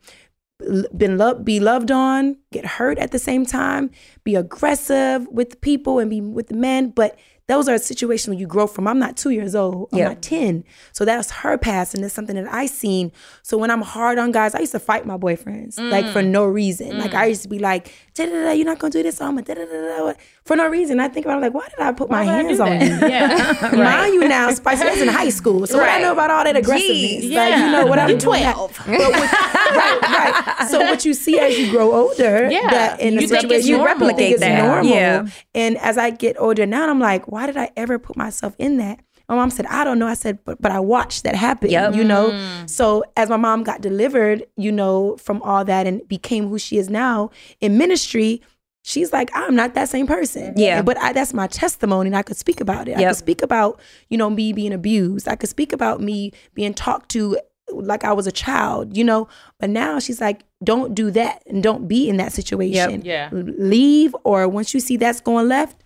been 0.96 1.16
loved 1.16 1.44
be 1.44 1.61
loved 1.61 1.92
on 1.92 2.37
get 2.51 2.66
hurt 2.66 2.98
at 2.98 3.12
the 3.12 3.18
same 3.20 3.46
time 3.46 3.90
be 4.24 4.35
aggressive 4.35 5.29
with 5.29 5.51
the 5.51 5.57
people 5.57 6.01
and 6.01 6.11
be 6.11 6.20
with 6.20 6.48
the 6.48 6.57
men 6.57 6.90
but 6.90 7.16
those 7.46 7.66
are 7.68 7.79
situations 7.79 8.29
where 8.29 8.38
you 8.40 8.46
grow 8.48 8.66
from 8.66 8.88
i'm 8.88 8.98
not 8.98 9.16
two 9.16 9.31
years 9.31 9.55
old 9.55 9.88
i'm 9.92 9.98
Yeah. 10.01 10.09
not 10.09 10.20
10 10.20 10.64
so 10.92 11.05
that's 11.05 11.31
her 11.31 11.57
past 11.59 11.94
and 11.94 12.05
it's 12.05 12.12
something 12.12 12.35
that 12.35 12.53
i 12.53 12.66
seen 12.66 13.12
so 13.44 13.57
when 13.57 13.70
i'm 13.70 13.83
hard 13.83 14.18
on 14.18 14.33
guys 14.33 14.53
i 14.57 14.59
used 14.59 14.72
to 14.72 14.81
fight 14.81 15.07
my 15.07 15.16
boyfriends 15.16 15.79
like 15.79 16.09
for 16.12 16.22
Mm. 16.22 16.31
no 16.31 16.44
reason 16.44 16.98
like 16.98 17.12
Mm. 17.12 17.18
i 17.20 17.27
used 17.27 17.42
to 17.44 17.48
be 17.48 17.61
like 17.61 17.94
da-da-da, 18.26 18.52
you're 18.52 18.66
not 18.66 18.78
gonna 18.78 18.90
do 18.90 19.02
this 19.02 19.16
so 19.16 19.24
i'm 19.26 19.33
gonna 19.37 19.42
da-da-da-da. 19.42 20.12
for 20.44 20.57
no 20.57 20.68
reason 20.68 21.00
i 21.00 21.09
think 21.09 21.24
about 21.26 21.38
it 21.38 21.40
like 21.40 21.54
why 21.54 21.66
did 21.68 21.78
i 21.81 21.92
put 21.92 22.11
my 22.11 22.24
hands 22.24 22.61
on 22.61 22.72
you 22.81 22.87
Yeah. 23.09 23.70
mind 23.74 24.14
you 24.14 24.28
now 24.28 24.50
spicy 24.52 24.85
was 24.85 25.00
in 25.00 25.09
high 25.09 25.31
school 25.31 25.66
so 25.66 25.78
what 25.78 25.88
i 25.88 25.98
know 26.00 26.12
about 26.12 26.31
all 26.31 26.44
that 26.44 26.57
aggressiveness 26.57 27.24
Jeez. 27.24 27.35
like 27.35 27.54
you 27.57 27.62
Yeah. 27.64 27.70
know 27.72 27.87
what 27.87 27.98
i'm 27.98 28.09
You're 28.11 28.18
doing 28.18 28.42
12. 28.42 28.83
but 28.87 28.88
with, 28.88 29.33
right, 29.72 30.00
right. 30.02 30.68
So 30.70 30.81
what 30.81 31.04
you 31.04 31.14
see 31.14 31.38
as 31.38 31.59
you 31.59 31.70
grow 31.70 31.92
older, 31.94 32.48
Yeah. 32.50 32.70
that 32.70 33.00
in 33.00 33.14
a 33.18 33.20
You 33.20 33.26
it's 33.26 33.31
situation 33.31 33.68
you 33.68 33.85
replicate 33.85 34.40
that. 34.40 34.50
it's 34.59 34.62
normal. 34.66 34.85
Yeah. 34.90 35.26
And 35.54 35.76
as 35.78 35.96
I 35.98 36.11
get 36.11 36.37
older 36.38 36.66
now, 36.66 36.88
I'm 36.90 36.98
like, 37.00 37.28
why 37.28 37.46
did 37.46 37.57
I 37.57 37.70
ever 37.76 37.98
put 37.98 38.16
myself 38.16 38.54
in 38.59 38.76
that? 38.78 39.00
My 39.29 39.35
mom 39.35 39.51
said, 39.51 39.67
I 39.67 39.85
don't 39.85 39.99
know. 39.99 40.07
I 40.07 40.14
said, 40.14 40.38
but 40.45 40.61
but 40.61 40.73
I 40.73 40.81
watched 40.81 41.25
that 41.25 41.35
happen. 41.35 41.71
Yep. 41.71 41.95
You 41.95 42.05
know. 42.05 42.31
Mm. 42.31 42.71
So 42.71 43.05
as 43.17 43.29
my 43.29 43.37
mom 43.37 43.62
got 43.62 43.81
delivered, 43.81 44.45
you 44.57 44.73
know, 44.73 45.17
from 45.19 45.43
all 45.43 45.64
that 45.64 45.87
and 45.87 46.07
became 46.09 46.49
who 46.49 46.59
she 46.59 46.79
is 46.79 46.88
now 46.88 47.31
in 47.61 47.77
ministry. 47.79 48.41
she's 48.85 49.12
like, 49.12 49.29
I'm 49.35 49.55
not 49.55 49.75
that 49.75 49.88
same 49.91 50.07
person. 50.07 50.55
Yeah. 50.57 50.81
But 50.81 50.97
I, 50.99 51.12
that's 51.12 51.35
my 51.35 51.47
testimony 51.47 52.09
and 52.09 52.17
I 52.17 52.23
could 52.23 52.38
speak 52.38 52.59
about 52.61 52.88
it. 52.88 52.97
I 52.97 53.05
could 53.05 53.17
speak 53.17 53.43
about, 53.43 53.79
you 54.09 54.17
know, 54.17 54.31
me 54.31 54.55
being 54.55 54.73
abused. 54.73 55.29
I 55.29 55.37
could 55.37 55.51
speak 55.51 55.75
about 55.75 56.01
me 56.01 56.33
being 56.55 56.73
talked 56.73 57.11
to 57.11 57.37
like 57.71 58.03
I 58.03 58.14
was 58.14 58.27
a 58.27 58.33
child, 58.33 58.97
you 58.97 59.05
know. 59.05 59.29
But 59.61 59.69
now 59.69 59.99
she's 59.99 60.23
like, 60.23 60.45
don't 60.64 60.95
do 60.95 61.11
that 61.11 61.43
and 61.47 61.62
don't 61.62 61.87
be 61.87 62.09
in 62.09 62.17
that 62.17 62.33
situation. 62.33 63.03
Yeah. 63.05 63.29
L- 63.31 63.45
Leave 63.59 64.17
or 64.25 64.49
once 64.49 64.73
you 64.73 64.81
see 64.81 64.97
that's 64.97 65.21
going 65.21 65.49
left, 65.49 65.85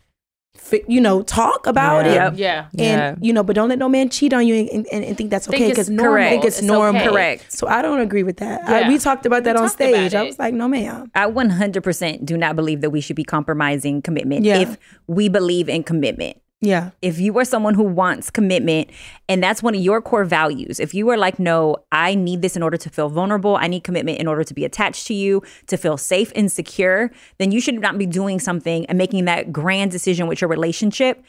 you 0.89 1.01
know, 1.01 1.23
talk 1.23 1.67
about 1.67 2.07
Yeah. 2.07 2.29
it. 2.29 2.35
Yeah. 2.39 2.67
And 2.79 3.25
you 3.25 3.33
know, 3.33 3.43
but 3.43 3.55
don't 3.57 3.69
let 3.69 3.79
no 3.79 3.89
man 3.89 4.09
cheat 4.09 4.33
on 4.33 4.47
you 4.47 4.55
and, 4.73 4.87
and, 4.93 5.05
and 5.05 5.17
think 5.17 5.31
that's 5.31 5.49
okay 5.49 5.69
because 5.69 5.89
normal. 5.91 6.13
normal. 6.15 6.31
Think 6.31 6.45
it's, 6.45 6.59
It's 6.59 6.67
normal. 6.67 7.01
okay. 7.03 7.11
Correct. 7.11 7.53
So 7.53 7.67
I 7.67 7.83
don't 7.83 8.01
agree 8.01 8.23
with 8.23 8.39
that. 8.39 8.69
I, 8.69 8.89
we 8.89 8.99
talked 8.99 9.27
about 9.27 9.45
that 9.45 9.57
We 9.57 9.63
on 9.63 9.69
stage. 9.69 10.15
I 10.15 10.23
was 10.23 10.39
like, 10.39 10.55
no, 10.55 10.69
ma'am. 10.69 11.11
I 11.15 11.27
100% 11.27 12.25
do 12.25 12.37
not 12.37 12.57
believe 12.57 12.81
that 12.81 12.91
we 12.91 13.01
should 13.01 13.17
be 13.17 13.25
compromising 13.25 14.03
commitment 14.03 14.45
Yeah. 14.45 14.59
if 14.61 14.79
we 15.07 15.29
believe 15.29 15.69
in 15.69 15.83
commitment. 15.83 16.39
Yeah. 16.63 16.91
If 17.03 17.19
you 17.19 17.37
are 17.39 17.45
someone 17.45 17.75
who 17.75 17.83
wants 17.83 18.31
commitment 18.31 18.89
and 19.29 19.43
that's 19.43 19.65
one 19.65 19.75
of 19.75 19.81
your 19.81 20.01
core 20.01 20.25
values, 20.25 20.79
if 20.79 20.95
you 20.95 21.09
are 21.11 21.19
like, 21.19 21.41
no, 21.41 21.77
I 21.91 22.15
need 22.15 22.41
this 22.41 22.55
in 22.55 22.63
order 22.63 22.77
to 22.77 22.89
feel 22.89 23.09
vulnerable, 23.09 23.57
I 23.57 23.67
need 23.67 23.83
commitment 23.83 24.21
in 24.21 24.29
order 24.29 24.45
to 24.45 24.55
be 24.55 24.65
attached 24.65 25.09
to 25.09 25.15
you, 25.15 25.43
to 25.67 25.77
feel 25.77 25.97
safe 25.97 26.31
and 26.37 26.51
secure, 26.51 27.11
then 27.39 27.51
you 27.51 27.61
should 27.61 27.81
not 27.81 27.99
be 27.99 28.07
doing 28.07 28.39
something 28.39 28.87
and 28.87 28.97
making 28.97 29.25
that 29.25 29.53
grand 29.53 29.91
decision 29.91 30.29
with 30.29 30.41
your 30.41 30.49
relationship 30.49 31.25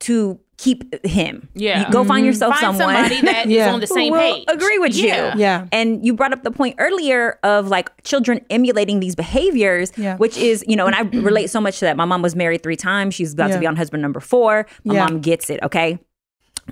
to 0.00 0.38
keep 0.58 1.06
him. 1.06 1.48
Yeah. 1.54 1.86
You 1.86 1.92
go 1.92 2.04
find 2.04 2.18
mm-hmm. 2.20 2.26
yourself 2.26 2.58
Find 2.58 2.76
someone 2.76 2.94
somebody 2.96 3.20
that 3.22 3.46
is 3.46 3.52
Yeah. 3.52 3.72
on 3.72 3.80
the 3.80 3.86
who 3.86 3.94
same 3.94 4.12
will 4.12 4.18
page. 4.20 4.44
agree 4.48 4.78
with 4.78 4.94
Yeah. 4.94 5.34
you. 5.34 5.40
Yeah. 5.40 5.66
And 5.72 6.04
you 6.04 6.12
brought 6.14 6.32
up 6.32 6.42
the 6.42 6.50
point 6.50 6.74
earlier 6.78 7.38
of 7.44 7.68
like 7.68 7.90
children 8.02 8.44
emulating 8.50 8.98
these 9.00 9.14
behaviors, 9.14 9.92
Yeah. 9.96 10.16
which 10.16 10.36
is, 10.36 10.64
you 10.66 10.74
know, 10.74 10.86
and 10.86 10.96
I 10.96 11.02
relate 11.12 11.48
so 11.48 11.60
much 11.60 11.78
to 11.78 11.84
that. 11.84 11.96
My 11.96 12.04
mom 12.04 12.22
was 12.22 12.34
married 12.34 12.62
three 12.64 12.76
times. 12.76 13.14
She's 13.14 13.32
about 13.32 13.50
Yeah. 13.50 13.54
to 13.54 13.60
be 13.60 13.66
on 13.66 13.76
husband 13.76 14.02
number 14.02 14.20
four. 14.20 14.66
My 14.84 14.94
Yeah. 14.94 15.06
mom 15.06 15.20
gets 15.20 15.48
it, 15.48 15.62
okay? 15.62 16.00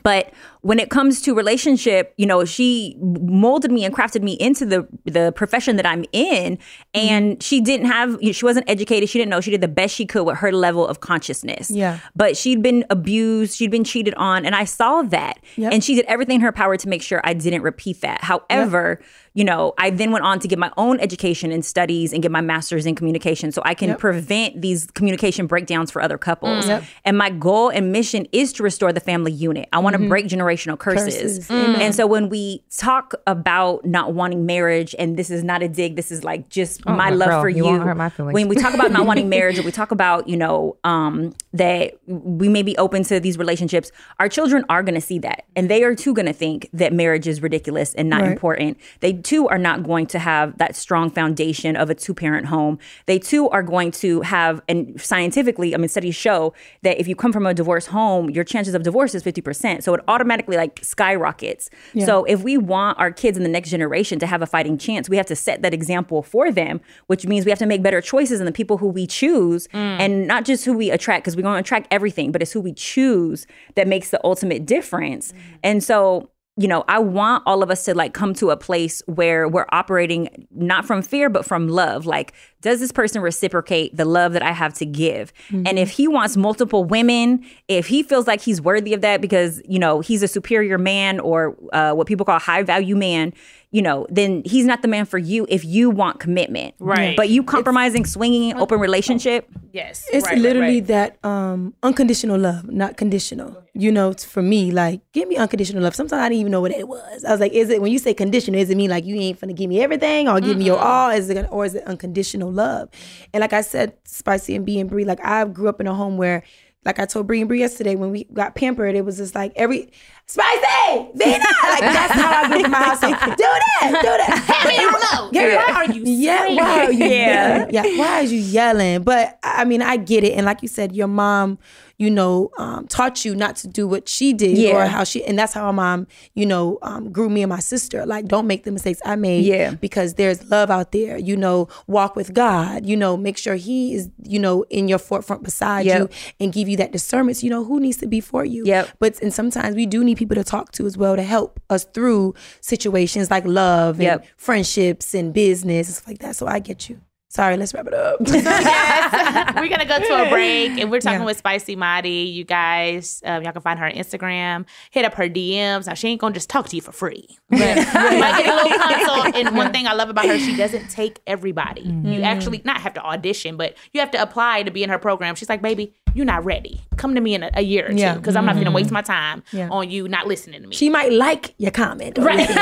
But 0.02 0.30
when 0.66 0.80
it 0.80 0.90
comes 0.90 1.20
to 1.22 1.32
relationship, 1.32 2.12
you 2.16 2.26
know, 2.26 2.44
she 2.44 2.96
molded 3.00 3.70
me 3.70 3.84
and 3.84 3.94
crafted 3.94 4.22
me 4.22 4.32
into 4.32 4.66
the 4.66 4.84
the 5.04 5.32
profession 5.36 5.76
that 5.76 5.86
I'm 5.86 6.04
in, 6.10 6.56
mm-hmm. 6.56 7.08
and 7.08 7.40
she 7.40 7.60
didn't 7.60 7.86
have, 7.86 8.18
she 8.20 8.44
wasn't 8.44 8.68
educated. 8.68 9.08
She 9.08 9.16
didn't 9.20 9.30
know. 9.30 9.40
She 9.40 9.52
did 9.52 9.60
the 9.60 9.68
best 9.68 9.94
she 9.94 10.06
could 10.06 10.24
with 10.24 10.38
her 10.38 10.50
level 10.50 10.84
of 10.84 10.98
consciousness. 10.98 11.70
Yeah. 11.70 12.00
But 12.16 12.36
she'd 12.36 12.62
been 12.62 12.84
abused, 12.90 13.56
she'd 13.56 13.70
been 13.70 13.84
cheated 13.84 14.14
on, 14.14 14.44
and 14.44 14.56
I 14.56 14.64
saw 14.64 15.02
that, 15.02 15.38
Yep. 15.54 15.72
and 15.72 15.84
she 15.84 15.94
did 15.94 16.04
everything 16.06 16.36
in 16.36 16.40
her 16.40 16.50
power 16.50 16.76
to 16.76 16.88
make 16.88 17.02
sure 17.02 17.20
I 17.22 17.32
didn't 17.32 17.62
repeat 17.62 18.00
that. 18.00 18.24
However, 18.24 19.00
you 19.34 19.44
know, 19.44 19.72
I 19.78 19.90
then 19.90 20.10
went 20.10 20.24
on 20.24 20.40
to 20.40 20.48
get 20.48 20.58
my 20.58 20.72
own 20.76 20.98
education 20.98 21.52
and 21.52 21.64
studies 21.64 22.12
and 22.12 22.22
get 22.22 22.32
my 22.32 22.40
master's 22.40 22.86
in 22.86 22.96
communication, 22.96 23.52
so 23.52 23.62
I 23.64 23.74
can 23.74 23.90
Yep. 23.90 23.98
prevent 24.00 24.62
these 24.62 24.88
communication 24.94 25.46
breakdowns 25.46 25.92
for 25.92 26.02
other 26.02 26.18
couples. 26.18 26.64
Mm, 26.64 26.68
yep. 26.68 26.84
And 27.04 27.16
my 27.16 27.30
goal 27.30 27.68
and 27.68 27.92
mission 27.92 28.26
is 28.32 28.52
to 28.54 28.64
restore 28.64 28.92
the 28.92 29.00
family 29.00 29.30
unit. 29.30 29.68
I 29.72 29.78
want 29.78 29.94
to 29.94 29.98
mm-hmm. 30.00 30.08
break 30.08 30.26
generational 30.26 30.55
curses. 30.76 30.76
Mm-hmm. 30.76 31.26
Curses. 31.26 31.50
Amen. 31.50 31.80
And 31.80 31.94
so 31.94 32.06
when 32.06 32.28
we 32.28 32.62
talk 32.76 33.14
about 33.26 33.84
not 33.84 34.14
wanting 34.14 34.46
marriage, 34.46 34.94
and 34.98 35.16
this 35.16 35.30
is 35.30 35.44
not 35.44 35.62
a 35.62 35.68
dig, 35.68 35.96
this 35.96 36.10
is 36.10 36.24
like 36.24 36.48
just 36.48 36.82
Oh, 36.86 36.92
my 36.92 37.10
my 37.10 37.10
love 37.10 37.28
girl, 37.28 37.40
for 37.42 37.48
you 37.48 37.66
you. 37.66 37.78
When 38.16 38.48
we 38.48 38.56
talk 38.56 38.74
about 38.74 38.90
not 38.92 39.06
wanting 39.06 39.28
marriage, 39.36 39.58
or 39.58 39.62
we 39.62 39.72
talk 39.72 39.90
about, 39.90 40.28
you 40.28 40.36
know, 40.36 40.76
um, 40.84 41.34
that 41.56 41.94
we 42.06 42.48
may 42.48 42.62
be 42.62 42.76
open 42.76 43.02
to 43.04 43.20
these 43.20 43.38
relationships, 43.38 43.90
our 44.20 44.28
children 44.28 44.64
are 44.68 44.82
going 44.82 44.94
to 44.94 45.00
see 45.00 45.18
that. 45.20 45.44
And 45.54 45.70
they 45.70 45.82
are 45.84 45.94
too 45.94 46.14
going 46.14 46.26
to 46.26 46.32
think 46.32 46.68
that 46.72 46.92
marriage 46.92 47.26
is 47.26 47.42
ridiculous 47.42 47.94
and 47.94 48.08
not 48.08 48.22
Right. 48.22 48.32
important. 48.32 48.78
They 49.00 49.12
too 49.12 49.48
are 49.48 49.58
not 49.58 49.82
going 49.82 50.06
to 50.06 50.18
have 50.18 50.58
that 50.58 50.74
strong 50.76 51.10
foundation 51.10 51.76
of 51.76 51.90
a 51.90 51.94
two 51.94 52.14
parent 52.14 52.46
home. 52.46 52.78
They 53.06 53.18
too 53.18 53.48
are 53.50 53.62
going 53.62 53.90
to 53.92 54.20
have, 54.22 54.60
and 54.68 55.00
scientifically, 55.00 55.74
I 55.74 55.78
mean, 55.78 55.88
studies 55.88 56.14
show 56.14 56.54
that 56.82 56.98
if 56.98 57.06
you 57.08 57.14
come 57.14 57.32
from 57.32 57.46
a 57.46 57.54
divorce 57.54 57.86
home, 57.86 58.30
your 58.30 58.44
chances 58.44 58.74
of 58.74 58.82
divorce 58.82 59.14
is 59.14 59.22
50%. 59.22 59.82
So 59.82 59.94
it 59.94 60.00
automatically 60.08 60.56
like 60.56 60.80
skyrockets. 60.82 61.70
So 62.04 62.24
if 62.24 62.42
we 62.42 62.56
want 62.56 62.98
our 62.98 63.10
kids 63.10 63.36
in 63.36 63.42
the 63.42 63.48
next 63.48 63.70
generation 63.70 64.18
to 64.18 64.26
have 64.26 64.42
a 64.42 64.46
fighting 64.46 64.78
chance, 64.78 65.08
we 65.08 65.16
have 65.16 65.26
to 65.26 65.36
set 65.36 65.62
that 65.62 65.72
example 65.72 66.22
for 66.22 66.50
them, 66.50 66.80
which 67.06 67.26
means 67.26 67.44
we 67.44 67.50
have 67.50 67.58
to 67.60 67.66
make 67.66 67.82
better 67.82 68.00
choices 68.00 68.40
in 68.40 68.46
the 68.46 68.52
people 68.52 68.78
who 68.78 68.88
we 68.88 69.06
choose 69.06 69.68
mm. 69.68 69.78
and 69.78 70.26
not 70.26 70.44
just 70.44 70.64
who 70.64 70.72
we 70.76 70.90
attract, 70.90 71.24
because 71.24 71.36
we're 71.36 71.42
going 71.46 71.62
to 71.62 71.66
attract 71.66 71.88
everything, 71.90 72.32
but 72.32 72.42
it's 72.42 72.52
who 72.52 72.60
we 72.60 72.72
choose 72.72 73.46
that 73.74 73.88
makes 73.88 74.10
the 74.10 74.20
ultimate 74.24 74.66
difference. 74.66 75.32
And 75.62 75.82
so 75.82 76.30
you 76.58 76.68
know, 76.68 76.84
I 76.88 76.98
want 76.98 77.42
all 77.44 77.62
of 77.62 77.70
us 77.70 77.84
to 77.84 77.94
like 77.94 78.14
come 78.14 78.32
to 78.34 78.50
a 78.50 78.56
place 78.56 79.02
where 79.04 79.46
we're 79.46 79.66
operating 79.72 80.48
not 80.50 80.86
from 80.86 81.02
fear, 81.02 81.28
but 81.28 81.44
from 81.44 81.68
love. 81.68 82.06
Like, 82.06 82.32
does 82.62 82.80
this 82.80 82.92
person 82.92 83.20
reciprocate 83.20 83.94
the 83.94 84.06
love 84.06 84.32
that 84.32 84.42
I 84.42 84.52
have 84.52 84.72
to 84.74 84.86
give? 84.86 85.34
And 85.66 85.78
if 85.78 85.90
he 85.90 86.08
wants 86.08 86.34
multiple 86.34 86.82
women, 86.82 87.44
if 87.68 87.86
he 87.86 88.02
feels 88.02 88.26
like 88.26 88.40
he's 88.40 88.62
worthy 88.62 88.94
of 88.94 89.02
that 89.02 89.20
because, 89.20 89.60
you 89.68 89.78
know, 89.78 90.00
he's 90.00 90.22
a 90.22 90.28
superior 90.28 90.78
man 90.78 91.20
or 91.20 91.54
uh, 91.74 91.92
what 91.92 92.06
people 92.06 92.24
call 92.24 92.38
high 92.38 92.62
value 92.62 92.96
man, 92.96 93.34
you 93.76 93.82
know, 93.82 94.06
then 94.08 94.42
he's 94.46 94.64
not 94.64 94.80
the 94.80 94.88
man 94.88 95.04
for 95.04 95.18
you 95.18 95.44
if 95.50 95.62
you 95.62 95.90
want 95.90 96.18
commitment. 96.18 96.74
Right. 96.78 97.14
But 97.14 97.28
you 97.28 97.42
compromising, 97.42 98.06
swinging, 98.06 98.52
an 98.52 98.58
open 98.58 98.80
relationship, 98.80 99.46
Yes. 99.76 100.08
It's 100.10 100.24
right, 100.24 100.32
right, 100.32 100.40
literally 100.40 100.80
right. 100.80 100.86
that 100.86 101.18
um 101.22 101.74
unconditional 101.82 102.38
love, 102.38 102.70
not 102.70 102.96
conditional. 102.96 103.62
You 103.74 103.92
know, 103.92 104.08
it's 104.08 104.24
for 104.24 104.40
me, 104.40 104.70
like, 104.70 105.02
give 105.12 105.28
me 105.28 105.36
unconditional 105.36 105.82
love. 105.82 105.94
Sometimes 105.94 106.22
I 106.22 106.30
didn't 106.30 106.40
even 106.40 106.52
know 106.52 106.62
what 106.62 106.70
it 106.70 106.88
was. 106.88 107.26
I 107.26 107.30
was 107.30 107.40
like, 107.40 107.52
is 107.52 107.68
it 107.68 107.82
when 107.82 107.92
you 107.92 107.98
say 107.98 108.14
conditional, 108.14 108.58
is 108.58 108.70
it 108.70 108.76
mean 108.78 108.88
like 108.88 109.04
you 109.04 109.14
ain't 109.16 109.38
finna 109.38 109.54
give 109.54 109.68
me 109.68 109.82
everything 109.82 110.28
or 110.28 110.40
give 110.40 110.56
me 110.56 110.64
your 110.64 110.78
all? 110.78 111.10
Is 111.10 111.28
it 111.28 111.34
gonna, 111.34 111.48
or 111.48 111.66
is 111.66 111.74
it 111.74 111.84
unconditional 111.84 112.50
love? 112.50 112.88
And 113.34 113.42
like 113.42 113.52
I 113.52 113.60
said, 113.60 113.92
Spicy 114.04 114.56
and 114.56 114.64
B 114.64 114.80
and 114.80 114.88
Bree, 114.88 115.04
like 115.04 115.22
I 115.22 115.44
grew 115.44 115.68
up 115.68 115.78
in 115.78 115.86
a 115.86 115.94
home 115.94 116.16
where 116.16 116.42
like 116.86 116.98
I 116.98 117.04
told 117.04 117.26
Bree 117.26 117.40
and 117.40 117.48
Bree 117.48 117.60
yesterday 117.60 117.96
when 117.96 118.10
we 118.10 118.24
got 118.32 118.54
pampered, 118.54 118.94
it 118.94 119.04
was 119.04 119.18
just 119.18 119.34
like 119.34 119.52
every 119.56 119.90
spicy, 120.26 121.08
Vina, 121.14 121.38
like 121.62 121.80
that's 121.80 122.12
how 122.12 122.42
I 122.42 122.48
grew 122.48 122.58
up 122.58 122.64
in 122.64 122.70
my 122.70 122.78
household. 122.82 123.14
Do 123.36 123.44
that, 123.44 123.98
do 124.02 124.08
that. 124.08 124.44
Hand 124.46 124.68
me 124.68 124.76
the 124.76 124.86
remote. 124.86 125.32
Yeah. 125.32 125.56
Why 125.56 125.72
are 125.84 125.92
you 125.92 126.02
Yeah, 126.04 126.54
why 126.56 126.86
are 126.86 126.92
you 126.92 127.04
Yeah. 127.04 127.66
Yeah, 127.70 127.82
why 127.98 128.08
are 128.20 128.22
you 128.22 128.38
yelling? 128.38 129.02
But 129.02 129.38
I 129.42 129.56
I 129.62 129.64
mean, 129.64 129.82
I 129.82 129.96
get 129.96 130.22
it. 130.22 130.34
And 130.34 130.44
like 130.46 130.60
you 130.62 130.68
said, 130.68 130.94
your 130.94 131.08
mom, 131.08 131.58
you 131.98 132.10
know, 132.10 132.50
um, 132.58 132.86
taught 132.88 133.24
you 133.24 133.34
not 133.34 133.56
to 133.56 133.68
do 133.68 133.88
what 133.88 134.06
she 134.08 134.32
did 134.34 134.58
Yeah. 134.58 134.76
or 134.76 134.86
how 134.86 135.02
she, 135.02 135.24
and 135.24 135.38
that's 135.38 135.54
how 135.54 135.64
my 135.72 135.96
mom, 135.96 136.06
you 136.34 136.44
know, 136.44 136.78
um, 136.82 137.10
grew 137.10 137.30
me 137.30 137.42
and 137.42 137.48
my 137.48 137.58
sister. 137.58 138.04
Like, 138.04 138.26
don't 138.26 138.46
make 138.46 138.64
the 138.64 138.70
mistakes 138.72 139.00
I 139.04 139.16
made. 139.16 139.44
Yeah. 139.46 139.70
Because 139.72 140.14
there's 140.14 140.44
love 140.50 140.70
out 140.70 140.92
there. 140.92 141.16
You 141.16 141.36
know, 141.38 141.68
walk 141.86 142.16
with 142.16 142.34
God. 142.34 142.84
You 142.86 142.96
know, 142.98 143.16
make 143.16 143.38
sure 143.38 143.54
He 143.54 143.94
is, 143.94 144.10
you 144.22 144.38
know, 144.38 144.64
in 144.68 144.88
your 144.88 144.98
forefront 144.98 145.42
beside 145.42 145.86
Yep. 145.86 145.98
you 146.00 146.08
and 146.38 146.52
give 146.52 146.68
you 146.68 146.76
that 146.76 146.92
discernment. 146.92 147.38
So 147.38 147.44
you 147.44 147.50
know 147.50 147.64
who 147.64 147.80
needs 147.80 147.96
to 147.98 148.06
be 148.06 148.20
for 148.20 148.44
you. 148.44 148.64
Yeah. 148.66 148.86
But 148.98 149.20
and 149.22 149.32
sometimes 149.32 149.74
we 149.74 149.86
do 149.86 150.04
need 150.04 150.15
people 150.16 150.34
to 150.34 150.44
talk 150.44 150.72
to 150.72 150.86
as 150.86 150.96
well 150.98 151.16
to 151.16 151.22
help 151.22 151.60
us 151.70 151.84
through 151.84 152.34
situations 152.60 153.30
like 153.30 153.44
love 153.44 154.00
and 154.00 154.22
friendships 154.36 155.14
and 155.14 155.32
business 155.32 155.88
and 155.88 155.96
stuff 155.96 156.08
like 156.08 156.18
that. 156.18 156.36
So 156.36 156.46
I 156.46 156.58
get 156.58 156.88
you. 156.88 157.00
Sorry, 157.28 157.56
let's 157.56 157.74
wrap 157.74 157.86
it 157.86 157.92
up. 157.94 158.18
yes. 158.24 159.54
We're 159.56 159.68
gonna 159.68 159.84
go 159.84 159.98
to 159.98 160.26
a 160.26 160.30
break, 160.30 160.78
and 160.80 160.90
we're 160.90 161.00
talking 161.00 161.20
Yeah. 161.20 161.24
with 161.26 161.36
Spicy 161.38 161.74
Mari. 161.76 162.22
You 162.22 162.44
guys, 162.44 163.20
um, 163.26 163.42
y'all 163.42 163.52
can 163.52 163.62
find 163.62 163.78
her 163.78 163.86
on 163.86 163.92
Instagram. 163.92 164.64
Hit 164.90 165.04
up 165.04 165.14
her 165.14 165.28
DMs. 165.28 165.86
Now 165.86 165.94
she 165.94 166.08
ain't 166.08 166.20
gonna 166.20 166.34
just 166.34 166.48
talk 166.48 166.68
to 166.68 166.76
you 166.76 166.82
for 166.82 166.92
free, 166.92 167.26
but 167.50 167.58
you 167.58 167.64
might 168.20 168.42
get 168.42 168.48
a 168.48 168.56
little 168.56 168.78
consult. 168.78 169.34
And 169.34 169.56
one 169.56 169.72
thing 169.72 169.86
I 169.86 169.92
love 169.94 170.08
about 170.08 170.26
her, 170.26 170.38
she 170.38 170.56
doesn't 170.56 170.88
take 170.88 171.20
everybody. 171.26 171.82
You 171.82 172.22
actually 172.22 172.62
not 172.64 172.80
have 172.80 172.94
to 172.94 173.02
audition, 173.02 173.56
but 173.56 173.76
you 173.92 174.00
have 174.00 174.10
to 174.12 174.22
apply 174.22 174.62
to 174.62 174.70
be 174.70 174.82
in 174.84 174.90
her 174.90 174.98
program. 174.98 175.34
She's 175.34 175.48
like, 175.48 175.60
baby, 175.62 175.94
you're 176.14 176.24
not 176.24 176.44
ready. 176.44 176.80
Come 176.96 177.14
to 177.16 177.20
me 177.20 177.34
in 177.34 177.42
a, 177.42 177.50
a 177.54 177.62
year 177.62 177.86
or 177.86 177.90
two, 177.90 177.96
Yeah. 177.96 178.14
because 178.14 178.36
I'm 178.36 178.46
not 178.46 178.54
gonna 178.54 178.70
waste 178.70 178.90
my 178.92 179.02
time 179.02 179.42
Yeah. 179.52 179.68
on 179.70 179.90
you 179.90 180.08
not 180.08 180.26
listening 180.26 180.62
to 180.62 180.68
me. 180.68 180.74
she 180.76 180.88
might 180.88 181.12
like 181.12 181.54
your 181.58 181.72
comment. 181.72 182.18
or 182.18 182.22
Right. 182.24 182.46
she 182.48 182.54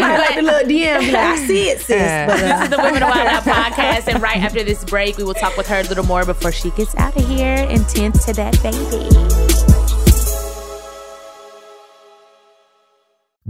might 0.00 0.18
like 0.18 0.34
the 0.34 0.42
little 0.42 0.68
DM. 0.68 0.98
Like, 1.12 1.14
I 1.14 1.36
see 1.46 1.68
it, 1.70 1.78
sis. 1.80 2.26
But, 2.26 2.36
This 2.36 2.52
uh, 2.52 2.62
is 2.64 2.70
the 2.70 2.76
Women 2.78 3.02
of 3.02 3.08
Wild 3.10 3.28
Out 3.28 3.42
podcast, 3.44 3.67
and 4.08 4.22
right 4.22 4.38
after 4.38 4.62
this 4.62 4.84
break, 4.84 5.16
we 5.16 5.24
will 5.24 5.34
talk 5.34 5.56
with 5.56 5.66
her 5.66 5.80
a 5.80 5.84
little 5.84 6.04
more 6.04 6.24
before 6.24 6.52
she 6.52 6.70
gets 6.70 6.94
out 6.96 7.16
of 7.16 7.28
here 7.28 7.66
and 7.68 7.86
tends 7.88 8.24
to 8.26 8.32
that 8.34 8.60
baby. 8.62 9.28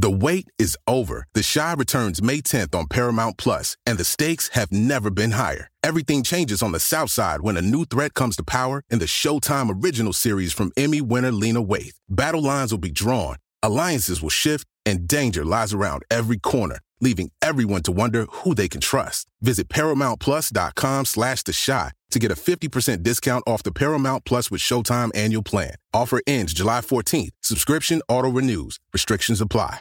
The 0.01 0.13
wait 0.13 0.49
is 0.61 0.79
over. 0.87 1.27
The 1.35 1.43
Chi 1.43 1.73
returns 1.73 2.23
May 2.23 2.41
10th 2.41 2.73
on 2.73 2.87
Paramount 2.87 3.37
Plus, 3.37 3.77
and 3.85 3.99
the 3.99 4.05
stakes 4.05 4.49
have 4.51 4.71
never 4.71 5.11
been 5.11 5.33
higher. 5.33 5.69
Everything 5.83 6.23
changes 6.23 6.63
on 6.63 6.71
the 6.71 6.79
South 6.79 7.11
Side 7.11 7.41
when 7.41 7.57
a 7.57 7.63
new 7.63 7.85
threat 7.85 8.15
comes 8.15 8.37
to 8.37 8.45
power 8.45 8.85
in 8.91 9.01
the 9.01 9.07
Showtime 9.07 9.83
original 9.83 10.13
series 10.13 10.53
from 10.53 10.71
Emmy 10.77 11.01
winner 11.01 11.33
Lena 11.33 11.61
Waithe. 11.65 11.97
Battle 12.09 12.43
lines 12.43 12.71
will 12.71 12.79
be 12.79 12.93
drawn, 12.93 13.39
alliances 13.61 14.23
will 14.23 14.31
shift, 14.31 14.69
and 14.87 15.09
danger 15.09 15.45
lies 15.45 15.73
around 15.73 16.05
every 16.13 16.39
corner, 16.39 16.79
leaving 17.01 17.31
everyone 17.43 17.83
to 17.83 17.93
wonder 17.93 18.27
who 18.31 18.55
they 18.55 18.69
can 18.69 18.81
trust. 18.81 19.27
Visit 19.41 19.69
ParamountPlus.com 19.69 21.05
slash 21.05 21.43
The 21.43 21.53
Chi 21.53 21.93
to 22.11 22.19
get 22.19 22.31
a 22.31 22.35
50% 22.35 23.03
discount 23.03 23.45
off 23.47 23.63
the 23.63 23.73
Paramount 23.73 24.25
Plus 24.25 24.51
with 24.51 24.61
Showtime 24.61 25.11
annual 25.15 25.43
plan. 25.43 25.75
Offer 25.93 26.21
ends 26.27 26.53
July 26.53 26.81
14th. 26.81 27.31
Subscription 27.43 28.01
auto-renews. 28.09 28.79
Restrictions 28.93 29.41
apply. 29.41 29.81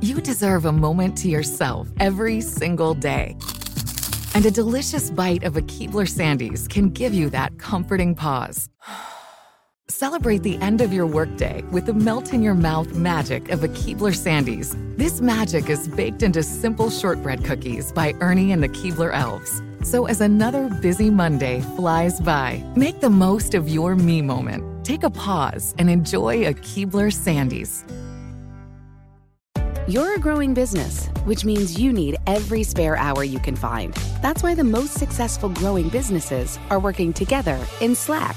You 0.00 0.20
deserve 0.20 0.64
a 0.64 0.72
moment 0.72 1.16
to 1.18 1.28
yourself 1.28 1.88
every 1.98 2.40
single 2.40 2.94
day. 2.94 3.36
And 4.34 4.46
a 4.46 4.50
delicious 4.50 5.10
bite 5.10 5.42
of 5.42 5.56
a 5.56 5.62
Keebler 5.62 6.06
Sandies 6.06 6.68
can 6.68 6.90
give 6.90 7.12
you 7.12 7.30
that 7.30 7.58
comforting 7.58 8.14
pause. 8.14 8.68
Celebrate 9.90 10.42
the 10.42 10.58
end 10.58 10.82
of 10.82 10.92
your 10.92 11.06
workday 11.06 11.62
with 11.70 11.86
the 11.86 11.94
melt 11.94 12.34
in 12.34 12.42
your 12.42 12.52
mouth 12.52 12.94
magic 12.94 13.48
of 13.48 13.64
a 13.64 13.68
Keebler 13.68 14.14
Sandies. 14.14 14.76
This 14.98 15.22
magic 15.22 15.70
is 15.70 15.88
baked 15.88 16.22
into 16.22 16.42
simple 16.42 16.90
shortbread 16.90 17.42
cookies 17.42 17.90
by 17.90 18.12
Ernie 18.20 18.52
and 18.52 18.62
the 18.62 18.68
Keebler 18.68 19.14
Elves. 19.14 19.62
So 19.82 20.04
as 20.04 20.20
another 20.20 20.68
busy 20.68 21.08
Monday 21.08 21.62
flies 21.74 22.20
by, 22.20 22.62
make 22.76 23.00
the 23.00 23.08
most 23.08 23.54
of 23.54 23.66
your 23.70 23.96
me 23.96 24.20
moment. 24.20 24.84
Take 24.84 25.04
a 25.04 25.10
pause 25.10 25.74
and 25.78 25.88
enjoy 25.88 26.46
a 26.46 26.52
Keebler 26.52 27.10
Sandies. 27.10 27.82
You're 29.88 30.16
a 30.16 30.20
growing 30.20 30.52
business, 30.52 31.06
which 31.24 31.46
means 31.46 31.80
you 31.80 31.94
need 31.94 32.18
every 32.26 32.62
spare 32.62 32.98
hour 32.98 33.24
you 33.24 33.38
can 33.38 33.56
find. 33.56 33.94
That's 34.20 34.42
why 34.42 34.54
the 34.54 34.64
most 34.64 34.98
successful 34.98 35.48
growing 35.48 35.88
businesses 35.88 36.58
are 36.68 36.78
working 36.78 37.14
together 37.14 37.58
in 37.80 37.94
Slack. 37.94 38.36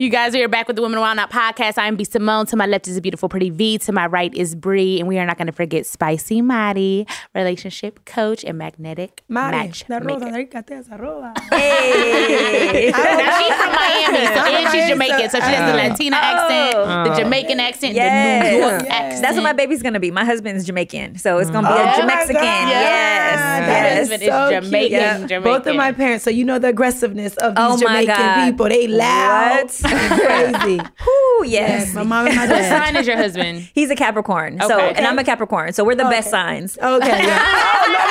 You 0.00 0.08
guys 0.08 0.34
are 0.34 0.38
here 0.38 0.48
back 0.48 0.66
with 0.66 0.76
the 0.76 0.82
Women 0.82 0.96
of 0.96 1.02
Wild 1.02 1.18
Out 1.18 1.30
podcast. 1.30 1.74
I'm 1.76 1.94
B 1.94 2.04
Simone. 2.04 2.46
To 2.46 2.56
my 2.56 2.64
left 2.64 2.88
is 2.88 2.96
a 2.96 3.02
beautiful, 3.02 3.28
pretty 3.28 3.50
Vee. 3.50 3.76
To 3.80 3.92
my 3.92 4.06
right 4.06 4.32
is 4.34 4.54
Bree, 4.54 4.98
and 4.98 5.06
we 5.06 5.18
are 5.18 5.26
not 5.26 5.36
going 5.36 5.46
to 5.48 5.52
forget 5.52 5.84
Spicy 5.84 6.40
Mari, 6.40 7.06
relationship 7.34 8.06
coach 8.06 8.42
and 8.42 8.56
magnetic 8.56 9.22
Mari, 9.28 9.58
match. 9.58 9.84
la 9.90 9.98
rosa, 9.98 10.24
rícate 10.32 10.70
esa 10.70 10.96
roba. 10.96 11.34
Hey. 11.50 12.90
Ah, 12.94 12.96
now 12.96 13.38
she's 13.40 13.54
from 13.60 13.72
Miami, 13.74 14.24
so, 14.24 14.40
and 14.56 14.72
she's 14.72 14.88
Jamaican, 14.88 15.28
so 15.28 15.38
she 15.38 15.44
has 15.44 15.70
the 15.70 15.78
uh, 15.78 15.88
Latina 15.90 16.16
oh. 16.16 16.20
accent, 16.22 16.72
the 17.04 17.12
uh. 17.12 17.16
Jamaican 17.18 17.60
accent, 17.60 17.94
the 17.94 18.00
New 18.00 18.58
York 18.58 18.82
accent. 18.88 19.20
That's 19.22 19.34
what 19.34 19.42
my 19.44 19.52
baby's 19.52 19.82
gonna 19.82 20.00
be. 20.00 20.10
My 20.10 20.24
husband's 20.24 20.64
Jamaican, 20.64 21.18
so 21.18 21.36
it's 21.36 21.50
gonna 21.50 21.68
be 21.68 21.74
Oh 21.74 21.76
a 21.76 21.84
my 21.84 21.92
Jamexican. 21.92 22.32
God. 22.32 22.68
Yes, 22.70 23.36
That 23.36 24.08
yes. 24.08 24.10
is 24.10 24.26
so 24.26 24.60
cute. 24.62 24.90
Yeah. 25.30 25.40
Both 25.40 25.66
of 25.66 25.76
my 25.76 25.92
parents, 25.92 26.24
so 26.24 26.30
you 26.30 26.46
know 26.46 26.58
the 26.58 26.68
aggressiveness 26.68 27.36
of 27.36 27.54
these 27.54 27.64
Oh 27.66 27.76
Jamaican 27.78 28.06
God. 28.16 28.50
people. 28.50 28.66
They 28.70 28.86
loud, 28.88 29.64
What? 29.64 29.89
And 29.92 30.20
crazy. 30.62 30.78
Whew, 31.04 31.44
yes. 31.46 31.94
my 31.94 32.02
mom 32.02 32.26
and 32.26 32.36
my 32.36 32.42
What 32.46 32.50
dad. 32.56 32.84
sign 32.84 32.96
is 32.96 33.06
your 33.06 33.16
husband? 33.16 33.68
He's 33.74 33.90
a 33.90 33.96
Capricorn. 33.96 34.58
So, 34.60 34.74
Okay. 34.76 34.94
and 34.96 35.06
I'm 35.06 35.18
a 35.18 35.24
Capricorn. 35.24 35.72
So 35.72 35.84
we're 35.84 35.94
the 35.94 36.04
best 36.04 36.30
signs. 36.30 36.76
Okay. 36.78 37.26
Yeah. 37.26 37.96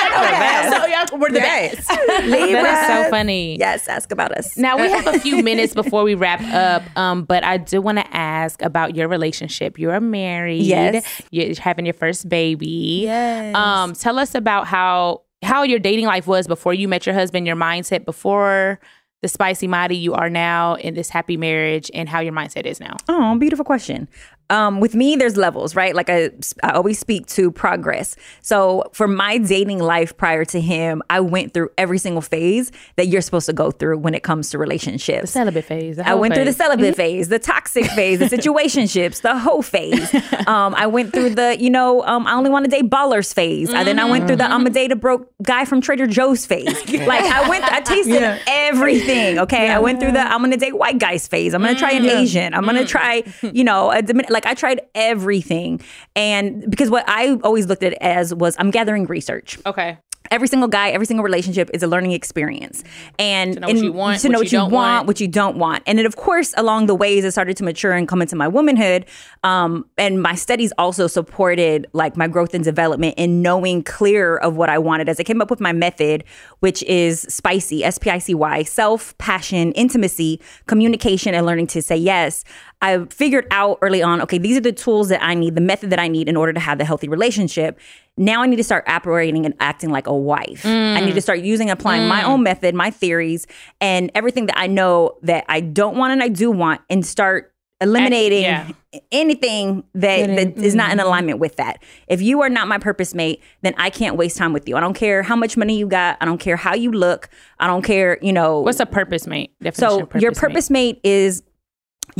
So 0.70 0.86
y'all- 0.86 1.18
we're 1.18 1.30
the 1.30 1.40
best. 1.40 1.88
Libras. 1.90 2.30
That 2.52 2.90
is 3.00 3.04
so 3.06 3.10
funny. 3.10 3.56
Yes, 3.58 3.88
ask 3.88 4.12
about 4.12 4.32
us. 4.32 4.56
Now 4.58 4.76
we 4.78 4.90
have 4.90 5.06
a 5.06 5.18
few 5.18 5.42
minutes 5.42 5.72
before 5.74 6.02
we 6.04 6.14
wrap 6.14 6.40
up, 6.52 6.82
um, 6.96 7.24
but 7.24 7.42
I 7.44 7.56
do 7.56 7.80
want 7.80 7.98
to 7.98 8.06
ask 8.16 8.60
about 8.62 8.94
your 8.94 9.08
relationship. 9.08 9.78
You're 9.78 9.98
married. 10.00 10.62
Yes. 10.62 11.22
You're 11.30 11.54
having 11.58 11.86
your 11.86 11.94
first 11.94 12.28
baby. 12.28 13.00
Yes. 13.04 13.54
Um, 13.54 13.94
tell 13.94 14.18
us 14.18 14.34
about 14.34 14.66
how 14.66 15.22
how 15.42 15.62
your 15.62 15.78
dating 15.78 16.04
life 16.06 16.26
was 16.26 16.46
before 16.46 16.74
you 16.74 16.86
met 16.86 17.06
your 17.06 17.14
husband. 17.14 17.46
Your 17.46 17.56
mindset 17.56 18.04
before 18.04 18.78
the 19.22 19.28
spicy 19.28 19.66
Mari 19.66 19.96
you 19.96 20.14
are 20.14 20.30
now 20.30 20.74
in 20.74 20.94
this 20.94 21.10
happy 21.10 21.36
marriage, 21.36 21.90
and 21.92 22.08
how 22.08 22.20
your 22.20 22.32
mindset 22.32 22.66
is 22.66 22.80
now. 22.80 22.96
Oh, 23.08 23.36
beautiful 23.38 23.64
question. 23.64 24.08
Um, 24.50 24.80
with 24.80 24.94
me, 24.94 25.16
there's 25.16 25.36
levels, 25.36 25.74
right? 25.76 25.94
Like 25.94 26.10
I, 26.10 26.30
I 26.62 26.72
always 26.72 26.98
speak 26.98 27.26
to 27.28 27.50
progress. 27.50 28.16
So 28.42 28.84
for 28.92 29.06
my 29.08 29.38
dating 29.38 29.78
life 29.78 30.16
prior 30.16 30.44
to 30.46 30.60
him, 30.60 31.02
I 31.08 31.20
went 31.20 31.54
through 31.54 31.70
every 31.78 31.98
single 31.98 32.20
phase 32.22 32.72
that 32.96 33.06
you're 33.06 33.20
supposed 33.22 33.46
to 33.46 33.52
go 33.52 33.70
through 33.70 33.98
when 33.98 34.14
it 34.14 34.22
comes 34.22 34.50
to 34.50 34.58
relationships. 34.58 35.22
The 35.22 35.26
celibate 35.28 35.64
phase. 35.64 35.96
the 35.96 36.06
I 36.06 36.10
whole 36.10 36.20
went 36.20 36.34
through 36.34 36.44
the 36.44 36.50
phase. 36.50 36.56
celibate 36.56 36.96
phase, 36.96 37.28
the 37.28 37.38
toxic 37.38 37.86
phase, 37.92 38.18
the 38.18 38.26
situationships, 38.26 39.22
the 39.22 39.38
hoe 39.38 39.62
phase. 39.62 40.14
Um, 40.46 40.74
I 40.74 40.86
went 40.88 41.12
through 41.12 41.30
the, 41.36 41.56
you 41.60 41.70
know, 41.70 42.02
um, 42.04 42.26
I 42.26 42.32
only 42.32 42.50
want 42.50 42.64
to 42.64 42.70
date 42.70 42.90
ballers 42.90 43.32
phase. 43.32 43.70
And 43.72 43.86
then 43.86 44.00
I 44.00 44.04
went 44.10 44.26
through 44.26 44.36
the 44.36 44.44
I'm 44.50 44.66
a 44.66 44.70
date 44.70 44.90
a 44.90 44.96
broke 44.96 45.30
guy 45.42 45.64
from 45.64 45.80
Trader 45.80 46.06
Joe's 46.08 46.44
phase. 46.46 46.66
Like 47.06 47.24
I 47.24 47.48
went, 47.48 47.64
I 47.64 47.80
tasted 47.80 48.14
Yeah. 48.20 48.38
everything. 48.46 49.38
Okay, 49.38 49.68
I 49.70 49.78
went 49.78 50.00
through 50.00 50.12
the 50.12 50.20
I'm 50.20 50.40
gonna 50.40 50.56
date 50.56 50.76
white 50.76 50.98
guys 50.98 51.28
phase. 51.28 51.54
I'm 51.54 51.62
gonna 51.62 51.78
try 51.78 51.92
an 51.92 52.04
Asian. 52.06 52.54
I'm 52.54 52.64
gonna 52.64 52.84
try, 52.86 53.22
you 53.42 53.64
know, 53.64 53.90
a 53.90 54.02
Domin- 54.02 54.30
like 54.30 54.39
I 54.46 54.54
tried 54.54 54.80
everything. 54.94 55.80
And 56.16 56.70
because 56.70 56.90
what 56.90 57.04
I 57.08 57.34
always 57.42 57.66
looked 57.66 57.82
at 57.82 57.92
it 57.92 57.98
as 58.00 58.34
was 58.34 58.56
I'm 58.58 58.70
gathering 58.70 59.06
research 59.06 59.58
Okay. 59.66 59.98
every 60.30 60.46
single 60.46 60.68
guy, 60.68 60.90
every 60.90 61.06
single 61.06 61.24
relationship 61.24 61.70
is 61.74 61.82
a 61.82 61.88
learning 61.88 62.12
experience, 62.12 62.84
and 63.18 63.54
To 63.54 63.60
know 63.60 63.66
what 63.66 63.76
you 63.76 63.92
want, 63.92 64.20
to 64.20 64.28
know 64.28 64.38
what 64.38 64.44
what 64.44 64.52
you 64.52 64.58
you, 64.58 64.62
don't 64.62 64.70
want, 64.70 65.06
what 65.08 65.20
you 65.20 65.28
don't 65.28 65.56
want, 65.56 65.82
and 65.86 65.98
then 65.98 66.06
of 66.06 66.14
course 66.14 66.54
along 66.56 66.86
the 66.86 66.94
ways 66.94 67.24
I 67.24 67.30
started 67.30 67.56
to 67.56 67.64
mature 67.64 67.92
and 67.92 68.06
come 68.06 68.22
into 68.22 68.36
my 68.36 68.46
womanhood, 68.46 69.06
um, 69.42 69.86
and 69.98 70.22
my 70.22 70.34
studies 70.36 70.72
also 70.78 71.06
supported 71.08 71.86
like 71.94 72.16
my 72.16 72.28
growth 72.28 72.54
and 72.54 72.62
development 72.62 73.14
in 73.16 73.42
knowing 73.42 73.82
clear 73.82 74.36
of 74.36 74.56
what 74.56 74.68
I 74.68 74.78
wanted 74.78 75.08
as 75.08 75.18
I 75.18 75.24
came 75.24 75.40
up 75.40 75.50
with 75.50 75.60
my 75.60 75.72
method, 75.72 76.22
which 76.60 76.82
is 76.84 77.22
spicy, 77.22 77.82
S 77.82 77.98
P 77.98 78.10
I 78.10 78.18
C 78.18 78.34
Y, 78.34 78.62
self, 78.62 79.16
passion, 79.18 79.72
intimacy, 79.72 80.40
communication, 80.66 81.34
and 81.34 81.44
learning 81.44 81.66
to 81.68 81.82
say 81.82 81.96
yes. 81.96 82.44
I 82.82 83.04
figured 83.06 83.46
out 83.50 83.78
early 83.82 84.02
on, 84.02 84.22
okay, 84.22 84.38
these 84.38 84.56
are 84.56 84.62
the 84.62 84.72
tools 84.72 85.10
that 85.10 85.22
I 85.22 85.34
need, 85.34 85.54
the 85.54 85.60
method 85.60 85.90
that 85.90 85.98
I 85.98 86.08
need 86.08 86.28
in 86.28 86.36
order 86.36 86.52
to 86.52 86.60
have 86.60 86.78
the 86.78 86.84
healthy 86.84 87.08
relationship. 87.08 87.78
Now 88.16 88.42
I 88.42 88.46
need 88.46 88.56
to 88.56 88.64
start 88.64 88.84
operating 88.86 89.44
and 89.44 89.54
acting 89.60 89.90
like 89.90 90.06
a 90.06 90.14
wife. 90.14 90.64
I 90.64 91.00
need 91.00 91.12
to 91.12 91.20
mm. 91.20 91.22
start 91.22 91.40
using, 91.40 91.70
applying 91.70 92.08
my 92.08 92.22
mm. 92.22 92.28
own 92.28 92.42
method, 92.42 92.74
my 92.74 92.90
theories, 92.90 93.46
and 93.80 94.10
everything 94.14 94.46
that 94.46 94.58
I 94.58 94.66
know 94.66 95.16
that 95.22 95.44
I 95.48 95.60
don't 95.60 95.96
want 95.96 96.12
and 96.12 96.22
I 96.22 96.28
do 96.28 96.50
want, 96.50 96.80
and 96.88 97.04
start 97.04 97.52
eliminating 97.82 98.42
yeah. 98.42 98.70
anything 99.10 99.84
that, 99.94 100.26
that 100.26 100.58
is 100.58 100.74
not 100.74 100.90
in 100.90 100.98
mm-hmm. 100.98 101.06
alignment 101.06 101.38
with 101.38 101.56
that. 101.56 101.82
If 102.08 102.20
you 102.20 102.42
are 102.42 102.50
not 102.50 102.68
my 102.68 102.76
purpose 102.78 103.14
mate, 103.14 103.42
then 103.62 103.74
I 103.78 103.88
can't 103.88 104.16
waste 104.16 104.36
time 104.36 104.52
with 104.52 104.68
you. 104.68 104.76
I 104.76 104.80
don't 104.80 104.94
care 104.94 105.22
how 105.22 105.34
much 105.34 105.56
money 105.56 105.78
you 105.78 105.86
got. 105.86 106.18
I 106.20 106.26
don't 106.26 106.38
care 106.38 106.56
how 106.56 106.74
you 106.74 106.92
look. 106.92 107.30
I 107.58 107.66
don't 107.66 107.82
care, 107.82 108.18
you 108.20 108.34
know. 108.34 108.60
What's 108.60 108.80
a 108.80 108.86
purpose 108.86 109.26
mate? 109.26 109.54
Definition 109.62 109.88
So 109.88 110.00
purpose 110.00 110.22
your 110.22 110.30
mate. 110.32 110.38
purpose 110.38 110.70
mate 110.70 111.00
is 111.04 111.42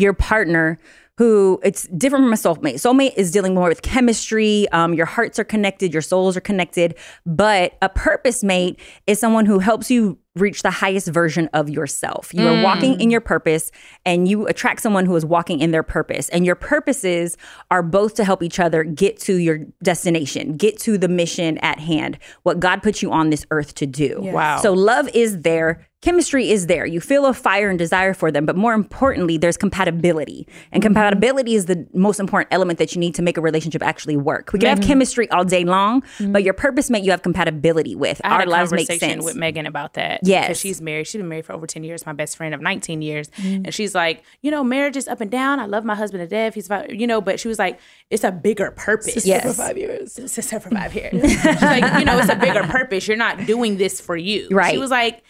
your 0.01 0.13
partner 0.13 0.79
who 1.21 1.61
it's 1.63 1.87
different 1.89 2.25
from 2.25 2.33
a 2.33 2.37
soulmate. 2.37 2.77
Soulmate 2.77 3.13
is 3.15 3.31
dealing 3.31 3.53
more 3.53 3.69
with 3.69 3.83
chemistry. 3.83 4.67
Um, 4.71 4.95
your 4.95 5.05
hearts 5.05 5.39
are 5.39 5.45
connected, 5.45 5.93
your 5.93 6.01
souls 6.01 6.35
are 6.35 6.41
connected. 6.41 6.97
But 7.27 7.77
a 7.83 7.91
purpose 7.91 8.43
mate 8.43 8.81
is 9.07 9.21
someone 9.21 9.45
who 9.45 9.59
helps 9.59 9.91
you 9.91 10.19
reach 10.35 10.63
the 10.63 10.71
highest 10.71 11.09
version 11.09 11.51
of 11.53 11.69
yourself. 11.69 12.33
You 12.33 12.47
are 12.47 12.63
walking 12.63 12.99
in 13.01 13.11
your 13.11 13.21
purpose 13.21 13.71
and 14.07 14.29
you 14.29 14.47
attract 14.47 14.81
someone 14.81 15.05
who 15.05 15.15
is 15.15 15.27
walking 15.27 15.61
in 15.61 15.73
their 15.73 15.83
purpose. 15.83 16.31
And 16.31 16.47
your 16.47 16.55
purposes 16.55 17.37
are 17.71 17.83
both 17.83 18.15
to 18.15 18.25
help 18.25 18.43
each 18.43 18.59
other 18.59 18.83
get 18.83 19.19
to 19.21 19.35
your 19.35 19.59
destination, 19.83 20.57
get 20.57 20.79
to 20.81 20.97
the 20.97 21.09
mission 21.09 21.59
at 21.59 21.81
hand, 21.81 22.19
what 22.45 22.61
God 22.61 22.83
put 22.83 23.03
you 23.03 23.13
on 23.13 23.29
this 23.29 23.45
earth 23.51 23.75
to 23.75 23.87
do. 23.87 24.21
Wow. 24.23 24.59
So 24.59 24.73
love 24.73 25.11
is 25.13 25.43
there. 25.43 25.87
Chemistry 26.03 26.51
is 26.51 26.67
there. 26.67 26.87
You 26.87 26.99
feel 26.99 27.27
a 27.27 27.35
fire 27.35 27.69
and 27.69 27.79
desire 27.79 28.15
for 28.15 28.33
them, 28.33 28.47
but 28.47 28.57
more 28.57 28.73
importantly, 28.73 29.37
there's 29.37 29.59
compatibility. 29.59 30.49
And 30.73 30.83
compatibility 30.83 31.55
is 31.55 31.67
the 31.67 31.87
most 31.93 32.19
important 32.19 32.49
element 32.55 32.79
that 32.79 32.95
you 32.95 33.01
need 33.01 33.15
to 33.17 33.23
make 33.23 33.37
a 33.37 33.43
relationship 33.43 33.83
actually 33.83 34.17
work. 34.17 34.51
We 34.55 34.61
can 34.61 34.71
have 34.71 34.81
chemistry 34.81 35.31
all 35.31 35.45
day 35.45 35.65
long, 35.65 36.03
but 36.19 36.43
your 36.43 36.55
purpose 36.55 36.89
mate 36.89 37.05
you 37.05 37.11
have 37.11 37.21
compatibility 37.21 37.95
with. 37.95 38.19
I 38.25 38.31
had 38.31 38.41
Our 38.41 38.47
a 38.47 38.49
lives 38.49 38.73
make 38.73 38.89
conversation 38.89 39.17
sense. 39.17 39.25
with 39.27 39.37
Megan 39.37 39.67
about 39.67 39.93
that. 39.95 40.21
Yes. 40.23 40.47
Because 40.47 40.61
she's 40.61 40.81
married. 40.81 41.07
She's 41.07 41.19
been 41.19 41.29
married 41.29 41.45
for 41.45 41.53
over 41.53 41.67
10 41.67 41.85
years, 41.85 42.07
my 42.07 42.15
best 42.15 42.35
friend 42.39 42.55
of 42.55 42.63
19 42.63 43.03
years. 43.03 43.29
Mm-hmm. 43.29 43.67
And 43.67 43.75
she's 43.75 43.95
like, 43.95 44.25
you 44.41 44.51
know, 44.51 44.65
marriage 44.65 44.97
is 44.97 45.07
up 45.07 45.21
and 45.21 45.31
down. 45.31 45.61
I 45.61 45.67
love 45.67 45.85
my 45.85 45.95
husband 45.95 46.23
to 46.23 46.27
death. 46.27 46.55
He's, 46.55 46.69
fi- 46.69 46.87
you 46.89 47.07
know, 47.07 47.21
but 47.21 47.39
she 47.39 47.49
was 47.49 47.59
like, 47.59 47.79
it's 48.09 48.25
a 48.25 48.33
bigger 48.33 48.71
purpose. 48.71 49.27
Yes. 49.27 49.43
For 49.45 49.53
five 49.53 49.77
years. 49.77 50.15
Sister 50.33 50.61
for 50.61 50.71
five 50.71 50.95
years. 50.95 51.13
she's 51.31 51.45
like, 51.63 51.99
you 51.99 52.07
know, 52.07 52.19
it's 52.19 52.31
a 52.31 52.37
bigger 52.37 52.63
purpose. 52.63 53.07
You're 53.07 53.19
not 53.19 53.45
doing 53.45 53.77
this 53.77 54.01
for 54.01 54.17
you. 54.17 54.49
Right. 54.51 54.73
She 54.73 54.79
was 54.79 54.91
like, 54.91 55.23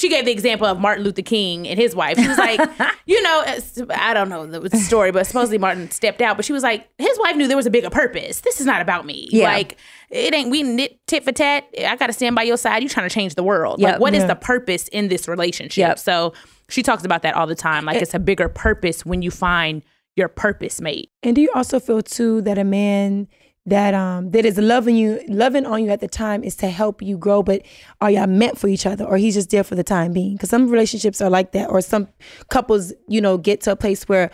she 0.00 0.08
gave 0.08 0.24
the 0.24 0.30
example 0.32 0.66
of 0.66 0.78
Martin 0.80 1.04
Luther 1.04 1.22
King 1.22 1.66
and 1.68 1.78
his 1.78 1.94
wife. 1.94 2.18
She 2.18 2.26
was 2.28 2.38
like, 2.38 2.60
you 3.06 3.20
know, 3.22 3.42
uh, 3.46 3.60
I 3.90 4.14
don't 4.14 4.28
know 4.28 4.46
the 4.46 4.76
story, 4.78 5.10
but 5.12 5.26
supposedly 5.26 5.58
Martin 5.58 5.90
stepped 5.90 6.20
out. 6.22 6.36
But 6.36 6.44
she 6.44 6.52
was 6.52 6.62
like, 6.62 6.88
his 6.98 7.18
wife 7.18 7.36
knew 7.36 7.48
there 7.48 7.56
was 7.56 7.66
a 7.66 7.70
bigger 7.70 7.90
purpose. 7.90 8.40
This 8.40 8.60
is 8.60 8.66
not 8.66 8.80
about 8.80 9.06
me. 9.06 9.28
Yeah. 9.30 9.44
Like, 9.44 9.76
it 10.10 10.32
ain't 10.34 10.50
we 10.50 10.62
knit 10.62 10.98
tit 11.06 11.24
for 11.24 11.32
tat. 11.32 11.68
I 11.78 11.96
got 11.96 12.06
to 12.08 12.12
stand 12.12 12.34
by 12.36 12.42
your 12.42 12.56
side. 12.56 12.82
You 12.82 12.88
trying 12.88 13.08
to 13.08 13.14
change 13.14 13.34
the 13.34 13.42
world. 13.42 13.80
Yep. 13.80 13.92
Like, 13.92 14.00
what 14.00 14.14
is 14.14 14.22
Yeah. 14.22 14.28
the 14.28 14.36
purpose 14.36 14.88
in 14.88 15.08
this 15.08 15.28
relationship? 15.28 15.78
Yep. 15.78 15.98
So 15.98 16.32
she 16.68 16.82
talks 16.82 17.04
about 17.04 17.22
that 17.22 17.34
all 17.34 17.46
the 17.46 17.54
time. 17.54 17.84
Like, 17.84 18.00
it's 18.02 18.14
a 18.14 18.18
bigger 18.18 18.48
purpose 18.48 19.04
when 19.06 19.22
you 19.22 19.30
find 19.30 19.82
your 20.16 20.28
purpose 20.28 20.80
mate. 20.80 21.10
And 21.22 21.36
do 21.36 21.42
you 21.42 21.50
also 21.54 21.78
feel 21.78 22.02
too 22.02 22.40
that 22.42 22.58
a 22.58 22.64
man 22.64 23.28
that 23.70 23.94
um 23.94 24.30
that 24.30 24.44
is 24.44 24.58
loving 24.58 24.96
you, 24.96 25.20
loving 25.28 25.66
on 25.66 25.84
you 25.84 25.90
at 25.90 26.00
the 26.00 26.08
time 26.08 26.44
is 26.44 26.56
to 26.56 26.68
help 26.68 27.02
you 27.02 27.16
grow, 27.16 27.42
but 27.42 27.62
are 28.00 28.10
y'all 28.10 28.26
meant 28.26 28.58
for 28.58 28.68
each 28.68 28.86
other, 28.86 29.04
or 29.04 29.16
he's 29.16 29.34
just 29.34 29.50
there 29.50 29.64
for 29.64 29.74
the 29.74 29.84
time 29.84 30.12
being? 30.12 30.34
Because 30.34 30.50
some 30.50 30.68
relationships 30.68 31.20
are 31.20 31.30
like 31.30 31.52
that, 31.52 31.70
or 31.70 31.80
some 31.80 32.08
couples, 32.48 32.92
you 33.08 33.20
know, 33.20 33.38
get 33.38 33.60
to 33.62 33.72
a 33.72 33.76
place 33.76 34.08
where 34.08 34.30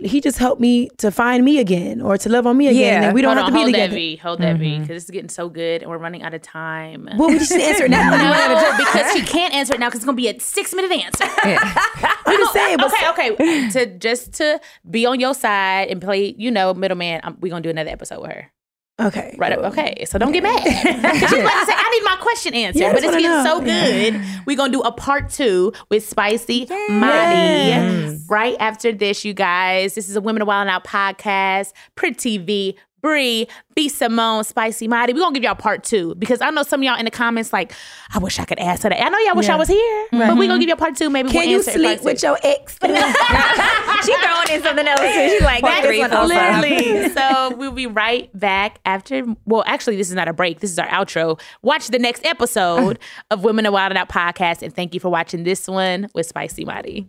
he 0.00 0.20
just 0.20 0.38
helped 0.38 0.60
me 0.60 0.88
to 0.98 1.10
find 1.10 1.44
me 1.44 1.58
again 1.58 2.00
or 2.00 2.16
to 2.16 2.28
love 2.28 2.46
on 2.46 2.56
me 2.56 2.68
again. 2.68 3.02
Yeah. 3.02 3.06
And 3.08 3.14
we 3.14 3.22
don't 3.22 3.36
hold 3.36 3.46
have 3.46 3.46
on, 3.46 3.52
to 3.52 3.56
be 3.56 3.62
hold 3.62 3.74
together. 3.74 3.90
that 3.90 3.96
V, 3.96 4.16
hold 4.16 4.40
that 4.40 4.56
V, 4.58 4.78
because 4.78 5.02
it's 5.02 5.10
getting 5.10 5.28
so 5.28 5.48
good 5.48 5.82
and 5.82 5.90
we're 5.90 5.98
running 5.98 6.22
out 6.22 6.34
of 6.34 6.42
time. 6.42 7.08
Well, 7.16 7.28
we 7.28 7.38
just 7.38 7.52
answer 7.52 7.84
it 7.84 7.90
now. 7.90 8.10
no, 8.10 8.76
because 8.78 9.12
she 9.12 9.22
can't 9.22 9.54
answer 9.54 9.74
it 9.74 9.80
now 9.80 9.88
because 9.88 9.98
it's 9.98 10.04
gonna 10.04 10.16
be 10.16 10.28
a 10.28 10.38
six 10.38 10.74
minute 10.74 10.92
answer. 10.92 11.24
I'm 11.26 12.38
just 12.38 12.52
saying, 12.52 12.76
but 12.76 12.92
okay, 13.10 13.32
okay. 13.32 13.68
to 13.70 13.98
just 13.98 14.34
to 14.34 14.60
be 14.88 15.06
on 15.06 15.20
your 15.20 15.34
side 15.34 15.88
and 15.88 16.00
play, 16.00 16.34
you 16.38 16.50
know, 16.50 16.74
middleman. 16.74 17.20
Um, 17.24 17.36
we're 17.40 17.50
gonna 17.50 17.62
do 17.62 17.70
another 17.70 17.90
episode 17.90 18.20
with 18.20 18.32
her. 18.32 18.52
Okay, 19.00 19.34
Right. 19.38 19.52
up. 19.52 19.60
Okay. 19.72 20.04
So 20.06 20.18
don't 20.18 20.32
get 20.32 20.42
mad. 20.42 20.58
you 20.64 20.70
about 20.70 21.60
to 21.60 21.66
say, 21.66 21.72
I 21.76 21.90
need 21.92 22.04
my 22.04 22.16
question 22.20 22.52
answered. 22.54 22.80
Yeah, 22.80 22.92
but 22.92 23.04
it's 23.04 23.12
getting 23.16 23.44
so 23.44 23.60
good. 23.60 24.20
We're 24.44 24.56
going 24.56 24.72
to 24.72 24.78
do 24.78 24.82
a 24.82 24.90
part 24.90 25.30
two 25.30 25.72
with 25.88 26.04
Spicy 26.06 26.66
Mari. 26.90 28.18
Right 28.28 28.56
after 28.58 28.92
this, 28.92 29.24
you 29.24 29.34
guys. 29.34 29.94
This 29.94 30.08
is 30.08 30.16
a 30.16 30.20
Women 30.20 30.42
of 30.42 30.48
Wild 30.48 30.68
Out 30.68 30.82
podcast. 30.84 31.72
Pretty 31.94 32.38
Vee. 32.38 32.76
Bree, 33.02 33.48
B 33.74 33.88
Simone, 33.88 34.44
Spicy 34.44 34.88
Mari. 34.88 35.12
We're 35.12 35.20
gonna 35.20 35.34
give 35.34 35.42
y'all 35.42 35.54
part 35.54 35.84
two 35.84 36.14
because 36.14 36.40
I 36.40 36.50
know 36.50 36.62
some 36.62 36.80
of 36.80 36.84
y'all 36.84 36.98
in 36.98 37.04
the 37.04 37.10
comments 37.10 37.52
like, 37.52 37.72
I 38.14 38.18
wish 38.18 38.38
I 38.38 38.44
could 38.44 38.58
ask 38.58 38.78
answer 38.78 38.88
that. 38.90 39.04
I 39.04 39.08
know 39.08 39.18
y'all 39.18 39.36
wish 39.36 39.48
I 39.48 39.56
was 39.56 39.68
here, 39.68 40.06
but 40.10 40.18
we're 40.18 40.26
gonna 40.26 40.36
mm-hmm. 40.46 40.60
give 40.60 40.68
y'all 40.68 40.76
part 40.76 40.96
two. 40.96 41.10
Maybe 41.10 41.30
can 41.30 41.40
we'll 41.40 41.50
you 41.50 41.62
sleep 41.62 42.02
with 42.02 42.22
your 42.22 42.38
ex? 42.42 42.78
she 42.82 44.14
throwing 44.16 44.48
in 44.50 44.62
something 44.62 44.86
else 44.86 45.00
too. 45.00 45.28
She's 45.28 45.42
like, 45.42 45.62
That 45.62 45.84
is 45.84 46.10
literally. 46.10 47.08
so 47.14 47.56
we'll 47.56 47.72
be 47.72 47.86
right 47.86 48.30
back 48.38 48.80
after. 48.84 49.24
Well, 49.46 49.64
actually, 49.66 49.96
this 49.96 50.08
is 50.08 50.14
not 50.14 50.28
a 50.28 50.32
break. 50.32 50.60
This 50.60 50.70
is 50.70 50.78
our 50.78 50.88
outro. 50.88 51.40
Watch 51.62 51.88
the 51.88 51.98
next 51.98 52.24
episode 52.24 52.98
of 53.30 53.44
Women 53.44 53.66
of 53.66 53.72
Wild 53.72 53.92
'N 53.92 53.96
Out 53.96 54.08
podcast, 54.08 54.62
and 54.62 54.74
thank 54.74 54.94
you 54.94 55.00
for 55.00 55.08
watching 55.08 55.44
this 55.44 55.66
one 55.66 56.08
with 56.14 56.26
Spicy 56.26 56.64
Mari. 56.64 57.08